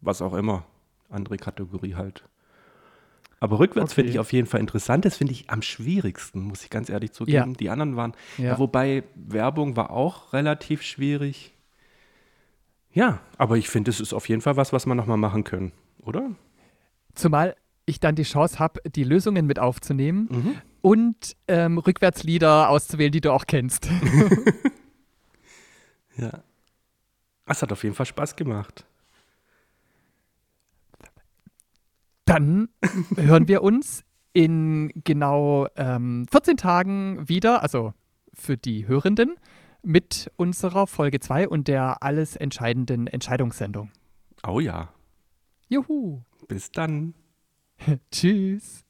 was 0.00 0.20
auch 0.22 0.34
immer. 0.34 0.64
Andere 1.08 1.36
Kategorie 1.36 1.94
halt. 1.94 2.24
Aber 3.40 3.58
rückwärts 3.58 3.94
finde 3.94 4.08
Okay. 4.10 4.14
ich 4.14 4.20
auf 4.20 4.32
jeden 4.32 4.46
Fall 4.46 4.60
interessant. 4.60 5.04
Das 5.04 5.16
finde 5.16 5.32
ich 5.32 5.50
am 5.50 5.62
schwierigsten, 5.62 6.40
muss 6.42 6.62
ich 6.62 6.70
ganz 6.70 6.88
ehrlich 6.88 7.10
zugeben. 7.12 7.50
Ja. 7.50 7.56
Die 7.56 7.70
anderen 7.70 7.96
waren, 7.96 8.12
ja. 8.38 8.44
Ja. 8.44 8.58
wobei 8.58 9.02
Werbung 9.16 9.74
war 9.76 9.90
auch 9.90 10.32
relativ 10.32 10.82
schwierig. 10.82 11.52
Ja, 12.92 13.20
aber 13.38 13.56
ich 13.56 13.68
finde, 13.68 13.90
es 13.90 14.00
ist 14.00 14.12
auf 14.12 14.28
jeden 14.28 14.42
Fall 14.42 14.56
was, 14.56 14.72
was 14.72 14.86
wir 14.86 14.94
noch 14.94 15.06
mal 15.06 15.16
machen 15.16 15.44
können, 15.44 15.72
oder? 16.02 16.30
Zumal 17.14 17.56
ich 17.86 18.00
dann 18.00 18.14
die 18.14 18.22
Chance 18.22 18.58
habe, 18.58 18.80
die 18.90 19.04
Lösungen 19.04 19.46
mit 19.46 19.58
aufzunehmen 19.58 20.28
Mhm. 20.30 20.54
Und 20.82 21.36
ähm, 21.48 21.78
Rückwärtslieder 21.78 22.68
auszuwählen, 22.68 23.12
die 23.12 23.20
du 23.20 23.32
auch 23.32 23.46
kennst. 23.46 23.88
Ja. 26.16 26.42
Es 27.46 27.62
hat 27.62 27.72
auf 27.72 27.82
jeden 27.82 27.94
Fall 27.94 28.06
Spaß 28.06 28.36
gemacht. 28.36 28.86
Dann 32.24 32.68
hören 33.16 33.48
wir 33.48 33.62
uns 33.62 34.04
in 34.32 34.92
genau 35.04 35.66
ähm, 35.76 36.26
14 36.30 36.56
Tagen 36.56 37.28
wieder, 37.28 37.62
also 37.62 37.92
für 38.32 38.56
die 38.56 38.86
Hörenden, 38.86 39.36
mit 39.82 40.30
unserer 40.36 40.86
Folge 40.86 41.18
2 41.18 41.48
und 41.48 41.66
der 41.68 42.02
alles 42.02 42.36
entscheidenden 42.36 43.06
Entscheidungssendung. 43.06 43.90
Oh 44.46 44.60
ja. 44.60 44.92
Juhu. 45.68 46.22
Bis 46.46 46.70
dann. 46.70 47.14
Tschüss. 48.12 48.84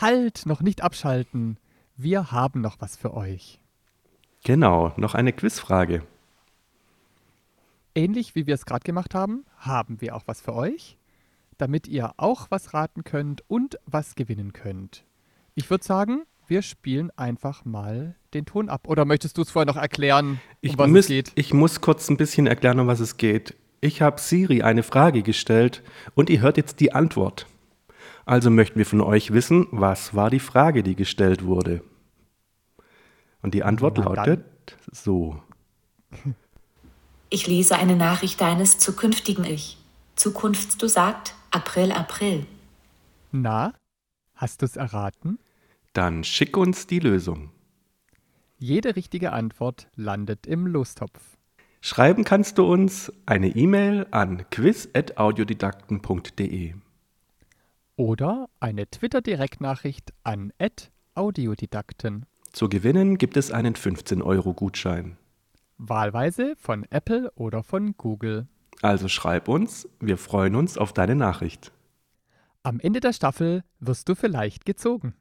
Halt, 0.00 0.44
noch 0.46 0.60
nicht 0.60 0.82
abschalten. 0.82 1.58
Wir 1.96 2.30
haben 2.30 2.60
noch 2.60 2.76
was 2.80 2.96
für 2.96 3.14
euch. 3.14 3.60
Genau, 4.44 4.92
noch 4.96 5.14
eine 5.14 5.32
Quizfrage. 5.32 6.02
Ähnlich 7.94 8.34
wie 8.34 8.46
wir 8.46 8.54
es 8.54 8.66
gerade 8.66 8.84
gemacht 8.84 9.14
haben, 9.14 9.46
haben 9.58 10.00
wir 10.00 10.14
auch 10.14 10.24
was 10.26 10.40
für 10.42 10.54
euch, 10.54 10.98
damit 11.56 11.88
ihr 11.88 12.12
auch 12.18 12.50
was 12.50 12.74
raten 12.74 13.04
könnt 13.04 13.42
und 13.48 13.78
was 13.86 14.14
gewinnen 14.14 14.52
könnt. 14.52 15.04
Ich 15.54 15.70
würde 15.70 15.84
sagen, 15.84 16.22
wir 16.46 16.60
spielen 16.60 17.10
einfach 17.16 17.64
mal 17.64 18.14
den 18.34 18.44
Ton 18.44 18.68
ab. 18.68 18.86
Oder 18.88 19.06
möchtest 19.06 19.38
du 19.38 19.42
es 19.42 19.50
vorher 19.50 19.66
noch 19.66 19.80
erklären, 19.80 20.32
um 20.32 20.38
Ich, 20.60 20.76
was 20.76 20.90
müß, 20.90 21.04
es 21.06 21.08
geht? 21.08 21.32
ich 21.34 21.54
muss 21.54 21.80
kurz 21.80 22.10
ein 22.10 22.18
bisschen 22.18 22.46
erklären, 22.46 22.78
um 22.78 22.86
was 22.86 23.00
es 23.00 23.16
geht. 23.16 23.56
Ich 23.80 24.02
habe 24.02 24.20
Siri 24.20 24.62
eine 24.62 24.82
Frage 24.82 25.22
gestellt 25.22 25.82
und 26.14 26.28
ihr 26.28 26.40
hört 26.40 26.58
jetzt 26.58 26.80
die 26.80 26.92
Antwort. 26.92 27.46
Also 28.26 28.50
möchten 28.50 28.78
wir 28.78 28.86
von 28.86 29.00
euch 29.00 29.32
wissen, 29.32 29.68
was 29.70 30.14
war 30.14 30.28
die 30.30 30.40
Frage, 30.40 30.82
die 30.82 30.96
gestellt 30.96 31.44
wurde? 31.44 31.84
Und 33.40 33.54
die 33.54 33.62
Antwort 33.62 33.98
lautet 33.98 34.42
so. 34.90 35.40
Ich 37.30 37.46
lese 37.46 37.76
eine 37.76 37.94
Nachricht 37.94 38.40
deines 38.40 38.78
zukünftigen 38.78 39.44
Ich. 39.44 39.78
Zukunft, 40.16 40.82
du 40.82 40.88
sagt, 40.88 41.36
April, 41.52 41.92
April. 41.92 42.46
Na, 43.30 43.72
hast 44.34 44.62
du 44.62 44.66
es 44.66 44.74
erraten? 44.76 45.38
Dann 45.92 46.24
schick 46.24 46.56
uns 46.56 46.88
die 46.88 46.98
Lösung. 46.98 47.52
Jede 48.58 48.96
richtige 48.96 49.32
Antwort 49.32 49.86
landet 49.94 50.48
im 50.48 50.66
Lostopf. 50.66 51.36
Schreiben 51.80 52.24
kannst 52.24 52.58
du 52.58 52.64
uns 52.64 53.12
eine 53.26 53.54
E-Mail 53.54 54.08
an 54.10 54.50
quiz.audiodidakten.de. 54.50 56.74
Oder 57.96 58.50
eine 58.60 58.86
Twitter-Direktnachricht 58.86 60.12
an 60.22 60.52
@audiodidakten. 61.14 62.26
Zu 62.52 62.68
gewinnen 62.68 63.16
gibt 63.16 63.38
es 63.38 63.50
einen 63.50 63.74
15-Euro-Gutschein. 63.74 65.16
Wahlweise 65.78 66.54
von 66.58 66.84
Apple 66.90 67.32
oder 67.36 67.62
von 67.62 67.96
Google. 67.96 68.48
Also 68.82 69.08
schreib 69.08 69.48
uns, 69.48 69.88
wir 69.98 70.18
freuen 70.18 70.56
uns 70.56 70.76
auf 70.76 70.92
deine 70.92 71.14
Nachricht. 71.14 71.72
Am 72.62 72.80
Ende 72.80 73.00
der 73.00 73.14
Staffel 73.14 73.64
wirst 73.80 74.10
du 74.10 74.14
vielleicht 74.14 74.66
gezogen. 74.66 75.14